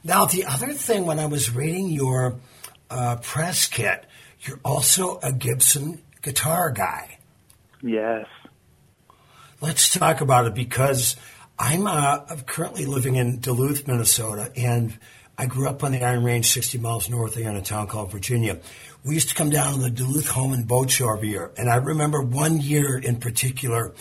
Now, 0.03 0.25
the 0.25 0.45
other 0.45 0.73
thing, 0.73 1.05
when 1.05 1.19
I 1.19 1.25
was 1.25 1.53
reading 1.53 1.89
your 1.89 2.35
uh, 2.89 3.17
press 3.17 3.67
kit, 3.67 4.05
you're 4.41 4.59
also 4.63 5.19
a 5.21 5.33
Gibson 5.33 6.01
guitar 6.21 6.71
guy. 6.71 7.17
Yes. 7.81 8.25
Let's 9.61 9.89
talk 9.93 10.21
about 10.21 10.45
it 10.45 10.55
because 10.55 11.17
I'm, 11.57 11.85
uh, 11.85 12.19
I'm 12.29 12.41
currently 12.41 12.85
living 12.85 13.15
in 13.15 13.39
Duluth, 13.41 13.87
Minnesota, 13.87 14.53
and 14.55 14.97
I 15.37 15.47
grew 15.47 15.67
up 15.67 15.83
on 15.83 15.91
the 15.91 16.01
Iron 16.01 16.23
Range, 16.23 16.47
60 16.47 16.77
miles 16.77 17.09
north 17.09 17.35
of 17.35 17.41
in 17.41 17.57
a 17.57 17.61
town 17.61 17.87
called 17.87 18.09
Virginia. 18.09 18.61
We 19.03 19.15
used 19.15 19.27
to 19.29 19.35
come 19.35 19.49
down 19.49 19.73
to 19.73 19.79
the 19.81 19.89
Duluth 19.89 20.29
Home 20.29 20.53
and 20.53 20.65
Boat 20.65 20.89
Show 20.91 21.11
every 21.11 21.31
year, 21.31 21.51
and 21.57 21.69
I 21.69 21.75
remember 21.75 22.21
one 22.21 22.61
year 22.61 22.97
in 22.97 23.19
particular, 23.19 23.93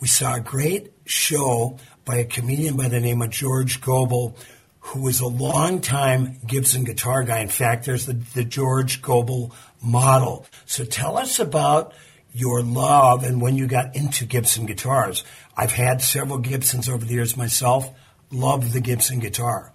we 0.00 0.08
saw 0.08 0.36
a 0.36 0.40
great 0.40 0.94
show 1.04 1.76
by 2.06 2.16
a 2.16 2.24
comedian 2.24 2.78
by 2.78 2.88
the 2.88 2.98
name 2.98 3.20
of 3.20 3.28
George 3.28 3.82
Gobel, 3.82 4.34
who 4.80 5.02
was 5.02 5.20
a 5.20 5.28
longtime 5.28 6.38
Gibson 6.46 6.84
guitar 6.84 7.22
guy. 7.22 7.40
In 7.40 7.48
fact, 7.48 7.84
there's 7.84 8.06
the, 8.06 8.14
the 8.14 8.44
George 8.44 9.02
Gobel 9.02 9.54
model. 9.82 10.46
So 10.64 10.86
tell 10.86 11.18
us 11.18 11.38
about 11.38 11.92
your 12.32 12.62
love 12.62 13.24
and 13.24 13.40
when 13.40 13.56
you 13.56 13.66
got 13.66 13.94
into 13.94 14.24
Gibson 14.24 14.66
guitars. 14.66 15.24
I've 15.56 15.72
had 15.72 16.00
several 16.00 16.38
Gibsons 16.38 16.88
over 16.88 17.04
the 17.04 17.14
years 17.14 17.36
myself. 17.36 17.90
Love 18.30 18.72
the 18.72 18.80
Gibson 18.80 19.18
guitar. 19.18 19.72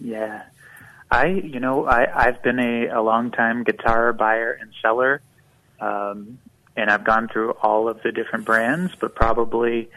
Yeah. 0.00 0.42
I, 1.10 1.26
you 1.26 1.60
know, 1.60 1.86
I, 1.86 2.26
I've 2.26 2.42
been 2.42 2.58
a, 2.58 2.88
a 2.88 3.00
long 3.00 3.30
time 3.30 3.64
guitar 3.64 4.12
buyer 4.12 4.52
and 4.60 4.72
seller. 4.82 5.22
Um, 5.80 6.38
and 6.76 6.90
I've 6.90 7.04
gone 7.04 7.28
through 7.28 7.52
all 7.52 7.88
of 7.88 8.02
the 8.02 8.12
different 8.12 8.44
brands, 8.44 8.92
but 9.00 9.14
probably 9.14 9.88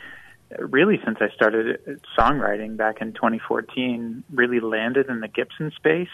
really 0.58 1.00
since 1.06 1.18
I 1.22 1.30
started 1.36 2.02
songwriting 2.18 2.78
back 2.78 3.02
in 3.02 3.14
2014, 3.14 4.24
really 4.32 4.60
landed 4.60 5.08
in 5.10 5.20
the 5.20 5.28
Gibson 5.28 5.72
space 5.76 6.10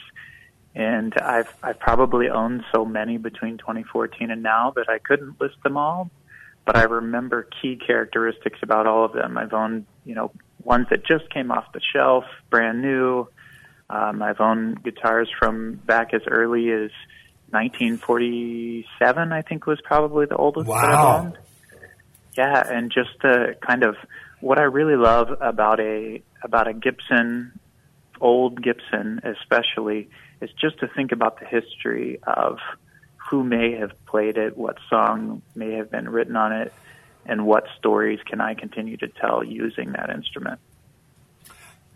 and 0.77 1.13
I've 1.17 1.51
I've 1.63 1.79
probably 1.79 2.29
owned 2.29 2.63
so 2.73 2.85
many 2.85 3.17
between 3.17 3.57
2014 3.57 4.29
and 4.29 4.43
now 4.43 4.71
that 4.75 4.87
I 4.87 4.99
couldn't 4.99 5.41
list 5.41 5.55
them 5.63 5.75
all, 5.75 6.11
but 6.65 6.77
I 6.77 6.83
remember 6.83 7.49
key 7.61 7.77
characteristics 7.77 8.59
about 8.61 8.85
all 8.85 9.03
of 9.03 9.13
them. 9.13 9.39
I've 9.39 9.53
owned 9.53 9.87
you 10.05 10.13
know 10.13 10.31
ones 10.63 10.85
that 10.91 11.03
just 11.03 11.31
came 11.31 11.51
off 11.51 11.65
the 11.73 11.81
shelf, 11.93 12.25
brand 12.51 12.83
new. 12.83 13.27
Um, 13.89 14.21
I've 14.21 14.39
owned 14.39 14.83
guitars 14.83 15.29
from 15.39 15.81
back 15.85 16.13
as 16.13 16.21
early 16.27 16.69
as 16.69 16.91
1947. 17.49 19.31
I 19.31 19.41
think 19.41 19.65
was 19.65 19.79
probably 19.83 20.27
the 20.27 20.35
oldest 20.35 20.67
wow. 20.67 20.81
that 20.81 20.89
I've 20.89 21.25
owned. 21.25 21.37
Yeah, 22.37 22.71
and 22.71 22.91
just 22.91 23.09
the 23.23 23.55
kind 23.67 23.83
of 23.83 23.95
what 24.41 24.59
I 24.59 24.63
really 24.63 24.95
love 24.95 25.29
about 25.41 25.79
a 25.79 26.21
about 26.43 26.67
a 26.67 26.73
Gibson, 26.73 27.59
old 28.21 28.61
Gibson 28.61 29.21
especially 29.23 30.09
is 30.41 30.49
just 30.59 30.79
to 30.79 30.87
think 30.87 31.11
about 31.11 31.39
the 31.39 31.45
history 31.45 32.19
of 32.23 32.59
who 33.29 33.43
may 33.43 33.73
have 33.73 33.91
played 34.05 34.37
it, 34.37 34.57
what 34.57 34.77
song 34.89 35.41
may 35.55 35.73
have 35.73 35.91
been 35.91 36.09
written 36.09 36.35
on 36.35 36.53
it, 36.53 36.73
and 37.25 37.45
what 37.45 37.65
stories 37.77 38.19
can 38.25 38.39
I 38.39 38.53
continue 38.53 38.97
to 38.97 39.07
tell 39.07 39.43
using 39.43 39.91
that 39.93 40.09
instrument. 40.09 40.59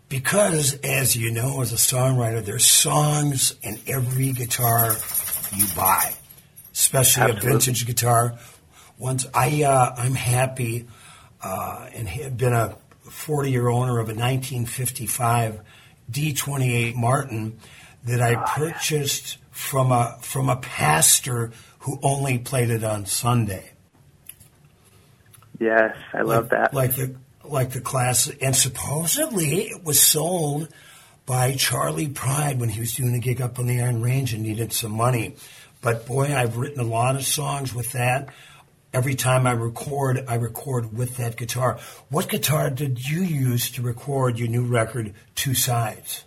Because, 0.08 0.78
as 0.80 1.16
you 1.16 1.30
know, 1.30 1.62
as 1.62 1.72
a 1.72 1.76
songwriter, 1.76 2.44
there's 2.44 2.66
songs 2.66 3.54
in 3.62 3.78
every 3.86 4.32
guitar 4.32 4.94
you 5.56 5.64
buy, 5.74 6.12
especially 6.74 7.22
Absolutely. 7.22 7.48
a 7.48 7.52
vintage 7.52 7.86
guitar. 7.86 8.38
Once 8.98 9.26
I, 9.32 9.62
uh, 9.62 9.94
I'm 9.96 10.14
happy 10.14 10.86
uh, 11.42 11.88
and 11.94 12.06
have 12.06 12.36
been 12.36 12.52
a 12.52 12.76
40 13.10 13.50
year 13.50 13.68
owner 13.68 14.00
of 14.00 14.08
a 14.08 14.14
1955 14.14 15.60
D28 16.12 16.94
Martin 16.94 17.58
that 18.04 18.20
I 18.20 18.34
oh, 18.34 18.44
purchased 18.46 19.36
yeah. 19.36 19.44
from 19.50 19.92
a 19.92 20.18
from 20.20 20.48
a 20.48 20.56
pastor 20.56 21.52
who 21.80 21.98
only 22.02 22.38
played 22.38 22.70
it 22.70 22.84
on 22.84 23.06
Sunday. 23.06 23.70
Yes, 25.58 25.96
I 26.12 26.22
love 26.22 26.44
like, 26.44 26.50
that. 26.50 26.74
Like 26.74 26.96
the 26.96 27.14
like 27.44 27.70
the 27.70 27.80
class, 27.80 28.30
and 28.40 28.54
supposedly 28.54 29.68
it 29.68 29.84
was 29.84 30.00
sold 30.00 30.68
by 31.26 31.54
Charley 31.54 32.08
Pride 32.08 32.58
when 32.58 32.68
he 32.68 32.80
was 32.80 32.94
doing 32.94 33.14
a 33.14 33.18
gig 33.18 33.40
up 33.40 33.58
on 33.58 33.66
the 33.66 33.80
Iron 33.80 34.02
Range 34.02 34.32
and 34.32 34.42
needed 34.42 34.72
some 34.72 34.92
money. 34.92 35.36
But 35.80 36.06
boy, 36.06 36.34
I've 36.34 36.56
written 36.56 36.80
a 36.80 36.84
lot 36.84 37.16
of 37.16 37.24
songs 37.24 37.74
with 37.74 37.92
that. 37.92 38.28
Every 38.92 39.14
time 39.14 39.46
I 39.46 39.52
record, 39.52 40.24
I 40.28 40.34
record 40.34 40.96
with 40.96 41.16
that 41.16 41.36
guitar. 41.36 41.78
What 42.10 42.28
guitar 42.28 42.68
did 42.68 43.08
you 43.08 43.22
use 43.22 43.70
to 43.72 43.82
record 43.82 44.38
your 44.38 44.48
new 44.48 44.66
record, 44.66 45.14
Two 45.34 45.54
Sides? 45.54 46.24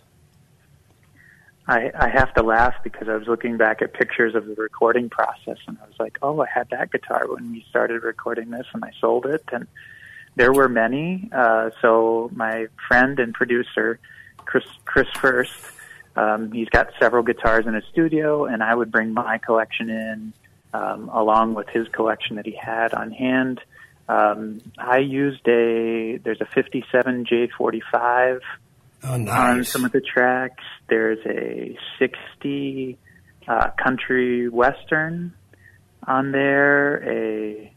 I, 1.68 1.90
I 1.98 2.08
have 2.08 2.32
to 2.34 2.42
laugh 2.42 2.74
because 2.84 3.08
I 3.08 3.16
was 3.16 3.26
looking 3.26 3.56
back 3.56 3.82
at 3.82 3.92
pictures 3.92 4.34
of 4.34 4.46
the 4.46 4.54
recording 4.54 5.08
process 5.10 5.58
and 5.66 5.76
I 5.82 5.86
was 5.86 5.94
like, 5.98 6.18
oh, 6.22 6.40
I 6.40 6.46
had 6.52 6.68
that 6.70 6.92
guitar 6.92 7.26
when 7.28 7.50
we 7.52 7.64
started 7.68 8.02
recording 8.02 8.50
this 8.50 8.66
and 8.72 8.84
I 8.84 8.90
sold 9.00 9.26
it. 9.26 9.44
And 9.52 9.66
there 10.36 10.52
were 10.52 10.68
many. 10.68 11.28
Uh, 11.32 11.70
so 11.80 12.30
my 12.34 12.66
friend 12.88 13.18
and 13.18 13.34
producer, 13.34 13.98
Chris, 14.38 14.64
Chris 14.84 15.08
First, 15.20 15.54
um, 16.14 16.52
he's 16.52 16.68
got 16.68 16.90
several 17.00 17.24
guitars 17.24 17.66
in 17.66 17.74
his 17.74 17.84
studio 17.90 18.44
and 18.44 18.62
I 18.62 18.74
would 18.74 18.92
bring 18.92 19.12
my 19.12 19.38
collection 19.38 19.90
in, 19.90 20.32
um, 20.76 21.08
along 21.08 21.54
with 21.54 21.68
his 21.68 21.88
collection 21.88 22.36
that 22.36 22.46
he 22.46 22.54
had 22.54 22.92
on 22.92 23.10
hand. 23.10 23.60
Um, 24.08 24.60
I 24.78 24.98
used 24.98 25.46
a, 25.48 26.18
there's 26.22 26.40
a 26.40 26.46
57 26.54 27.26
J45 27.26 28.40
oh, 29.04 29.16
nice. 29.16 29.28
on 29.28 29.64
some 29.64 29.84
of 29.84 29.92
the 29.92 30.00
tracks. 30.00 30.62
There's 30.88 31.18
a 31.26 31.76
60 31.98 32.98
uh, 33.48 33.70
country 33.82 34.48
western 34.48 35.32
on 36.06 36.32
there, 36.32 37.02
a 37.08 37.72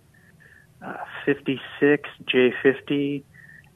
uh, 0.86 0.98
56 1.26 2.10
J50, 2.26 3.24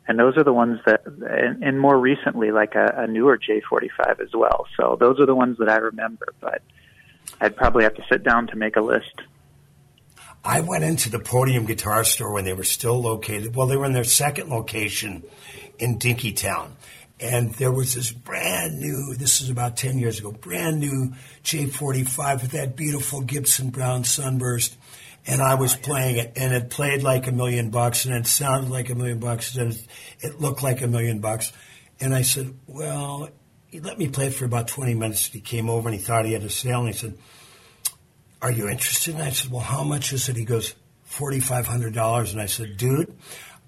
and 0.08 0.20
those 0.20 0.38
are 0.38 0.44
the 0.44 0.54
ones 0.54 0.80
that, 0.86 1.06
and, 1.06 1.64
and 1.64 1.80
more 1.80 1.98
recently, 1.98 2.52
like 2.52 2.76
a, 2.76 2.94
a 2.98 3.08
newer 3.08 3.38
J45 3.38 4.20
as 4.22 4.30
well. 4.34 4.68
So 4.78 4.98
those 5.00 5.20
are 5.20 5.26
the 5.26 5.36
ones 5.36 5.58
that 5.60 5.70
I 5.70 5.78
remember, 5.78 6.34
but 6.40 6.62
I'd 7.42 7.56
probably 7.56 7.84
have 7.84 7.96
to 7.96 8.04
sit 8.10 8.24
down 8.24 8.48
to 8.48 8.56
make 8.56 8.76
a 8.76 8.82
list. 8.82 9.22
I 10.46 10.62
went 10.62 10.84
into 10.84 11.10
the 11.10 11.20
Podium 11.20 11.66
Guitar 11.66 12.04
Store 12.04 12.34
when 12.34 12.44
they 12.44 12.54
were 12.54 12.66
still 12.66 13.02
located. 13.02 13.56
Well, 13.56 13.68
they 13.68 13.78
were 13.78 13.86
in 13.86 13.94
their 13.94 14.04
second 14.04 14.50
location 14.50 15.24
in 15.80 16.00
Dinkytown 16.00 16.72
and 17.24 17.54
there 17.54 17.72
was 17.72 17.94
this 17.94 18.12
brand 18.12 18.80
new, 18.80 19.16
this 19.16 19.40
is 19.40 19.50
about 19.50 19.78
10 19.78 19.98
years 19.98 20.20
ago, 20.20 20.32
brand 20.32 20.80
new 20.80 21.14
J45 21.44 22.42
with 22.42 22.52
that 22.52 22.76
beautiful 22.76 23.22
Gibson 23.22 23.70
Brown 23.70 24.04
Sunburst. 24.04 24.76
And 25.26 25.42
I 25.42 25.56
was 25.56 25.74
playing 25.74 26.18
it, 26.18 26.34
and 26.36 26.54
it 26.54 26.70
played 26.70 27.02
like 27.02 27.28
a 27.28 27.32
million 27.32 27.70
bucks, 27.70 28.04
and 28.04 28.14
it 28.14 28.28
sounded 28.28 28.70
like 28.70 28.90
a 28.90 28.96
million 28.96 29.20
bucks, 29.20 29.56
and 29.56 29.74
it 30.20 30.42
looked 30.42 30.62
like 30.62 30.82
a 30.82 30.88
million 30.88 31.20
bucks. 31.20 31.54
And 32.02 32.14
I 32.14 32.24
said, 32.24 32.54
Well, 32.68 33.30
he 33.74 33.80
let 33.80 33.98
me 33.98 34.08
play 34.08 34.28
it 34.28 34.36
for 34.36 34.46
about 34.46 34.68
20 34.68 34.94
minutes. 34.94 35.26
He 35.26 35.42
came 35.42 35.68
over 35.68 35.90
and 35.90 35.98
he 35.98 36.04
thought 36.04 36.26
he 36.26 36.34
had 36.34 36.44
a 36.44 36.50
sale, 36.50 36.82
and 36.82 36.90
he 36.90 36.94
said, 36.94 37.18
Are 38.40 38.52
you 38.52 38.70
interested? 38.70 39.16
And 39.16 39.24
I 39.24 39.32
said, 39.32 39.52
Well, 39.52 39.62
how 39.62 39.84
much 39.84 40.14
is 40.14 40.30
it? 40.30 40.36
He 40.36 40.46
goes, 40.46 40.76
$4,500. 41.10 42.32
And 42.32 42.40
I 42.40 42.46
said, 42.46 42.78
Dude, 42.78 43.12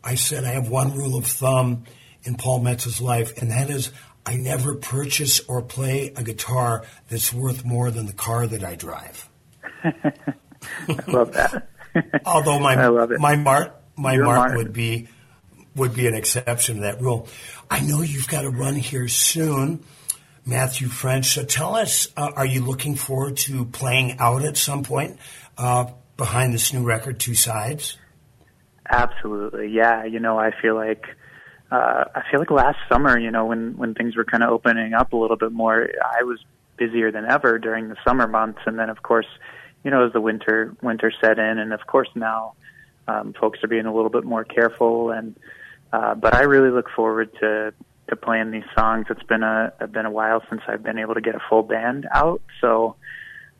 I 0.03 0.13
said, 0.13 0.43
I 0.43 0.49
have 0.49 0.69
one 0.69 0.95
rule 0.95 1.17
of 1.17 1.25
thumb 1.25 1.85
in 2.23 2.35
Paul 2.35 2.61
Metsa's 2.61 3.01
life, 3.01 3.35
and 3.41 3.49
that 3.49 3.71
is 3.71 3.91
I 4.27 4.35
never 4.35 4.75
purchase 4.75 5.39
or 5.47 5.63
play 5.63 6.13
a 6.15 6.21
guitar 6.21 6.83
that's 7.09 7.33
worth 7.33 7.65
more 7.65 7.89
than 7.89 8.05
the 8.05 8.13
car 8.13 8.45
that 8.45 8.63
I 8.63 8.75
drive. 8.75 9.27
I 9.83 9.93
love 11.07 11.33
that. 11.33 11.67
Although 12.25 12.59
my 12.59 12.75
I 12.75 12.87
love 12.87 13.11
it. 13.11 13.19
my 13.19 13.35
Mart 13.35 13.75
my 13.95 14.17
Mart 14.17 14.55
would 14.55 14.71
be 14.71 15.07
would 15.75 15.95
be 15.95 16.07
an 16.07 16.13
exception 16.13 16.75
to 16.75 16.81
that 16.83 17.01
rule. 17.01 17.27
I 17.71 17.81
know 17.81 18.01
you've 18.01 18.27
got 18.27 18.41
to 18.41 18.49
run 18.49 18.75
here 18.75 19.07
soon, 19.07 19.83
Matthew 20.45 20.87
French. 20.87 21.27
So 21.27 21.43
tell 21.43 21.75
us, 21.75 22.07
uh, 22.15 22.31
are 22.35 22.45
you 22.45 22.63
looking 22.63 22.95
forward 22.95 23.37
to 23.37 23.65
playing 23.65 24.17
out 24.19 24.43
at 24.43 24.57
some 24.57 24.83
point 24.83 25.17
uh, 25.57 25.85
behind 26.17 26.53
this 26.53 26.73
new 26.73 26.83
record, 26.83 27.19
Two 27.19 27.33
Sides? 27.33 27.97
Absolutely, 28.87 29.69
yeah. 29.69 30.05
You 30.05 30.19
know, 30.19 30.37
I 30.37 30.51
feel 30.61 30.75
like 30.75 31.05
uh, 31.71 32.05
I 32.13 32.21
feel 32.29 32.39
like 32.39 32.51
last 32.51 32.77
summer, 32.87 33.17
you 33.17 33.31
know, 33.31 33.45
when 33.45 33.75
when 33.77 33.95
things 33.95 34.15
were 34.15 34.25
kind 34.25 34.43
of 34.43 34.51
opening 34.51 34.93
up 34.93 35.13
a 35.13 35.17
little 35.17 35.37
bit 35.37 35.51
more, 35.51 35.89
I 36.03 36.23
was 36.23 36.39
busier 36.77 37.11
than 37.11 37.25
ever 37.25 37.57
during 37.57 37.89
the 37.89 37.95
summer 38.07 38.27
months, 38.27 38.59
and 38.65 38.77
then 38.77 38.89
of 38.89 39.01
course, 39.01 39.27
you 39.83 39.89
know, 39.89 40.05
as 40.05 40.13
the 40.13 40.21
winter 40.21 40.75
winter 40.83 41.11
set 41.19 41.39
in, 41.39 41.57
and 41.57 41.73
of 41.73 41.87
course 41.87 42.09
now 42.13 42.53
um, 43.07 43.33
folks 43.33 43.63
are 43.63 43.67
being 43.67 43.85
a 43.85 43.93
little 43.93 44.11
bit 44.11 44.23
more 44.23 44.43
careful. 44.43 45.09
And 45.09 45.35
uh, 45.91 46.13
but 46.13 46.35
I 46.35 46.41
really 46.41 46.69
look 46.69 46.89
forward 46.95 47.31
to 47.39 47.73
to 48.09 48.15
playing 48.15 48.51
these 48.51 48.63
songs. 48.77 49.07
It's 49.09 49.23
been 49.23 49.43
a 49.43 49.71
been 49.91 50.05
a 50.05 50.11
while 50.11 50.41
since 50.49 50.61
I've 50.67 50.83
been 50.83 50.99
able 50.99 51.15
to 51.15 51.21
get 51.21 51.35
a 51.35 51.41
full 51.49 51.63
band 51.63 52.07
out, 52.11 52.41
so 52.61 52.95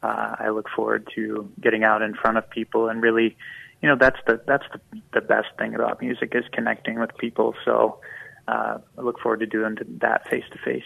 uh, 0.04 0.36
I 0.40 0.50
look 0.50 0.68
forward 0.76 1.10
to 1.16 1.50
getting 1.60 1.84
out 1.84 2.02
in 2.02 2.14
front 2.14 2.38
of 2.38 2.48
people 2.50 2.90
and 2.90 3.02
really, 3.02 3.36
you 3.82 3.90
know, 3.90 3.96
that's 4.00 4.20
the 4.28 4.40
that's 4.46 4.66
the, 4.72 5.02
the 5.14 5.22
best 5.22 5.48
thing 5.58 5.74
about 5.74 6.02
music 6.02 6.34
is 6.36 6.44
connecting 6.52 7.00
with 7.00 7.18
people. 7.18 7.56
So 7.66 8.00
uh, 8.48 8.78
I 8.98 9.02
look 9.02 9.20
forward 9.20 9.40
to 9.40 9.48
doing 9.48 9.78
that 10.02 10.30
face 10.30 10.44
to 10.52 10.60
face. 10.60 10.84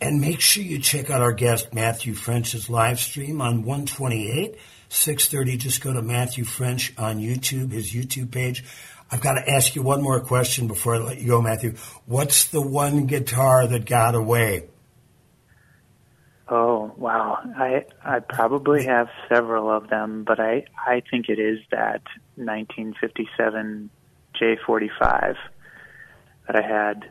And 0.00 0.20
make 0.20 0.40
sure 0.40 0.62
you 0.62 0.80
check 0.80 1.08
out 1.08 1.22
our 1.22 1.32
guest 1.32 1.72
Matthew 1.72 2.14
French's 2.14 2.68
live 2.68 2.98
stream 2.98 3.40
on 3.40 3.62
128, 3.62 4.56
630. 4.88 5.56
Just 5.56 5.80
go 5.80 5.92
to 5.92 6.02
Matthew 6.02 6.44
French 6.44 6.92
on 6.98 7.20
YouTube, 7.20 7.72
his 7.72 7.92
YouTube 7.92 8.30
page. 8.32 8.64
I've 9.14 9.20
got 9.20 9.34
to 9.34 9.48
ask 9.48 9.76
you 9.76 9.82
one 9.84 10.02
more 10.02 10.18
question 10.18 10.66
before 10.66 10.96
I 10.96 10.98
let 10.98 11.20
you 11.20 11.28
go, 11.28 11.40
Matthew. 11.40 11.76
What's 12.04 12.46
the 12.46 12.60
one 12.60 13.06
guitar 13.06 13.64
that 13.64 13.86
got 13.86 14.16
away? 14.16 14.64
Oh 16.48 16.92
wow, 16.96 17.38
I 17.56 17.84
I 18.04 18.18
probably 18.18 18.86
have 18.86 19.06
several 19.28 19.70
of 19.70 19.88
them, 19.88 20.24
but 20.24 20.40
I 20.40 20.64
I 20.84 21.00
think 21.08 21.28
it 21.28 21.38
is 21.38 21.60
that 21.70 22.02
1957 22.34 23.88
J45 24.34 25.36
that 26.48 26.56
I 26.56 26.62
had. 26.62 27.10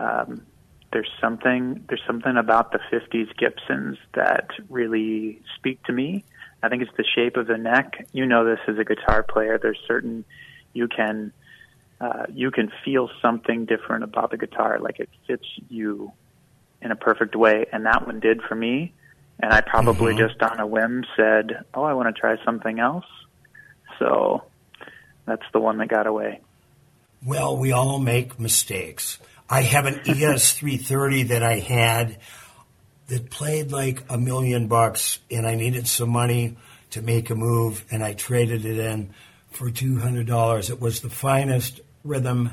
Um, 0.00 0.46
there's 0.92 1.10
something 1.20 1.84
there's 1.88 2.02
something 2.08 2.36
about 2.36 2.72
the 2.72 2.80
50s 2.92 3.28
Gibsons 3.38 3.98
that 4.14 4.48
really 4.68 5.42
speak 5.54 5.80
to 5.84 5.92
me. 5.92 6.24
I 6.60 6.68
think 6.68 6.82
it's 6.82 6.96
the 6.96 7.04
shape 7.14 7.36
of 7.36 7.46
the 7.46 7.56
neck. 7.56 8.04
You 8.10 8.26
know 8.26 8.44
this 8.44 8.58
as 8.66 8.78
a 8.78 8.84
guitar 8.84 9.22
player. 9.22 9.60
There's 9.62 9.78
certain 9.86 10.24
you 10.76 10.88
can 10.88 11.32
uh, 12.00 12.26
you 12.32 12.50
can 12.50 12.70
feel 12.84 13.08
something 13.22 13.64
different 13.64 14.04
about 14.04 14.30
the 14.30 14.36
guitar, 14.36 14.78
like 14.78 15.00
it 15.00 15.08
fits 15.26 15.46
you 15.70 16.12
in 16.82 16.90
a 16.90 16.96
perfect 16.96 17.34
way, 17.34 17.64
and 17.72 17.86
that 17.86 18.06
one 18.06 18.20
did 18.20 18.42
for 18.42 18.54
me. 18.54 18.92
And 19.40 19.52
I 19.52 19.62
probably 19.62 20.14
mm-hmm. 20.14 20.28
just 20.28 20.42
on 20.42 20.60
a 20.60 20.66
whim 20.66 21.04
said, 21.16 21.64
"Oh, 21.74 21.82
I 21.82 21.94
want 21.94 22.14
to 22.14 22.20
try 22.20 22.36
something 22.44 22.78
else." 22.78 23.06
So 23.98 24.44
that's 25.24 25.42
the 25.52 25.60
one 25.60 25.78
that 25.78 25.88
got 25.88 26.06
away. 26.06 26.40
Well, 27.24 27.56
we 27.56 27.72
all 27.72 27.98
make 27.98 28.38
mistakes. 28.38 29.18
I 29.48 29.62
have 29.62 29.86
an 29.86 30.00
ES 30.06 30.52
330 30.52 31.24
that 31.24 31.42
I 31.42 31.58
had 31.60 32.18
that 33.08 33.30
played 33.30 33.72
like 33.72 34.04
a 34.10 34.18
million 34.18 34.68
bucks, 34.68 35.18
and 35.30 35.46
I 35.46 35.54
needed 35.54 35.88
some 35.88 36.10
money 36.10 36.56
to 36.90 37.00
make 37.02 37.30
a 37.30 37.34
move, 37.34 37.84
and 37.90 38.02
I 38.02 38.12
traded 38.12 38.64
it 38.64 38.78
in 38.78 39.14
for 39.56 39.70
$200. 39.70 40.70
It 40.70 40.80
was 40.80 41.00
the 41.00 41.10
finest 41.10 41.80
rhythm 42.04 42.50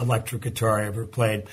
electric 0.00 0.42
guitar 0.42 0.80
I 0.80 0.86
ever 0.86 1.06
played. 1.06 1.44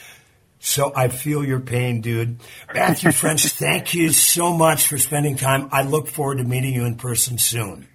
So 0.60 0.94
I 0.96 1.08
feel 1.08 1.44
your 1.44 1.60
pain, 1.60 2.02
dude. 2.02 2.40
Matthew 2.74 3.12
French, 3.22 3.46
thank 3.46 3.94
you 3.94 4.10
so 4.10 4.54
much 4.54 4.88
for 4.88 4.98
spending 4.98 5.36
time. 5.36 5.70
I 5.72 5.82
look 5.82 6.08
forward 6.08 6.38
to 6.38 6.44
meeting 6.44 6.74
you 6.74 6.86
in 6.86 6.96
person 6.96 7.38
soon. 7.38 7.88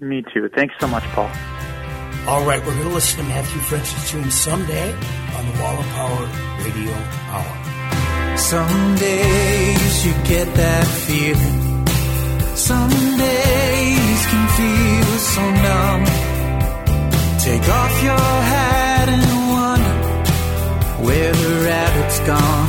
Me 0.00 0.22
too. 0.32 0.48
Thanks 0.54 0.74
so 0.80 0.86
much, 0.86 1.04
Paul. 1.04 1.30
All 2.26 2.44
right, 2.46 2.64
we're 2.64 2.74
going 2.74 2.88
to 2.88 2.94
listen 2.94 3.18
to 3.18 3.28
Matthew 3.28 3.60
French's 3.62 4.10
tune 4.10 4.30
someday 4.30 4.92
on 4.92 5.52
the 5.52 5.60
Wall 5.60 5.78
of 5.78 5.86
Power 5.86 6.64
Radio 6.64 6.92
Hour. 7.34 8.36
Some 8.36 8.94
days 8.96 10.06
you 10.06 10.12
get 10.24 10.54
that 10.54 10.86
feeling. 10.86 11.86
Some 12.56 12.90
days 12.90 14.26
can 14.26 14.48
feel 14.56 15.01
so 15.34 15.42
numb. 15.66 16.04
Take 17.46 17.66
off 17.80 17.94
your 18.08 18.32
hat 18.52 19.08
and 19.14 19.24
wonder 19.54 19.96
where 21.06 21.32
the 21.42 21.52
rabbit's 21.68 22.18
gone. 22.30 22.68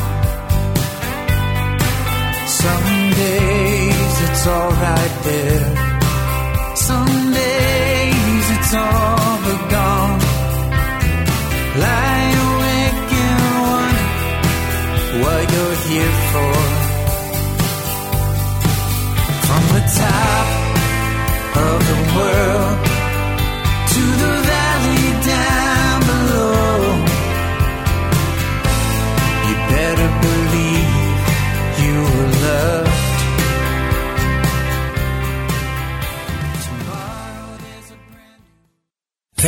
Some 2.62 2.88
days 3.24 4.16
it's 4.28 4.48
alright 4.48 5.16
there. 5.28 5.73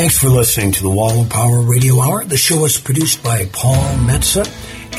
Thanks 0.06 0.20
for 0.20 0.30
listening 0.30 0.72
to 0.74 0.84
the 0.84 0.90
Wall 0.92 1.22
of 1.22 1.32
Power 1.32 1.62
Radio 1.62 2.00
Hour. 2.00 2.24
The 2.26 2.38
show 2.38 2.64
is 2.66 2.80
produced 2.80 3.24
by 3.24 3.50
Paul 3.52 3.82
Metsa 4.06 4.46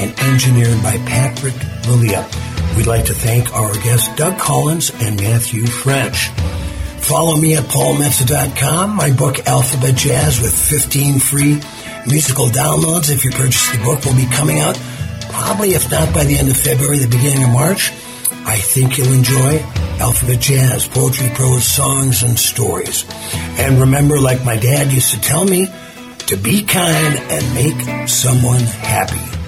and 0.01 0.19
engineered 0.19 0.83
by 0.83 0.97
Patrick 1.07 1.55
Lilia. 1.87 2.29
We'd 2.77 2.89
like 2.89 3.05
to 3.05 3.15
thank 3.15 3.55
our 3.55 3.73
guests 3.75 4.13
Doug 4.17 4.37
Collins 4.37 4.91
and 4.91 5.15
Matthew 5.21 5.65
French. 5.65 6.31
Follow 7.07 7.37
me 7.37 7.55
at 7.55 7.63
paulmetsa.com. 7.63 8.97
My 8.97 9.13
book, 9.13 9.47
Alphabet 9.47 9.95
Jazz, 9.95 10.43
with 10.43 10.53
15 10.53 11.21
free 11.21 11.61
musical 12.09 12.47
downloads. 12.47 13.09
If 13.09 13.25
you 13.25 13.31
purchase 13.31 13.71
the 13.71 13.79
book, 13.85 14.05
will 14.05 14.17
be 14.17 14.27
coming 14.27 14.59
out 14.59 14.77
probably, 15.31 15.75
if 15.75 15.89
not 15.89 16.13
by 16.13 16.25
the 16.25 16.37
end 16.37 16.49
of 16.49 16.57
February, 16.57 16.99
the 16.99 17.07
beginning 17.07 17.45
of 17.45 17.51
March. 17.51 17.93
I 18.31 18.59
think 18.59 18.99
you'll 18.99 19.13
enjoy 19.13 19.59
Alphabet 19.99 20.41
Jazz, 20.41 20.89
poetry, 20.89 21.31
prose, 21.35 21.67
songs, 21.67 22.23
and 22.23 22.39
stories. 22.39 23.05
And 23.59 23.81
remember, 23.81 24.21
like 24.21 24.45
my 24.45 24.57
dad 24.57 24.93
used 24.93 25.15
to 25.15 25.21
tell 25.21 25.45
me, 25.45 25.69
to 26.27 26.37
be 26.37 26.63
kind 26.65 27.17
and 27.31 27.55
make 27.55 28.09
someone 28.09 28.61
happy. 28.61 29.46